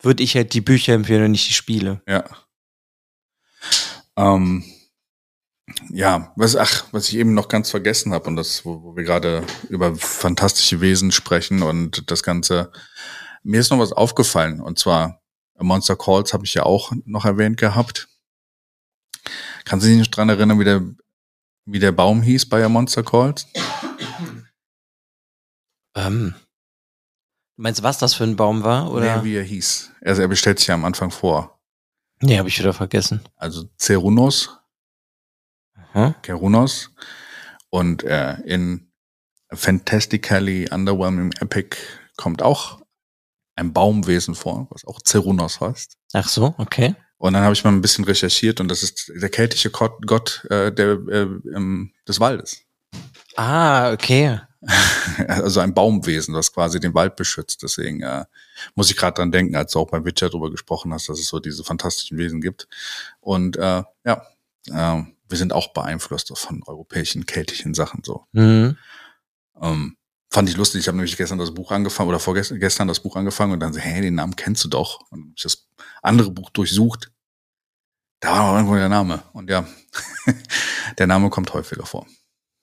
würde 0.00 0.22
ich 0.22 0.34
halt 0.34 0.54
die 0.54 0.62
Bücher 0.62 0.94
empfehlen 0.94 1.24
und 1.24 1.32
nicht 1.32 1.48
die 1.48 1.54
Spiele. 1.54 2.00
Ja. 2.06 2.24
Ähm, 4.16 4.64
ja, 5.90 6.32
was, 6.36 6.56
ach, 6.56 6.84
was 6.92 7.08
ich 7.08 7.16
eben 7.16 7.34
noch 7.34 7.48
ganz 7.48 7.70
vergessen 7.70 8.12
habe 8.12 8.26
und 8.28 8.36
das, 8.36 8.64
wo, 8.64 8.82
wo 8.82 8.96
wir 8.96 9.04
gerade 9.04 9.44
über 9.68 9.94
fantastische 9.94 10.80
Wesen 10.80 11.12
sprechen 11.12 11.62
und 11.62 12.10
das 12.10 12.22
Ganze, 12.22 12.72
mir 13.42 13.60
ist 13.60 13.70
noch 13.70 13.78
was 13.78 13.92
aufgefallen 13.92 14.60
und 14.60 14.78
zwar 14.78 15.22
Monster 15.58 15.96
Calls 15.96 16.32
habe 16.32 16.44
ich 16.44 16.54
ja 16.54 16.64
auch 16.64 16.92
noch 17.04 17.24
erwähnt 17.24 17.56
gehabt. 17.56 18.08
Kannst 19.64 19.84
du 19.84 19.88
dich 19.88 19.98
nicht 19.98 20.10
dran 20.10 20.28
erinnern, 20.28 20.58
wie 20.58 20.64
der, 20.64 20.82
wie 21.66 21.78
der 21.78 21.92
Baum 21.92 22.22
hieß 22.22 22.48
bei 22.48 22.66
Monster 22.68 23.04
Calls? 23.04 23.46
Ähm, 25.94 26.34
meinst 27.56 27.80
du, 27.80 27.84
was 27.84 27.98
das 27.98 28.14
für 28.14 28.24
ein 28.24 28.36
Baum 28.36 28.64
war? 28.64 28.90
Oder? 28.90 29.18
Nee, 29.18 29.24
wie 29.24 29.36
er 29.36 29.44
hieß. 29.44 29.92
Also 30.00 30.22
er 30.22 30.28
bestellt 30.28 30.58
sich 30.58 30.68
ja 30.68 30.74
am 30.74 30.84
Anfang 30.84 31.10
vor. 31.10 31.61
Nee, 32.22 32.38
habe 32.38 32.48
ich 32.48 32.58
wieder 32.58 32.72
vergessen. 32.72 33.20
Also 33.36 33.64
Cerunos, 33.78 34.50
Aha. 35.74 36.14
Kerunos 36.22 36.90
und 37.70 38.04
äh, 38.04 38.34
in 38.44 38.92
Fantastically 39.52 40.68
Underwhelming 40.70 41.32
Epic 41.40 41.76
kommt 42.16 42.42
auch 42.42 42.80
ein 43.56 43.72
Baumwesen 43.72 44.34
vor, 44.34 44.68
was 44.70 44.84
auch 44.84 45.00
Cerunos 45.04 45.60
heißt. 45.60 45.96
Ach 46.12 46.28
so, 46.28 46.54
okay. 46.58 46.94
Und 47.18 47.34
dann 47.34 47.42
habe 47.42 47.54
ich 47.54 47.64
mal 47.64 47.70
ein 47.70 47.80
bisschen 47.80 48.04
recherchiert 48.04 48.60
und 48.60 48.68
das 48.68 48.82
ist 48.82 49.12
der 49.14 49.28
keltische 49.28 49.70
Gott, 49.70 50.06
Gott 50.06 50.44
äh, 50.50 50.72
der, 50.72 50.98
äh, 51.08 51.22
ähm, 51.54 51.92
des 52.08 52.20
Waldes. 52.20 52.62
Ah, 53.36 53.92
okay. 53.92 54.40
also 55.28 55.60
ein 55.60 55.74
Baumwesen, 55.74 56.34
das 56.34 56.52
quasi 56.52 56.78
den 56.78 56.94
Wald 56.94 57.16
beschützt. 57.16 57.62
Deswegen 57.62 58.02
äh, 58.02 58.24
muss 58.74 58.90
ich 58.90 58.96
gerade 58.96 59.14
dran 59.14 59.32
denken, 59.32 59.56
als 59.56 59.72
du 59.72 59.80
auch 59.80 59.90
beim 59.90 60.04
Witcher 60.04 60.30
drüber 60.30 60.50
gesprochen 60.50 60.92
hast, 60.92 61.08
dass 61.08 61.18
es 61.18 61.28
so 61.28 61.40
diese 61.40 61.64
fantastischen 61.64 62.18
Wesen 62.18 62.40
gibt. 62.40 62.68
Und 63.20 63.56
äh, 63.56 63.82
ja, 64.04 64.26
äh, 64.68 65.02
wir 65.28 65.38
sind 65.38 65.52
auch 65.52 65.72
beeinflusst 65.72 66.32
von 66.36 66.62
europäischen, 66.64 67.26
keltischen 67.26 67.74
Sachen 67.74 68.02
so. 68.04 68.26
Mhm. 68.32 68.76
Ähm, 69.60 69.96
fand 70.30 70.48
ich 70.48 70.56
lustig. 70.56 70.82
Ich 70.82 70.88
habe 70.88 70.96
nämlich 70.96 71.16
gestern 71.16 71.38
das 71.38 71.54
Buch 71.54 71.72
angefangen 71.72 72.08
oder 72.08 72.20
vorgestern 72.20 72.88
das 72.88 73.00
Buch 73.00 73.16
angefangen 73.16 73.52
und 73.52 73.60
dann 73.60 73.72
so, 73.72 73.80
hä, 73.80 74.00
den 74.00 74.14
Namen 74.14 74.36
kennst 74.36 74.62
du 74.64 74.68
doch. 74.68 75.00
Und 75.10 75.24
hab 75.24 75.36
ich 75.36 75.42
das 75.42 75.68
andere 76.02 76.30
Buch 76.30 76.50
durchsucht. 76.50 77.10
Da 78.20 78.30
war 78.30 78.46
noch 78.52 78.54
irgendwo 78.54 78.76
der 78.76 78.88
Name. 78.88 79.24
Und 79.32 79.50
ja, 79.50 79.66
der 80.98 81.08
Name 81.08 81.30
kommt 81.30 81.52
häufiger 81.52 81.84
vor. 81.84 82.06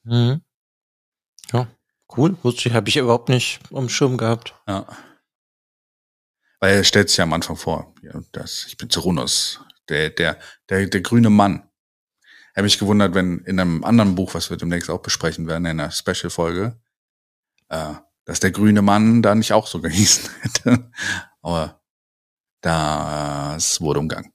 Mhm. 0.03 0.41
Ja, 1.51 1.67
cool. 2.19 2.37
Wusste 2.43 2.69
ich, 2.69 2.75
habe 2.75 2.89
ich 2.89 2.97
überhaupt 2.97 3.29
nicht 3.29 3.59
um 3.71 3.85
den 3.85 3.89
Schirm 3.89 4.17
gehabt. 4.17 4.53
Ja. 4.67 4.85
Weil 6.59 6.77
er 6.77 6.83
stellt 6.83 7.09
sich 7.09 7.17
ja 7.17 7.23
am 7.23 7.33
Anfang 7.33 7.55
vor, 7.55 7.93
ja, 8.01 8.19
das, 8.33 8.65
ich 8.67 8.77
bin 8.77 8.89
Zerunos, 8.89 9.61
der, 9.87 10.09
der, 10.09 10.37
der, 10.67 10.87
der 10.87 11.01
grüne 11.01 11.29
Mann. 11.29 11.63
Ich 12.51 12.57
habe 12.57 12.63
mich 12.63 12.79
gewundert, 12.79 13.13
wenn 13.13 13.39
in 13.39 13.59
einem 13.59 13.83
anderen 13.85 14.15
Buch, 14.15 14.33
was 14.33 14.49
wir 14.49 14.57
demnächst 14.57 14.89
auch 14.89 15.01
besprechen 15.01 15.47
werden, 15.47 15.65
in 15.65 15.79
einer 15.79 15.91
Special-Folge, 15.91 16.77
äh, 17.69 17.93
dass 18.25 18.41
der 18.41 18.51
grüne 18.51 18.81
Mann 18.81 19.21
da 19.21 19.33
nicht 19.33 19.53
auch 19.53 19.67
so 19.67 19.79
gehießen 19.79 20.29
hätte. 20.41 20.91
Aber 21.41 21.81
das 22.61 23.79
wurde 23.79 24.01
umgangen. 24.01 24.33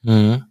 Mhm. 0.00 0.46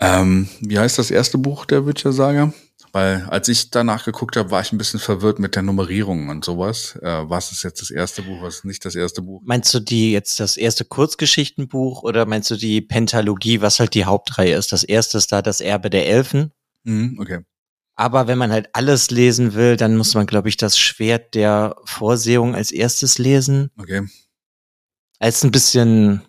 Ähm, 0.00 0.48
wie 0.60 0.78
heißt 0.78 0.98
das 0.98 1.10
erste 1.10 1.38
Buch 1.38 1.64
der 1.64 1.86
Witcher-Saga? 1.86 2.52
Weil 2.96 3.26
als 3.28 3.46
ich 3.48 3.68
danach 3.68 4.06
geguckt 4.06 4.38
habe, 4.38 4.50
war 4.50 4.62
ich 4.62 4.72
ein 4.72 4.78
bisschen 4.78 5.00
verwirrt 5.00 5.38
mit 5.38 5.54
der 5.54 5.62
Nummerierung 5.62 6.30
und 6.30 6.46
sowas. 6.46 6.96
Äh, 7.02 7.28
was 7.28 7.52
ist 7.52 7.62
jetzt 7.62 7.82
das 7.82 7.90
erste 7.90 8.22
Buch, 8.22 8.40
was 8.40 8.54
ist 8.54 8.64
nicht 8.64 8.86
das 8.86 8.94
erste 8.94 9.20
Buch? 9.20 9.42
Meinst 9.44 9.74
du 9.74 9.80
die 9.80 10.12
jetzt 10.12 10.40
das 10.40 10.56
erste 10.56 10.86
Kurzgeschichtenbuch 10.86 12.04
oder 12.04 12.24
meinst 12.24 12.50
du 12.50 12.56
die 12.56 12.80
Pentalogie, 12.80 13.60
was 13.60 13.80
halt 13.80 13.92
die 13.92 14.06
Hauptreihe 14.06 14.56
ist? 14.56 14.72
Das 14.72 14.82
erste 14.82 15.18
ist 15.18 15.30
da 15.30 15.42
das 15.42 15.60
Erbe 15.60 15.90
der 15.90 16.06
Elfen. 16.06 16.54
Mhm, 16.84 17.18
okay. 17.20 17.40
Aber 17.96 18.28
wenn 18.28 18.38
man 18.38 18.50
halt 18.50 18.70
alles 18.72 19.10
lesen 19.10 19.52
will, 19.52 19.76
dann 19.76 19.98
muss 19.98 20.14
man, 20.14 20.24
glaube 20.24 20.48
ich, 20.48 20.56
das 20.56 20.78
Schwert 20.78 21.34
der 21.34 21.76
Vorsehung 21.84 22.54
als 22.54 22.72
erstes 22.72 23.18
lesen. 23.18 23.70
Okay. 23.76 24.08
Als 25.18 25.44
ein 25.44 25.50
bisschen 25.50 26.22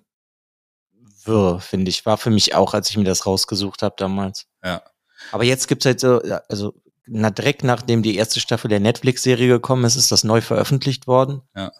wirr, 1.24 1.61
finde 1.61 1.88
ich. 1.91 2.05
War 2.05 2.18
für 2.18 2.30
mich 2.30 2.55
auch, 2.55 2.74
als 2.74 2.89
ich 2.89 2.97
mir 2.97 3.05
das 3.05 3.26
rausgesucht 3.26 3.84
habe 3.84 3.95
damals. 3.97 4.47
Ja. 4.61 4.84
Aber 5.32 5.43
jetzt 5.43 5.68
gibt's 5.68 5.86
halt 5.86 5.99
so, 5.99 6.22
also 6.49 6.74
na, 7.05 7.30
direkt 7.30 7.63
nachdem 7.63 8.03
die 8.03 8.15
erste 8.15 8.39
Staffel 8.39 8.68
der 8.70 8.80
Netflix-Serie 8.80 9.47
gekommen 9.47 9.86
ist, 9.86 9.95
ist 9.95 10.11
das 10.11 10.24
neu 10.24 10.41
veröffentlicht 10.41 11.07
worden. 11.07 11.41
Ja. 11.55 11.72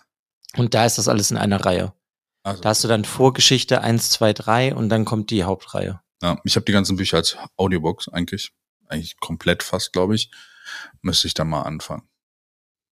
Und 0.56 0.74
da 0.74 0.86
ist 0.86 0.98
das 0.98 1.08
alles 1.08 1.32
in 1.32 1.38
einer 1.38 1.64
Reihe. 1.66 1.94
Also, 2.44 2.62
Da 2.62 2.70
hast 2.70 2.84
du 2.84 2.88
dann 2.88 3.04
Vorgeschichte 3.06 3.82
1, 3.82 4.10
2, 4.12 4.34
3 4.34 4.76
und 4.76 4.90
dann 4.90 5.06
kommt 5.06 5.30
die 5.32 5.44
Hauptreihe. 5.44 6.00
ja, 6.24 6.40
ich 6.46 6.56
habe 6.56 6.66
die 6.66 6.72
ganzen 6.72 6.96
Bücher 6.96 7.18
als 7.18 7.38
Audiobooks 7.58 8.08
eigentlich. 8.08 8.54
Eigentlich 8.88 9.20
komplett 9.20 9.64
fast, 9.64 9.92
glaube 9.92 10.16
ich. 10.16 10.32
Müsste 11.02 11.28
ich 11.28 11.34
da 11.34 11.44
mal 11.44 11.64
anfangen. 11.64 12.04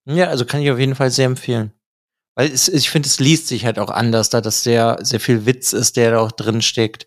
Ja, 0.05 0.27
also 0.27 0.45
kann 0.45 0.61
ich 0.61 0.69
auf 0.71 0.77
jeden 0.79 0.95
Fall 0.95 1.09
sehr 1.09 1.25
empfehlen. 1.25 1.71
Weil 2.35 2.51
es, 2.51 2.67
ich 2.67 2.89
finde, 2.89 3.07
es 3.07 3.19
liest 3.19 3.47
sich 3.47 3.65
halt 3.65 3.79
auch 3.79 3.89
anders, 3.89 4.29
da 4.29 4.41
das 4.41 4.61
sehr, 4.61 4.97
sehr 5.01 5.21
viel 5.21 5.45
Witz 5.45 5.71
ist, 5.71 5.95
der 5.95 6.11
da 6.11 6.19
auch 6.19 6.33
drin 6.33 6.61
steckt. 6.61 7.05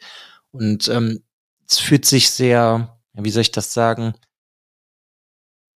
Und 0.53 0.89
ähm, 0.89 1.23
es 1.69 1.79
fühlt 1.79 2.07
sich 2.07 2.31
sehr, 2.31 2.98
wie 3.25 3.31
soll 3.31 3.43
ich 3.43 3.53
das 3.53 3.73
sagen, 3.75 4.15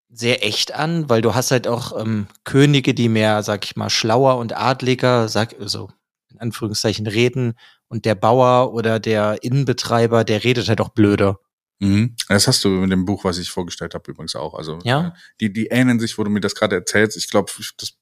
sehr 0.08 0.44
echt 0.46 0.72
an, 0.72 1.08
weil 1.08 1.22
du 1.22 1.34
hast 1.34 1.50
halt 1.50 1.66
auch 1.66 1.98
ähm, 1.98 2.26
Könige, 2.44 2.92
die 2.94 3.08
mehr, 3.08 3.42
sag 3.42 3.64
ich 3.64 3.76
mal, 3.76 3.88
schlauer 3.90 4.36
und 4.36 4.54
adliger, 4.54 5.28
sag, 5.28 5.58
also 5.58 5.90
in 6.30 6.38
Anführungszeichen 6.38 7.06
reden 7.06 7.54
und 7.88 8.04
der 8.04 8.14
Bauer 8.14 8.74
oder 8.74 9.00
der 9.00 9.42
Innenbetreiber, 9.42 10.24
der 10.24 10.44
redet 10.44 10.68
halt 10.68 10.80
auch 10.80 10.90
blöder. 10.90 11.38
Mhm. 11.78 12.14
Das 12.28 12.46
hast 12.46 12.62
du 12.64 12.68
mit 12.68 12.92
dem 12.92 13.06
Buch, 13.06 13.24
was 13.24 13.38
ich 13.38 13.50
vorgestellt 13.50 13.94
habe, 13.94 14.10
übrigens 14.10 14.36
auch. 14.36 14.54
Also 14.54 14.78
Ja. 14.84 15.08
äh, 15.08 15.10
die, 15.40 15.52
die 15.52 15.66
ähneln 15.66 15.98
sich, 15.98 16.16
wo 16.18 16.24
du 16.24 16.30
mir 16.30 16.40
das 16.40 16.54
gerade 16.54 16.76
erzählst. 16.76 17.16
Ich 17.16 17.28
glaube, 17.30 17.50
das 17.78 17.94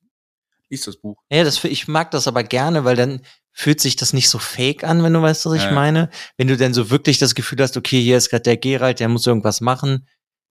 ist 0.68 0.86
das 0.86 0.96
Buch. 0.96 1.16
Ja, 1.30 1.44
das, 1.44 1.62
ich 1.64 1.88
mag 1.88 2.10
das 2.10 2.26
aber 2.28 2.42
gerne, 2.42 2.84
weil 2.84 2.96
dann 2.96 3.22
fühlt 3.60 3.80
sich 3.80 3.96
das 3.96 4.12
nicht 4.14 4.30
so 4.30 4.38
fake 4.38 4.84
an, 4.84 5.02
wenn 5.02 5.12
du 5.12 5.20
weißt, 5.20 5.44
was 5.44 5.52
ich 5.52 5.64
Ja. 5.64 5.72
meine. 5.72 6.08
Wenn 6.38 6.48
du 6.48 6.56
dann 6.56 6.72
so 6.72 6.88
wirklich 6.88 7.18
das 7.18 7.34
Gefühl 7.34 7.60
hast, 7.60 7.76
okay, 7.76 8.00
hier 8.00 8.16
ist 8.16 8.30
gerade 8.30 8.42
der 8.42 8.56
Geralt, 8.56 9.00
der 9.00 9.08
muss 9.08 9.26
irgendwas 9.26 9.60
machen, 9.60 10.06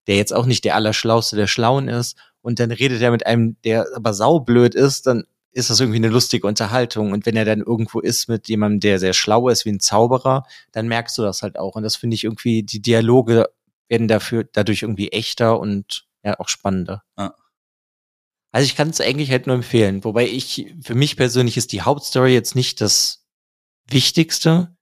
der 0.06 0.16
jetzt 0.16 0.32
auch 0.34 0.46
nicht 0.46 0.64
der 0.64 0.76
Allerschlauste 0.76 1.36
der 1.36 1.48
Schlauen 1.48 1.88
ist, 1.88 2.18
und 2.42 2.60
dann 2.60 2.72
redet 2.72 3.02
er 3.02 3.12
mit 3.12 3.26
einem, 3.26 3.58
der 3.64 3.86
aber 3.96 4.14
saublöd 4.14 4.76
ist, 4.76 5.08
dann 5.08 5.24
ist 5.52 5.70
das 5.70 5.80
irgendwie 5.80 5.98
eine 5.98 6.08
lustige 6.10 6.46
Unterhaltung. 6.48 7.12
Und 7.12 7.26
wenn 7.26 7.36
er 7.36 7.44
dann 7.46 7.60
irgendwo 7.62 8.00
ist 8.00 8.30
mit 8.30 8.48
jemandem, 8.48 8.80
der 8.80 9.00
sehr 9.00 9.14
schlau 9.14 9.50
ist, 9.50 9.66
wie 9.66 9.72
ein 9.72 9.80
Zauberer, 9.80 10.46
dann 10.72 10.88
merkst 10.88 11.18
du 11.18 11.24
das 11.24 11.42
halt 11.42 11.58
auch. 11.58 11.76
Und 11.76 11.84
das 11.84 11.96
finde 11.96 12.14
ich 12.14 12.24
irgendwie, 12.24 12.64
die 12.64 12.82
Dialoge 12.82 13.50
werden 13.90 14.08
dafür, 14.08 14.46
dadurch 14.54 14.84
irgendwie 14.84 15.12
echter 15.12 15.60
und 15.60 16.06
ja, 16.24 16.40
auch 16.40 16.48
spannender. 16.48 17.04
Ja. 17.18 17.34
Also 18.52 18.66
ich 18.66 18.76
kann 18.76 18.90
es 18.90 19.02
eigentlich 19.02 19.32
halt 19.32 19.48
nur 19.48 19.56
empfehlen. 19.56 20.04
Wobei 20.04 20.28
ich, 20.28 20.74
für 20.82 20.96
mich 20.96 21.16
persönlich 21.16 21.58
ist 21.58 21.72
die 21.72 21.82
Hauptstory 21.82 22.34
jetzt 22.34 22.56
nicht 22.56 22.82
das 22.82 23.26
Wichtigste, 23.88 24.76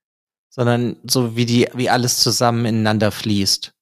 sondern 0.50 0.98
so 1.04 1.36
wie 1.36 1.46
die, 1.46 1.68
wie 1.74 1.90
alles 1.90 2.20
zusammen 2.20 2.66
ineinander 2.66 3.12
fließt. 3.12 3.74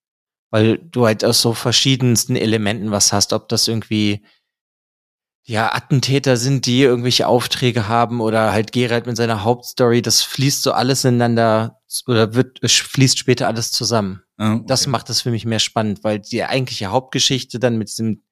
Weil 0.52 0.78
du 0.78 1.06
halt 1.06 1.24
aus 1.24 1.42
so 1.42 1.54
verschiedensten 1.54 2.36
Elementen 2.36 2.92
was 2.92 3.14
hast, 3.14 3.34
ob 3.34 3.48
das 3.50 3.68
irgendwie 3.68 4.26
ja, 5.48 5.74
Attentäter 5.74 6.38
sind, 6.38 6.66
die 6.66 6.82
irgendwelche 6.82 7.28
Aufträge 7.28 7.88
haben 7.88 8.20
oder 8.20 8.52
halt 8.52 8.72
Geralt 8.72 9.06
mit 9.06 9.16
seiner 9.16 9.44
Hauptstory, 9.44 10.02
das 10.02 10.24
fließt 10.24 10.64
so 10.64 10.72
alles 10.72 11.06
ineinander 11.06 11.80
oder 12.08 12.34
wird, 12.34 12.60
fließt 12.68 13.20
später 13.20 13.48
alles 13.48 13.72
zusammen. 13.72 14.24
Das 14.38 14.82
okay. 14.82 14.90
macht 14.90 15.10
es 15.12 15.22
für 15.22 15.30
mich 15.30 15.46
mehr 15.46 15.60
spannend, 15.60 16.04
weil 16.04 16.20
die 16.20 16.44
eigentliche 16.44 16.88
Hauptgeschichte 16.88 17.60
dann 17.60 17.78
mit 17.78 17.90
diesem, 17.90 18.24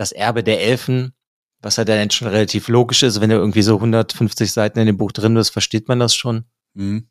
das 0.00 0.12
Erbe 0.12 0.42
der 0.42 0.62
Elfen, 0.62 1.12
was 1.60 1.76
halt 1.76 1.90
dann 1.90 2.10
schon 2.10 2.28
relativ 2.28 2.68
logisch 2.68 3.02
ist, 3.02 3.20
wenn 3.20 3.28
du 3.28 3.36
irgendwie 3.36 3.60
so 3.60 3.74
150 3.74 4.50
Seiten 4.50 4.78
in 4.78 4.86
dem 4.86 4.96
Buch 4.96 5.12
drin 5.12 5.34
bist, 5.34 5.50
versteht 5.50 5.88
man 5.88 5.98
das 5.98 6.14
schon. 6.14 6.46
Mhm. 6.72 7.10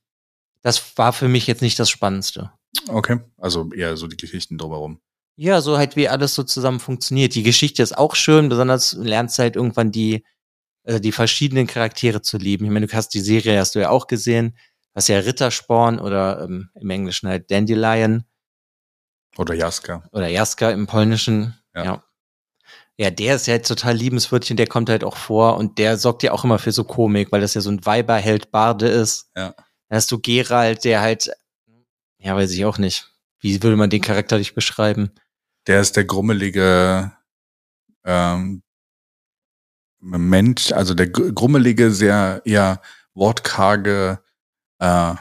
Das 0.63 0.97
war 0.97 1.13
für 1.13 1.27
mich 1.27 1.45
jetzt 1.45 1.61
nicht 1.61 1.77
das 1.77 1.91
Spannendste. 1.91 2.51
Okay. 2.87 3.19
Also 3.37 3.71
eher 3.71 3.95
so 3.95 4.07
die 4.07 4.17
Geschichten 4.17 4.57
drumherum. 4.57 4.99
Ja, 5.35 5.61
so 5.61 5.77
halt 5.77 5.95
wie 5.97 6.09
alles 6.09 6.33
so 6.33 6.41
zusammen 6.41 6.79
funktioniert. 6.79 7.35
Die 7.35 7.43
Geschichte 7.43 7.83
ist 7.83 7.95
auch 7.95 8.15
schön, 8.15 8.49
besonders 8.49 8.93
lernst 8.93 9.37
du 9.37 9.43
halt 9.43 9.55
irgendwann 9.55 9.91
die, 9.91 10.25
äh, 10.83 10.99
die 10.99 11.11
verschiedenen 11.11 11.67
Charaktere 11.67 12.23
zu 12.23 12.37
lieben. 12.37 12.65
Ich 12.65 12.71
meine, 12.71 12.87
du 12.87 12.93
hast 12.93 13.09
die 13.09 13.21
Serie, 13.21 13.59
hast 13.59 13.75
du 13.75 13.79
ja 13.79 13.91
auch 13.91 14.07
gesehen, 14.07 14.57
hast 14.95 15.09
ja 15.09 15.19
Rittersporn 15.19 15.99
oder 15.99 16.41
ähm, 16.41 16.69
im 16.73 16.89
Englischen 16.89 17.29
halt 17.29 17.51
Dandelion 17.51 18.23
Oder 19.37 19.53
Jaska. 19.53 20.09
oder 20.11 20.27
Jaska 20.27 20.71
im 20.71 20.87
Polnischen. 20.87 21.55
Ja. 21.75 21.85
Ja. 21.85 22.03
Ja. 22.99 23.09
der 23.09 23.35
ist 23.35 23.47
ja 23.47 23.53
halt 23.53 23.67
total 23.67 23.95
liebenswürdig 23.95 24.51
und 24.51 24.57
der 24.57 24.67
kommt 24.67 24.89
halt 24.89 25.03
auch 25.03 25.17
vor 25.17 25.57
und 25.57 25.77
der 25.77 25.97
sorgt 25.97 26.23
ja 26.23 26.31
auch 26.31 26.43
immer 26.43 26.59
für 26.59 26.71
so 26.71 26.83
Komik, 26.83 27.31
weil 27.31 27.41
das 27.41 27.53
ja 27.53 27.61
so 27.61 27.71
ein 27.71 27.85
Weiberheld 27.85 28.51
Barde 28.51 28.87
ist. 28.87 29.29
Ja. 29.35 29.53
Dann 29.87 29.95
hast 29.95 30.11
du 30.11 30.19
Gerald, 30.19 30.83
der 30.83 31.01
halt, 31.01 31.31
ja, 32.19 32.35
weiß 32.35 32.51
ich 32.51 32.65
auch 32.65 32.77
nicht. 32.77 33.11
Wie 33.39 33.63
würde 33.63 33.77
man 33.77 33.89
den 33.89 34.01
charakterlich 34.01 34.53
beschreiben? 34.53 35.11
Der 35.67 35.81
ist 35.81 35.95
der 35.95 36.05
grummelige 36.05 37.11
ähm, 38.03 38.61
Mensch, 40.01 40.71
also 40.71 40.93
der 40.93 41.07
gr- 41.07 41.31
grummelige, 41.31 41.91
sehr 41.91 42.41
eher 42.45 42.81
wortkarge 43.13 44.21
äh, 44.79 45.15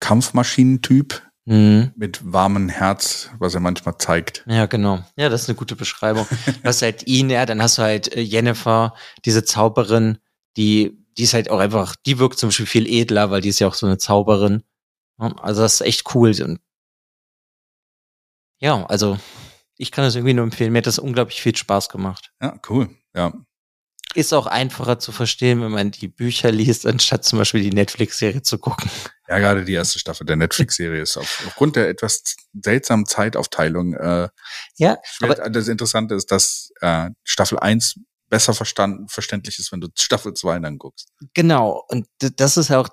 Kampfmaschinentyp 0.00 1.22
Mhm. 1.46 1.92
mit 1.96 2.20
warmem 2.32 2.70
Herz, 2.70 3.30
was 3.38 3.54
er 3.54 3.60
manchmal 3.60 3.98
zeigt. 3.98 4.44
Ja, 4.46 4.64
genau. 4.66 5.04
Ja, 5.16 5.28
das 5.28 5.42
ist 5.42 5.48
eine 5.50 5.56
gute 5.56 5.76
Beschreibung. 5.76 6.26
Du 6.46 6.64
hast 6.64 6.80
halt 6.82 7.06
ihn, 7.06 7.28
ja, 7.28 7.44
dann 7.44 7.60
hast 7.62 7.78
du 7.78 7.82
halt 7.82 8.14
äh, 8.14 8.20
Jennifer, 8.20 8.94
diese 9.24 9.44
Zauberin, 9.44 10.18
die 10.56 10.98
die 11.16 11.22
ist 11.22 11.34
halt 11.34 11.50
auch 11.50 11.58
einfach, 11.58 11.96
die 11.96 12.18
wirkt 12.18 12.38
zum 12.38 12.48
Beispiel 12.48 12.66
viel 12.66 12.88
edler, 12.88 13.30
weil 13.30 13.40
die 13.40 13.48
ist 13.48 13.60
ja 13.60 13.68
auch 13.68 13.74
so 13.74 13.86
eine 13.86 13.98
Zauberin. 13.98 14.62
Also 15.18 15.62
das 15.62 15.74
ist 15.74 15.80
echt 15.82 16.14
cool. 16.14 16.34
Und 16.42 16.60
ja, 18.60 18.84
also 18.86 19.18
ich 19.76 19.90
kann 19.92 20.04
das 20.04 20.16
irgendwie 20.16 20.34
nur 20.34 20.44
empfehlen. 20.44 20.72
Mir 20.72 20.78
hat 20.78 20.86
das 20.86 20.98
unglaublich 20.98 21.40
viel 21.40 21.54
Spaß 21.54 21.88
gemacht. 21.88 22.32
Ja, 22.42 22.58
cool. 22.68 22.90
Ja. 23.14 23.32
Ist 24.14 24.32
auch 24.32 24.46
einfacher 24.46 24.98
zu 24.98 25.12
verstehen, 25.12 25.60
wenn 25.60 25.72
man 25.72 25.90
die 25.90 26.08
Bücher 26.08 26.50
liest, 26.52 26.86
anstatt 26.86 27.24
zum 27.24 27.38
Beispiel 27.38 27.62
die 27.62 27.72
Netflix-Serie 27.72 28.42
zu 28.42 28.58
gucken. 28.58 28.90
Ja, 29.28 29.38
gerade 29.38 29.64
die 29.64 29.72
erste 29.72 29.98
Staffel 29.98 30.26
der 30.26 30.36
Netflix-Serie 30.36 31.02
ist 31.02 31.16
auf, 31.16 31.44
aufgrund 31.46 31.76
der 31.76 31.88
etwas 31.88 32.36
seltsamen 32.52 33.06
Zeitaufteilung. 33.06 33.94
Äh, 33.94 34.28
ja, 34.76 34.98
aber 35.20 35.34
das 35.34 35.68
Interessante 35.68 36.14
ist, 36.14 36.30
dass 36.30 36.70
äh, 36.80 37.10
Staffel 37.24 37.58
1 37.58 38.00
besser 38.28 38.54
verstanden, 38.54 39.08
verständlich 39.08 39.58
ist, 39.58 39.72
wenn 39.72 39.80
du 39.80 39.88
Staffel 39.96 40.34
2 40.34 40.58
dann 40.60 40.78
guckst. 40.78 41.08
Genau. 41.34 41.84
Und 41.88 42.06
das 42.18 42.56
ist 42.56 42.70
auch 42.70 42.88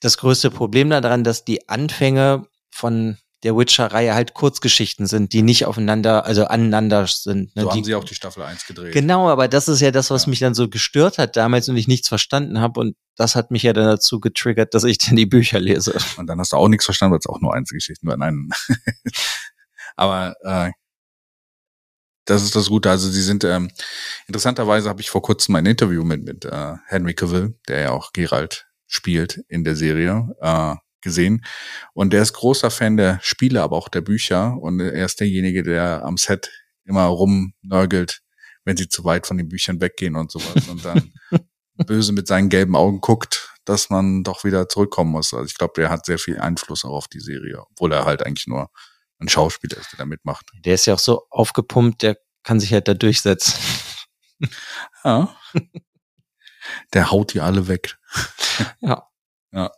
das 0.00 0.18
größte 0.18 0.50
Problem 0.50 0.90
daran, 0.90 1.24
dass 1.24 1.44
die 1.44 1.68
Anfänge 1.68 2.46
von 2.70 3.18
der 3.46 3.56
Witcher-Reihe 3.56 4.12
halt 4.12 4.34
Kurzgeschichten 4.34 5.06
sind, 5.06 5.32
die 5.32 5.42
nicht 5.42 5.66
aufeinander, 5.66 6.26
also 6.26 6.46
aneinander 6.46 7.06
sind. 7.06 7.54
Ne? 7.54 7.62
So 7.62 7.68
die, 7.68 7.76
haben 7.76 7.84
sie 7.84 7.94
auch 7.94 8.02
die 8.02 8.16
Staffel 8.16 8.42
1 8.42 8.66
gedreht. 8.66 8.92
Genau, 8.92 9.28
aber 9.28 9.46
das 9.46 9.68
ist 9.68 9.80
ja 9.80 9.92
das, 9.92 10.10
was 10.10 10.24
ja. 10.24 10.30
mich 10.30 10.40
dann 10.40 10.54
so 10.54 10.68
gestört 10.68 11.18
hat 11.18 11.36
damals 11.36 11.68
und 11.68 11.76
ich 11.76 11.86
nichts 11.86 12.08
verstanden 12.08 12.58
habe 12.58 12.80
und 12.80 12.96
das 13.14 13.36
hat 13.36 13.52
mich 13.52 13.62
ja 13.62 13.72
dann 13.72 13.86
dazu 13.86 14.18
getriggert, 14.18 14.74
dass 14.74 14.82
ich 14.82 14.98
dann 14.98 15.14
die 15.14 15.26
Bücher 15.26 15.60
lese. 15.60 15.96
Und 16.16 16.26
dann 16.26 16.40
hast 16.40 16.54
du 16.54 16.56
auch 16.56 16.66
nichts 16.66 16.86
verstanden, 16.86 17.12
weil 17.12 17.20
es 17.20 17.28
auch 17.28 17.40
nur 17.40 17.54
Einzelgeschichten 17.54 18.08
waren. 18.08 18.18
Nein. 18.18 18.50
aber 19.96 20.34
äh, 20.42 20.72
das 22.24 22.42
ist 22.42 22.56
das 22.56 22.68
Gute. 22.68 22.90
Also 22.90 23.08
sie 23.08 23.22
sind 23.22 23.44
ähm, 23.44 23.70
interessanterweise 24.26 24.88
habe 24.88 25.02
ich 25.02 25.08
vor 25.08 25.22
kurzem 25.22 25.54
ein 25.54 25.66
Interview 25.66 26.02
mit 26.02 26.24
mit 26.24 26.44
äh, 26.44 26.74
Henry 26.86 27.14
Cavill, 27.14 27.54
der 27.68 27.80
ja 27.80 27.90
auch 27.92 28.12
Geralt 28.12 28.66
spielt 28.88 29.44
in 29.46 29.62
der 29.62 29.76
Serie, 29.76 30.34
äh, 30.40 30.74
gesehen. 31.00 31.44
Und 31.92 32.12
der 32.12 32.22
ist 32.22 32.32
großer 32.32 32.70
Fan 32.70 32.96
der 32.96 33.18
Spiele, 33.22 33.62
aber 33.62 33.76
auch 33.76 33.88
der 33.88 34.00
Bücher. 34.00 34.56
Und 34.60 34.80
er 34.80 35.04
ist 35.04 35.20
derjenige, 35.20 35.62
der 35.62 36.04
am 36.04 36.16
Set 36.16 36.50
immer 36.84 37.04
rumnörgelt, 37.04 38.22
wenn 38.64 38.76
sie 38.76 38.88
zu 38.88 39.04
weit 39.04 39.26
von 39.26 39.36
den 39.36 39.48
Büchern 39.48 39.80
weggehen 39.80 40.16
und 40.16 40.30
sowas. 40.30 40.68
Und 40.68 40.84
dann 40.84 41.12
böse 41.86 42.12
mit 42.12 42.26
seinen 42.26 42.48
gelben 42.48 42.76
Augen 42.76 43.00
guckt, 43.00 43.54
dass 43.64 43.90
man 43.90 44.22
doch 44.22 44.44
wieder 44.44 44.68
zurückkommen 44.68 45.10
muss. 45.10 45.34
Also 45.34 45.46
ich 45.46 45.56
glaube, 45.56 45.74
der 45.76 45.90
hat 45.90 46.06
sehr 46.06 46.18
viel 46.18 46.38
Einfluss 46.38 46.84
auch 46.84 46.94
auf 46.94 47.08
die 47.08 47.20
Serie, 47.20 47.62
obwohl 47.70 47.92
er 47.92 48.04
halt 48.04 48.24
eigentlich 48.24 48.46
nur 48.46 48.70
ein 49.18 49.28
Schauspieler 49.28 49.78
ist, 49.78 49.92
der 49.92 49.98
da 49.98 50.04
mitmacht. 50.04 50.50
Der 50.64 50.74
ist 50.74 50.86
ja 50.86 50.94
auch 50.94 50.98
so 50.98 51.26
aufgepumpt, 51.30 52.02
der 52.02 52.18
kann 52.42 52.60
sich 52.60 52.72
halt 52.72 52.88
da 52.88 52.94
durchsetzen. 52.94 53.54
Ja. 55.04 55.36
Der 56.92 57.10
haut 57.10 57.34
die 57.34 57.40
alle 57.40 57.68
weg. 57.68 57.96
Ja. 58.80 59.06
Ja. 59.52 59.70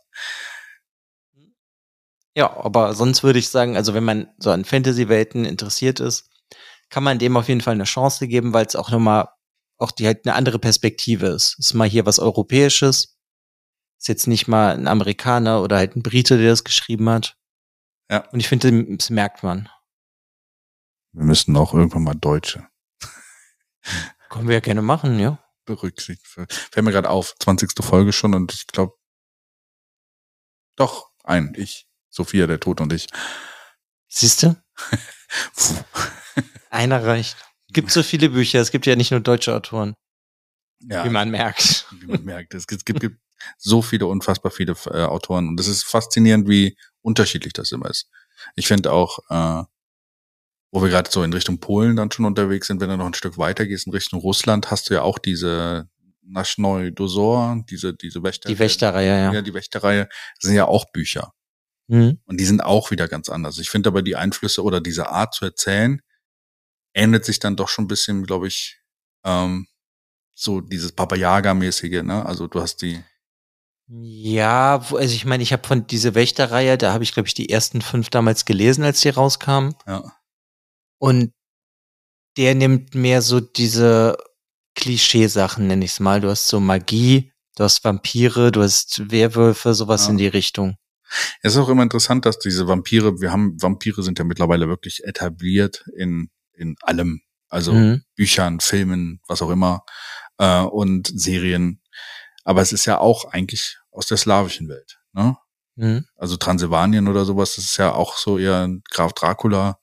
Ja, 2.35 2.55
aber 2.57 2.93
sonst 2.93 3.23
würde 3.23 3.39
ich 3.39 3.49
sagen, 3.49 3.75
also 3.75 3.93
wenn 3.93 4.03
man 4.03 4.27
so 4.37 4.51
an 4.51 4.65
Fantasy-Welten 4.65 5.45
interessiert 5.45 5.99
ist, 5.99 6.29
kann 6.89 7.03
man 7.03 7.19
dem 7.19 7.37
auf 7.37 7.47
jeden 7.47 7.61
Fall 7.61 7.73
eine 7.73 7.83
Chance 7.83 8.27
geben, 8.27 8.53
weil 8.53 8.65
es 8.65 8.75
auch 8.75 8.91
nochmal 8.91 9.29
auch 9.77 9.91
die 9.91 10.05
halt 10.05 10.25
eine 10.25 10.35
andere 10.35 10.59
Perspektive 10.59 11.27
ist. 11.27 11.57
Ist 11.57 11.73
mal 11.73 11.87
hier 11.87 12.05
was 12.05 12.19
Europäisches. 12.19 13.17
Ist 13.97 14.07
jetzt 14.07 14.27
nicht 14.27 14.47
mal 14.47 14.75
ein 14.75 14.87
Amerikaner 14.87 15.61
oder 15.61 15.77
halt 15.77 15.95
ein 15.95 16.03
Brite, 16.03 16.37
der 16.37 16.49
das 16.49 16.63
geschrieben 16.63 17.09
hat. 17.09 17.37
Ja. 18.09 18.27
Und 18.31 18.39
ich 18.39 18.47
finde, 18.47 18.95
das 18.95 19.09
merkt 19.09 19.43
man. 19.43 19.69
Wir 21.13 21.23
müssten 21.23 21.55
auch 21.57 21.73
irgendwann 21.73 22.03
mal 22.03 22.13
Deutsche. 22.13 22.67
Können 24.29 24.47
wir 24.47 24.55
ja 24.55 24.61
gerne 24.61 24.81
machen, 24.81 25.19
ja. 25.19 25.43
Berücksichtigen. 25.65 26.47
Fällt 26.49 26.85
mir 26.85 26.91
gerade 26.91 27.09
auf, 27.09 27.35
20. 27.39 27.71
Folge 27.81 28.13
schon 28.13 28.33
und 28.33 28.53
ich 28.53 28.67
glaube, 28.67 28.95
doch, 30.75 31.11
ein, 31.23 31.53
ich. 31.55 31.88
Sophia, 32.09 32.47
der 32.47 32.59
Tod 32.59 32.81
und 32.81 32.91
ich. 32.93 33.07
Siehst 34.07 34.43
du? 34.43 34.55
Einer 36.69 37.03
reicht. 37.03 37.37
Gibt 37.71 37.91
so 37.91 38.01
viele 38.03 38.29
Bücher, 38.29 38.59
es 38.59 38.71
gibt 38.71 38.85
ja 38.85 38.95
nicht 38.95 39.11
nur 39.11 39.19
deutsche 39.19 39.53
Autoren. 39.55 39.95
Ja, 40.81 41.05
wie 41.05 41.09
man 41.09 41.29
merkt. 41.29 41.85
Wie 41.99 42.07
man 42.07 42.23
merkt. 42.23 42.53
Es 42.53 42.65
gibt, 42.65 42.85
gibt, 42.85 42.99
gibt 43.01 43.19
so 43.57 43.81
viele, 43.81 44.07
unfassbar 44.07 44.51
viele 44.51 44.75
äh, 44.87 45.03
Autoren. 45.03 45.47
Und 45.49 45.59
es 45.59 45.67
ist 45.67 45.83
faszinierend, 45.83 46.47
wie 46.47 46.77
unterschiedlich 47.01 47.53
das 47.53 47.71
immer 47.71 47.89
ist. 47.89 48.09
Ich 48.55 48.67
finde 48.67 48.91
auch, 48.91 49.19
äh, 49.29 49.63
wo 50.71 50.81
wir 50.81 50.89
gerade 50.89 51.09
so 51.11 51.23
in 51.23 51.33
Richtung 51.33 51.59
Polen 51.59 51.95
dann 51.95 52.11
schon 52.11 52.25
unterwegs 52.25 52.67
sind, 52.67 52.79
wenn 52.79 52.89
du 52.89 52.97
noch 52.97 53.05
ein 53.05 53.13
Stück 53.13 53.37
weiter 53.37 53.65
gehst 53.65 53.87
in 53.87 53.93
Richtung 53.93 54.19
Russland, 54.19 54.71
hast 54.71 54.89
du 54.89 54.93
ja 54.93 55.01
auch 55.01 55.19
diese 55.19 55.89
Naschnoi 56.21 56.91
Dosor, 56.91 57.63
diese, 57.69 57.93
diese 57.93 58.23
Wächter. 58.23 58.49
Die 58.49 58.59
Wächterreihe, 58.59 59.19
ja. 59.19 59.33
Ja, 59.33 59.41
die 59.41 59.53
Wächterreihe 59.53 60.07
sind 60.39 60.53
ja 60.53 60.65
auch 60.65 60.91
Bücher. 60.91 61.33
Mhm. 61.89 62.19
Und 62.25 62.39
die 62.39 62.45
sind 62.45 62.63
auch 62.63 62.91
wieder 62.91 63.07
ganz 63.07 63.29
anders. 63.29 63.57
Ich 63.57 63.69
finde 63.69 63.89
aber 63.89 64.01
die 64.01 64.15
Einflüsse 64.15 64.63
oder 64.63 64.79
diese 64.79 65.09
Art 65.09 65.33
zu 65.33 65.45
erzählen 65.45 66.01
ähnelt 66.93 67.25
sich 67.25 67.39
dann 67.39 67.55
doch 67.55 67.69
schon 67.69 67.85
ein 67.85 67.87
bisschen, 67.87 68.25
glaube 68.25 68.47
ich, 68.47 68.79
ähm, 69.23 69.67
so 70.33 70.61
dieses 70.61 70.91
Papa 70.91 71.15
Yaga-mäßige, 71.15 72.03
ne? 72.03 72.25
Also 72.25 72.47
du 72.47 72.61
hast 72.61 72.81
die. 72.81 73.03
Ja, 73.87 74.77
also 74.77 74.99
ich 74.99 75.25
meine, 75.25 75.43
ich 75.43 75.51
habe 75.51 75.67
von 75.67 75.87
diese 75.87 76.15
Wächterreihe, 76.15 76.77
da 76.77 76.93
habe 76.93 77.03
ich, 77.03 77.13
glaube 77.13 77.27
ich, 77.27 77.33
die 77.33 77.49
ersten 77.49 77.81
fünf 77.81 78.09
damals 78.09 78.45
gelesen, 78.45 78.83
als 78.83 79.01
die 79.01 79.09
rauskamen. 79.09 79.75
Ja. 79.87 80.13
Und 80.99 81.33
der 82.37 82.55
nimmt 82.55 82.93
mehr 82.93 83.21
so 83.21 83.39
diese 83.39 84.15
Klischeesachen, 84.75 85.67
nenne 85.67 85.85
ich 85.85 85.91
es 85.91 85.99
mal. 85.99 86.21
Du 86.21 86.29
hast 86.29 86.47
so 86.47 86.59
Magie, 86.59 87.33
du 87.55 87.63
hast 87.63 87.83
Vampire, 87.83 88.51
du 88.51 88.61
hast 88.61 89.11
Werwölfe, 89.11 89.73
sowas 89.73 90.05
ja. 90.05 90.11
in 90.11 90.17
die 90.17 90.27
Richtung. 90.27 90.77
Es 91.41 91.53
ist 91.53 91.57
auch 91.57 91.69
immer 91.69 91.83
interessant, 91.83 92.25
dass 92.25 92.39
diese 92.39 92.67
Vampire, 92.67 93.19
wir 93.21 93.31
haben, 93.31 93.61
Vampire 93.61 94.03
sind 94.03 94.19
ja 94.19 94.25
mittlerweile 94.25 94.67
wirklich 94.67 95.03
etabliert 95.03 95.85
in, 95.95 96.29
in 96.53 96.75
allem. 96.81 97.21
Also 97.47 97.73
mhm. 97.73 98.03
Büchern, 98.15 98.59
Filmen, 98.59 99.21
was 99.27 99.41
auch 99.41 99.49
immer, 99.49 99.83
äh, 100.37 100.61
und 100.61 101.11
Serien. 101.13 101.81
Aber 102.43 102.61
es 102.61 102.71
ist 102.71 102.85
ja 102.85 102.99
auch 102.99 103.25
eigentlich 103.25 103.77
aus 103.91 104.07
der 104.07 104.17
slawischen 104.17 104.69
Welt. 104.69 104.99
Ne? 105.13 105.37
Mhm. 105.75 106.05
Also 106.15 106.37
Transsilvanien 106.37 107.07
oder 107.07 107.25
sowas, 107.25 107.55
das 107.55 107.65
ist 107.65 107.77
ja 107.77 107.93
auch 107.93 108.17
so 108.17 108.37
eher 108.37 108.69
Graf 108.91 109.13
Dracula, 109.13 109.79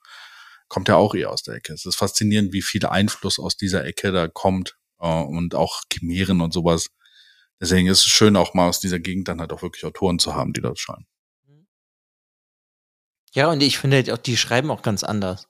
kommt 0.69 0.89
ja 0.89 0.97
auch 0.97 1.15
eher 1.15 1.31
aus 1.31 1.43
der 1.43 1.55
Ecke. 1.55 1.73
Es 1.73 1.87
ist 1.87 1.97
faszinierend, 1.97 2.53
wie 2.53 2.63
viel 2.63 2.85
Einfluss 2.87 3.39
aus 3.39 3.57
dieser 3.57 3.85
Ecke 3.85 4.13
da 4.13 4.29
kommt 4.29 4.77
äh, 5.01 5.07
und 5.07 5.55
auch 5.55 5.83
Chimären 5.93 6.41
und 6.41 6.53
sowas. 6.53 6.89
Deswegen 7.61 7.89
ist 7.89 8.01
es 8.01 8.07
schön, 8.07 8.37
auch 8.37 8.55
mal 8.55 8.69
aus 8.69 8.81
dieser 8.81 8.99
Gegend 8.99 9.29
dann 9.29 9.41
halt 9.41 9.53
auch 9.53 9.63
wirklich 9.63 9.85
Autoren 9.85 10.19
zu 10.19 10.35
haben, 10.35 10.53
die 10.53 10.61
das 10.61 10.79
schreiben. 10.79 11.07
Ja, 13.37 13.51
und 13.51 13.63
ich 13.63 13.77
finde 13.77 13.99
halt 13.99 14.11
auch, 14.11 14.17
die 14.17 14.39
schreiben 14.39 14.71
auch 14.71 14.81
ganz 14.81 15.05
anders. 15.05 15.47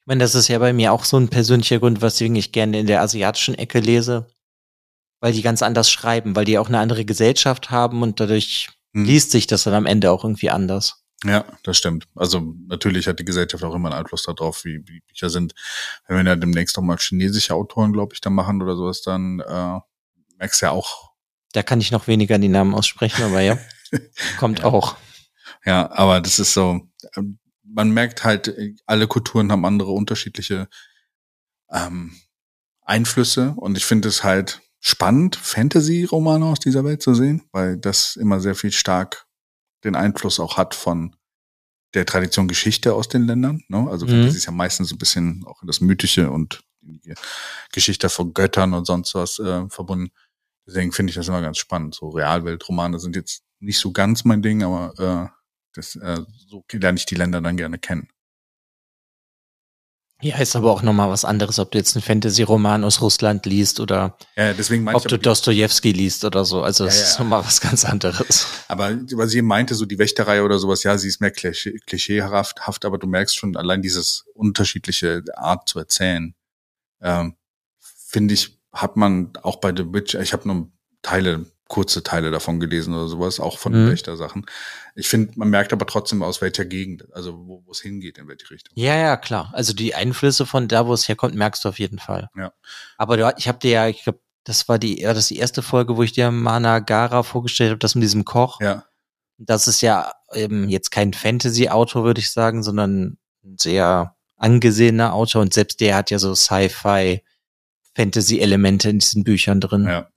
Ich 0.00 0.06
meine, 0.06 0.22
das 0.22 0.34
ist 0.34 0.48
ja 0.48 0.58
bei 0.58 0.74
mir 0.74 0.92
auch 0.92 1.04
so 1.04 1.16
ein 1.16 1.28
persönlicher 1.28 1.78
Grund, 1.78 2.02
weswegen 2.02 2.36
ich 2.36 2.52
gerne 2.52 2.78
in 2.78 2.86
der 2.86 3.00
asiatischen 3.00 3.54
Ecke 3.54 3.80
lese, 3.80 4.26
weil 5.20 5.32
die 5.32 5.40
ganz 5.40 5.62
anders 5.62 5.90
schreiben, 5.90 6.36
weil 6.36 6.44
die 6.44 6.58
auch 6.58 6.68
eine 6.68 6.78
andere 6.78 7.06
Gesellschaft 7.06 7.70
haben 7.70 8.02
und 8.02 8.20
dadurch 8.20 8.68
hm. 8.92 9.06
liest 9.06 9.30
sich 9.30 9.46
das 9.46 9.62
dann 9.62 9.72
am 9.72 9.86
Ende 9.86 10.10
auch 10.10 10.24
irgendwie 10.24 10.50
anders. 10.50 11.06
Ja, 11.24 11.46
das 11.62 11.78
stimmt. 11.78 12.06
Also 12.14 12.54
natürlich 12.68 13.06
hat 13.06 13.18
die 13.18 13.24
Gesellschaft 13.24 13.64
auch 13.64 13.74
immer 13.74 13.90
einen 13.90 14.00
Einfluss 14.00 14.24
darauf, 14.24 14.66
wie, 14.66 14.82
wie 14.86 15.00
Bücher 15.00 15.30
sind. 15.30 15.54
Wenn 16.06 16.18
wir 16.18 16.30
ja 16.32 16.36
demnächst 16.36 16.76
noch 16.76 16.84
mal 16.84 16.98
chinesische 16.98 17.54
Autoren, 17.54 17.94
glaube 17.94 18.12
ich, 18.12 18.20
da 18.20 18.28
machen 18.28 18.60
oder 18.60 18.76
sowas, 18.76 19.00
dann 19.00 19.40
äh, 19.40 19.78
merkst 20.36 20.60
du 20.60 20.66
ja 20.66 20.72
auch. 20.72 21.12
Da 21.52 21.62
kann 21.62 21.80
ich 21.80 21.92
noch 21.92 22.08
weniger 22.08 22.38
die 22.38 22.48
Namen 22.48 22.74
aussprechen, 22.74 23.22
aber 23.22 23.40
ja, 23.40 23.56
kommt 24.38 24.58
ja. 24.58 24.64
auch. 24.66 24.96
Ja, 25.64 25.90
aber 25.90 26.20
das 26.20 26.38
ist 26.38 26.54
so, 26.54 26.88
ähm, 27.16 27.38
man 27.64 27.90
merkt 27.90 28.24
halt, 28.24 28.54
alle 28.86 29.06
Kulturen 29.06 29.50
haben 29.50 29.64
andere 29.64 29.92
unterschiedliche 29.92 30.68
ähm, 31.70 32.14
Einflüsse 32.82 33.54
und 33.56 33.76
ich 33.76 33.84
finde 33.84 34.08
es 34.08 34.24
halt 34.24 34.60
spannend, 34.80 35.36
Fantasy-Romane 35.36 36.44
aus 36.44 36.58
dieser 36.58 36.84
Welt 36.84 37.02
zu 37.02 37.14
sehen, 37.14 37.42
weil 37.52 37.76
das 37.76 38.16
immer 38.16 38.40
sehr 38.40 38.54
viel 38.54 38.72
stark 38.72 39.26
den 39.84 39.94
Einfluss 39.94 40.40
auch 40.40 40.56
hat 40.56 40.74
von 40.74 41.16
der 41.94 42.06
Tradition 42.06 42.48
Geschichte 42.48 42.94
aus 42.94 43.08
den 43.08 43.26
Ländern. 43.26 43.62
Ne? 43.68 43.86
Also 43.88 44.06
mhm. 44.06 44.10
Fantasy 44.10 44.38
ist 44.38 44.46
ja 44.46 44.52
meistens 44.52 44.88
so 44.88 44.94
ein 44.94 44.98
bisschen 44.98 45.44
auch 45.46 45.62
in 45.62 45.66
das 45.66 45.80
Mythische 45.80 46.30
und 46.30 46.64
die 46.80 47.14
Geschichte 47.72 48.08
von 48.08 48.34
Göttern 48.34 48.74
und 48.74 48.86
sonst 48.86 49.14
was 49.14 49.38
äh, 49.38 49.68
verbunden. 49.68 50.10
Deswegen 50.66 50.92
finde 50.92 51.10
ich 51.10 51.16
das 51.16 51.28
immer 51.28 51.42
ganz 51.42 51.58
spannend. 51.58 51.94
So 51.94 52.10
Realweltromane 52.10 52.98
sind 52.98 53.16
jetzt 53.16 53.42
nicht 53.60 53.78
so 53.78 53.92
ganz 53.92 54.24
mein 54.24 54.42
Ding, 54.42 54.62
aber 54.62 55.30
äh, 55.32 55.41
das, 55.74 55.96
äh, 55.96 56.20
so 56.48 56.64
lerne 56.72 56.98
ich 56.98 57.06
die 57.06 57.14
Länder 57.14 57.40
dann 57.40 57.56
gerne 57.56 57.78
kennen. 57.78 58.08
Ja, 60.22 60.38
ist 60.38 60.54
aber 60.54 60.70
auch 60.70 60.82
nochmal 60.82 61.10
was 61.10 61.24
anderes, 61.24 61.58
ob 61.58 61.72
du 61.72 61.78
jetzt 61.78 61.96
einen 61.96 62.02
Fantasy-Roman 62.04 62.84
aus 62.84 63.00
Russland 63.00 63.44
liest 63.44 63.80
oder 63.80 64.16
ja, 64.36 64.52
deswegen 64.52 64.88
ob 64.88 65.08
du 65.08 65.18
Dostoevsky 65.18 65.90
liest 65.90 66.24
oder 66.24 66.44
so. 66.44 66.62
Also 66.62 66.84
das 66.84 66.94
ja, 66.94 67.02
ja. 67.02 67.08
ist 67.08 67.18
nochmal 67.18 67.44
was 67.44 67.60
ganz 67.60 67.84
anderes. 67.84 68.46
Aber 68.68 68.96
was 69.14 69.32
sie 69.32 69.42
meinte, 69.42 69.74
so 69.74 69.84
die 69.84 69.98
Wächterei 69.98 70.44
oder 70.44 70.60
sowas, 70.60 70.84
ja, 70.84 70.96
sie 70.96 71.08
ist 71.08 71.20
mehr 71.20 71.32
klischee, 71.32 71.76
klischeehaft, 71.86 72.84
aber 72.84 72.98
du 72.98 73.08
merkst 73.08 73.36
schon 73.36 73.56
allein 73.56 73.82
dieses 73.82 74.24
unterschiedliche 74.34 75.24
Art 75.34 75.68
zu 75.68 75.80
erzählen. 75.80 76.36
Ähm, 77.00 77.34
Finde 77.80 78.34
ich, 78.34 78.60
hat 78.72 78.96
man 78.96 79.32
auch 79.42 79.56
bei 79.56 79.74
The 79.76 79.92
Witch, 79.92 80.14
ich 80.14 80.32
habe 80.32 80.46
nur 80.46 80.70
Teile 81.02 81.46
kurze 81.72 82.02
Teile 82.02 82.30
davon 82.30 82.60
gelesen 82.60 82.94
oder 82.94 83.08
sowas, 83.08 83.40
auch 83.40 83.58
von 83.58 83.72
Mhm. 83.72 83.90
Wächter-Sachen. 83.90 84.44
Ich 84.94 85.08
finde, 85.08 85.32
man 85.36 85.48
merkt 85.48 85.72
aber 85.72 85.86
trotzdem 85.86 86.22
aus 86.22 86.42
welcher 86.42 86.66
Gegend, 86.66 87.06
also 87.14 87.46
wo 87.46 87.64
es 87.70 87.80
hingeht, 87.80 88.18
in 88.18 88.28
welche 88.28 88.50
Richtung. 88.50 88.72
Ja, 88.76 88.94
ja, 88.94 89.16
klar. 89.16 89.50
Also 89.54 89.72
die 89.72 89.94
Einflüsse 89.94 90.44
von 90.44 90.68
da, 90.68 90.86
wo 90.86 90.92
es 90.92 91.08
herkommt, 91.08 91.34
merkst 91.34 91.64
du 91.64 91.70
auf 91.70 91.78
jeden 91.78 91.98
Fall. 91.98 92.28
Ja. 92.36 92.52
Aber 92.98 93.16
du, 93.16 93.34
ich 93.38 93.48
habe 93.48 93.58
dir 93.58 93.70
ja, 93.70 93.88
ich 93.88 94.02
glaube, 94.04 94.20
das 94.44 94.68
war 94.68 94.78
die, 94.78 95.00
ja, 95.00 95.08
das 95.14 95.24
ist 95.24 95.30
die 95.30 95.38
erste 95.38 95.62
Folge, 95.62 95.96
wo 95.96 96.02
ich 96.02 96.12
dir 96.12 96.30
Managara 96.30 97.22
vorgestellt 97.22 97.70
habe, 97.70 97.78
das 97.78 97.94
mit 97.94 98.04
diesem 98.04 98.24
Koch. 98.26 98.60
Ja, 98.60 98.84
Das 99.38 99.66
ist 99.66 99.80
ja 99.80 100.12
eben 100.34 100.68
jetzt 100.68 100.90
kein 100.90 101.14
Fantasy-Autor, 101.14 102.04
würde 102.04 102.20
ich 102.20 102.30
sagen, 102.30 102.62
sondern 102.62 103.16
ein 103.44 103.56
sehr 103.58 104.14
angesehener 104.36 105.14
Autor 105.14 105.40
und 105.40 105.54
selbst 105.54 105.80
der 105.80 105.96
hat 105.96 106.10
ja 106.10 106.18
so 106.18 106.34
Sci-Fi, 106.34 107.22
Fantasy-Elemente 107.94 108.90
in 108.90 108.98
diesen 108.98 109.24
Büchern 109.24 109.60
drin. 109.60 109.86
ja. 109.86 110.08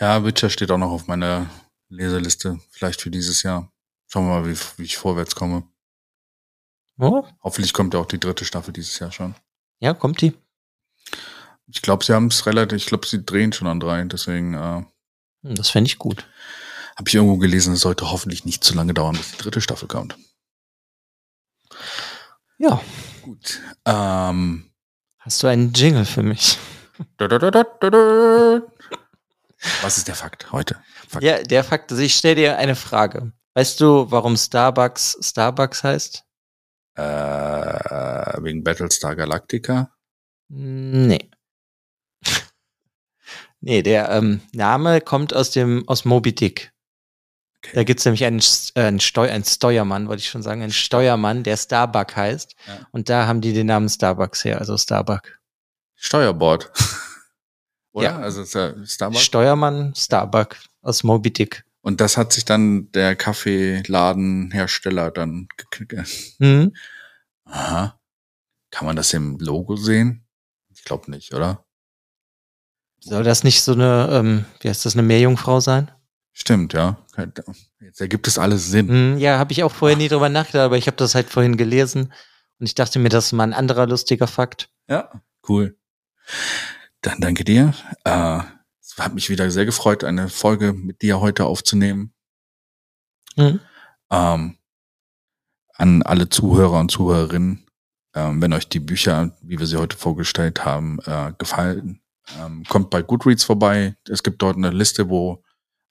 Ja, 0.00 0.24
Witcher 0.24 0.50
steht 0.50 0.70
auch 0.70 0.78
noch 0.78 0.90
auf 0.90 1.06
meiner 1.06 1.48
Leseliste, 1.88 2.58
vielleicht 2.70 3.00
für 3.00 3.10
dieses 3.10 3.42
Jahr. 3.42 3.70
Schauen 4.08 4.26
wir 4.26 4.40
mal, 4.40 4.48
wie, 4.48 4.58
wie 4.76 4.82
ich 4.84 4.96
vorwärts 4.96 5.34
komme. 5.34 5.64
Oh, 6.98 7.24
Hoffentlich 7.42 7.72
kommt 7.72 7.94
ja 7.94 8.00
auch 8.00 8.06
die 8.06 8.20
dritte 8.20 8.44
Staffel 8.44 8.72
dieses 8.72 8.98
Jahr 8.98 9.10
schon. 9.12 9.34
ja, 9.80 9.94
kommt 9.94 10.20
die. 10.20 10.32
Ich 11.66 11.82
glaube, 11.82 12.04
sie 12.04 12.12
haben 12.12 12.26
es 12.26 12.46
relativ, 12.46 12.76
ich 12.76 12.86
glaube, 12.86 13.06
sie 13.06 13.24
drehen 13.24 13.52
schon 13.52 13.66
an 13.66 13.80
drei, 13.80 14.02
deswegen 14.04 14.54
äh, 14.54 14.84
Hm, 15.42 15.54
Das 15.56 15.70
fände 15.70 15.88
ich 15.88 15.98
gut. 15.98 16.26
habe 16.96 17.08
ich 17.08 17.14
irgendwo 17.14 17.36
gelesen, 17.38 17.74
es 17.74 17.80
sollte 17.80 18.10
hoffentlich 18.10 18.44
nicht 18.44 18.62
zu 18.64 18.74
lange 18.74 18.94
dauern, 18.94 19.16
bis 19.16 19.32
die 19.32 19.38
dritte 19.38 19.60
Staffel 19.60 19.88
kommt. 19.88 20.16
Ja. 22.58 22.80
Gut. 23.22 23.60
Ähm, 23.84 24.70
Hast 25.18 25.42
du 25.42 25.46
einen 25.48 25.72
Jingle 25.72 26.04
für 26.04 26.22
mich? 26.22 26.58
Was 29.82 29.98
ist 29.98 30.08
der 30.08 30.14
Fakt 30.14 30.52
heute? 30.52 30.76
Fakt. 31.08 31.24
Ja, 31.24 31.42
der 31.42 31.64
Fakt 31.64 31.90
ist, 31.92 31.98
ich 31.98 32.14
stelle 32.14 32.34
dir 32.36 32.58
eine 32.58 32.76
Frage. 32.76 33.32
Weißt 33.54 33.80
du, 33.80 34.10
warum 34.10 34.36
Starbucks 34.36 35.18
Starbucks 35.20 35.84
heißt? 35.84 36.24
Äh, 36.96 37.02
wegen 37.02 38.62
Battlestar 38.62 39.16
Galactica. 39.16 39.90
Nee. 40.48 41.30
nee, 43.60 43.82
der 43.82 44.10
ähm, 44.10 44.40
Name 44.52 45.00
kommt 45.00 45.34
aus 45.34 45.50
dem 45.50 45.88
aus 45.88 46.04
Moby 46.04 46.34
Dick. 46.34 46.72
Okay. 47.64 47.72
Da 47.74 47.84
gibt's 47.84 48.04
nämlich 48.04 48.24
einen, 48.24 48.42
äh, 48.74 48.82
einen, 48.82 49.00
Steu 49.00 49.30
einen 49.30 49.44
Steuermann, 49.44 50.08
wollte 50.08 50.20
ich 50.20 50.28
schon 50.28 50.42
sagen, 50.42 50.62
einen 50.62 50.72
Steuermann, 50.72 51.44
der 51.44 51.56
Starbuck 51.56 52.14
heißt. 52.14 52.54
Ja. 52.66 52.86
Und 52.92 53.08
da 53.08 53.26
haben 53.26 53.40
die 53.40 53.54
den 53.54 53.68
Namen 53.68 53.88
Starbucks 53.88 54.44
her, 54.44 54.58
also 54.58 54.76
Starbuck. 54.76 55.40
Steuerbord. 55.94 56.70
Oder? 57.94 58.10
Ja. 58.10 58.18
Also 58.18 58.42
ja 58.58 58.74
Starbucks. 58.84 59.24
Steuermann 59.24 59.94
Starbuck 59.96 60.56
aus 60.82 61.02
Moby 61.04 61.32
Dick. 61.32 61.64
Und 61.80 62.00
das 62.00 62.16
hat 62.16 62.32
sich 62.32 62.44
dann 62.44 62.90
der 62.92 63.14
Kaffeeladenhersteller 63.14 65.10
dann 65.10 65.48
gekriegt. 65.56 65.94
Hm? 66.38 66.74
Aha. 67.44 67.98
Kann 68.70 68.86
man 68.86 68.96
das 68.96 69.12
im 69.12 69.38
Logo 69.38 69.76
sehen? 69.76 70.26
Ich 70.74 70.82
glaube 70.84 71.10
nicht, 71.10 71.32
oder? 71.34 71.64
Soll 73.00 73.22
das 73.22 73.44
nicht 73.44 73.62
so 73.62 73.72
eine, 73.72 74.08
ähm, 74.10 74.44
wie 74.60 74.68
heißt 74.68 74.84
das, 74.84 74.94
eine 74.94 75.02
Meerjungfrau 75.02 75.60
sein? 75.60 75.90
Stimmt, 76.32 76.72
ja. 76.72 76.96
Jetzt 77.80 78.00
ergibt 78.00 78.26
es 78.26 78.38
alles 78.38 78.68
Sinn. 78.68 78.88
Hm, 78.88 79.18
ja, 79.18 79.38
habe 79.38 79.52
ich 79.52 79.62
auch 79.62 79.70
vorher 79.70 79.96
nie 79.96 80.08
drüber 80.08 80.28
nachgedacht, 80.28 80.64
aber 80.64 80.78
ich 80.78 80.88
habe 80.88 80.96
das 80.96 81.14
halt 81.14 81.30
vorhin 81.30 81.56
gelesen 81.56 82.12
und 82.58 82.66
ich 82.66 82.74
dachte 82.74 82.98
mir, 82.98 83.10
das 83.10 83.26
ist 83.26 83.32
mal 83.32 83.44
ein 83.44 83.52
anderer 83.52 83.86
lustiger 83.86 84.26
Fakt. 84.26 84.70
Ja, 84.88 85.22
cool. 85.48 85.76
Dann 87.04 87.20
danke 87.20 87.44
dir. 87.44 87.74
Äh, 88.04 88.40
es 88.80 88.96
hat 88.98 89.14
mich 89.14 89.28
wieder 89.28 89.50
sehr 89.50 89.66
gefreut, 89.66 90.04
eine 90.04 90.30
Folge 90.30 90.72
mit 90.72 91.02
dir 91.02 91.20
heute 91.20 91.44
aufzunehmen. 91.44 92.14
Hm? 93.36 93.60
Ähm, 94.10 94.58
an 95.74 96.02
alle 96.02 96.30
Zuhörer 96.30 96.80
und 96.80 96.90
Zuhörerinnen, 96.90 97.66
ähm, 98.14 98.40
wenn 98.40 98.54
euch 98.54 98.70
die 98.70 98.80
Bücher, 98.80 99.36
wie 99.42 99.58
wir 99.58 99.66
sie 99.66 99.76
heute 99.76 99.98
vorgestellt 99.98 100.64
haben, 100.64 100.98
äh, 101.04 101.34
gefallen, 101.36 102.00
ähm, 102.40 102.64
kommt 102.70 102.88
bei 102.88 103.02
Goodreads 103.02 103.44
vorbei. 103.44 103.96
Es 104.08 104.22
gibt 104.22 104.40
dort 104.40 104.56
eine 104.56 104.70
Liste, 104.70 105.10
wo 105.10 105.44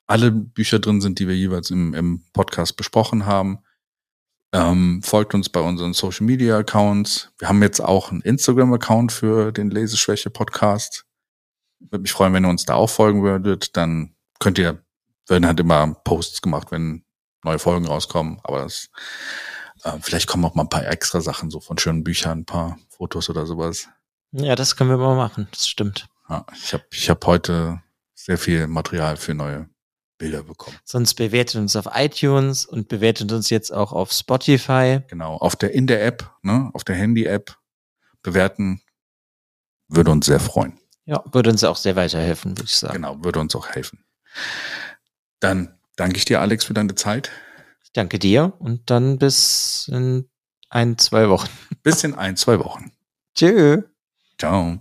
alle 0.08 0.32
Bücher 0.32 0.80
drin 0.80 1.00
sind, 1.00 1.20
die 1.20 1.28
wir 1.28 1.38
jeweils 1.38 1.70
im, 1.70 1.94
im 1.94 2.24
Podcast 2.34 2.76
besprochen 2.76 3.28
haben. 3.28 3.60
Ähm, 4.54 5.02
folgt 5.02 5.34
uns 5.34 5.50
bei 5.50 5.60
unseren 5.60 5.94
Social 5.94 6.28
Media 6.28 6.60
Accounts. 6.60 7.32
Wir 7.40 7.50
haben 7.50 7.64
jetzt 7.64 7.80
auch 7.80 8.12
einen 8.12 8.22
Instagram-Account 8.22 9.12
für 9.12 9.52
den 9.52 9.72
Leseschwäche-Podcast. 9.72 11.06
Würde 11.80 12.04
mich 12.04 12.12
freuen, 12.12 12.34
wenn 12.34 12.46
ihr 12.46 12.50
uns 12.50 12.66
da 12.66 12.76
auch 12.76 12.90
folgen 12.90 13.24
würdet. 13.24 13.76
Dann 13.76 14.16
könnt 14.40 14.60
ihr, 14.60 14.84
werden 15.28 15.48
halt 15.48 15.60
immer 15.60 15.96
Posts 16.04 16.44
gemacht, 16.44 16.68
wenn 16.70 17.04
neue 17.44 17.58
Folgen 17.58 17.88
rauskommen. 17.88 18.40
Aber 18.44 18.62
das, 18.62 18.92
äh, 19.84 19.98
vielleicht 20.00 20.28
kommen 20.28 20.46
auch 20.46 20.54
mal 20.54 20.64
ein 20.64 20.70
paar 20.70 20.86
extra 20.86 21.20
Sachen, 21.20 21.50
so 21.50 21.60
von 21.60 21.80
schönen 21.80 22.04
Büchern, 22.04 22.40
ein 22.42 22.46
paar 22.46 22.78
Fotos 22.90 23.32
oder 23.32 23.48
sowas. 23.48 23.90
Ja, 24.34 24.56
das 24.56 24.76
können 24.76 24.92
wir 24.92 24.98
mal 24.98 25.16
machen, 25.16 25.48
das 25.50 25.68
stimmt. 25.68 26.08
Ja, 26.30 26.46
ich 26.54 26.74
habe 26.74 26.84
ich 26.92 27.10
hab 27.10 27.26
heute 27.26 27.82
sehr 28.14 28.38
viel 28.38 28.68
Material 28.68 29.18
für 29.18 29.34
neue 29.34 29.68
Bilder 30.24 30.44
bekommen. 30.44 30.78
Sonst 30.86 31.16
bewertet 31.16 31.58
uns 31.58 31.76
auf 31.76 31.86
iTunes 31.94 32.66
und 32.66 32.88
bewertet 32.88 33.32
uns 33.34 33.50
jetzt 33.50 33.74
auch 33.74 33.92
auf 33.92 34.14
Spotify. 34.14 35.02
Genau, 35.10 35.36
auf 35.36 35.58
der 35.58 35.74
in 35.74 35.86
der 35.86 36.06
App, 36.06 36.32
ne, 36.42 36.70
auf 36.74 36.86
der 36.86 36.96
Handy-App 36.96 37.58
bewerten, 38.22 38.82
würde 39.90 40.12
uns 40.12 40.26
sehr 40.26 40.40
freuen. 40.40 40.80
Ja, 41.06 41.22
würde 41.34 41.50
uns 41.50 41.64
auch 41.66 41.76
sehr 41.76 41.98
weiterhelfen, 41.98 42.58
würde 42.58 42.64
ich 42.64 42.78
sagen. 42.78 42.94
Genau, 42.94 43.22
würde 43.22 43.42
uns 43.42 43.54
auch 43.54 43.68
helfen. 43.68 44.06
Dann 45.42 45.78
danke 45.98 46.16
ich 46.18 46.24
dir, 46.24 46.40
Alex, 46.40 46.64
für 46.64 46.74
deine 46.74 46.96
Zeit. 46.96 47.30
Ich 47.84 47.92
danke 47.92 48.18
dir 48.18 48.54
und 48.60 48.90
dann 48.90 49.18
bis 49.18 49.90
in 49.92 50.30
ein, 50.70 50.98
zwei 50.98 51.28
Wochen. 51.28 51.50
Bis 51.84 52.06
in 52.06 52.16
ein, 52.16 52.38
zwei 52.38 52.60
Wochen. 52.60 52.94
Tschö. 53.36 53.82
Ciao. 54.40 54.80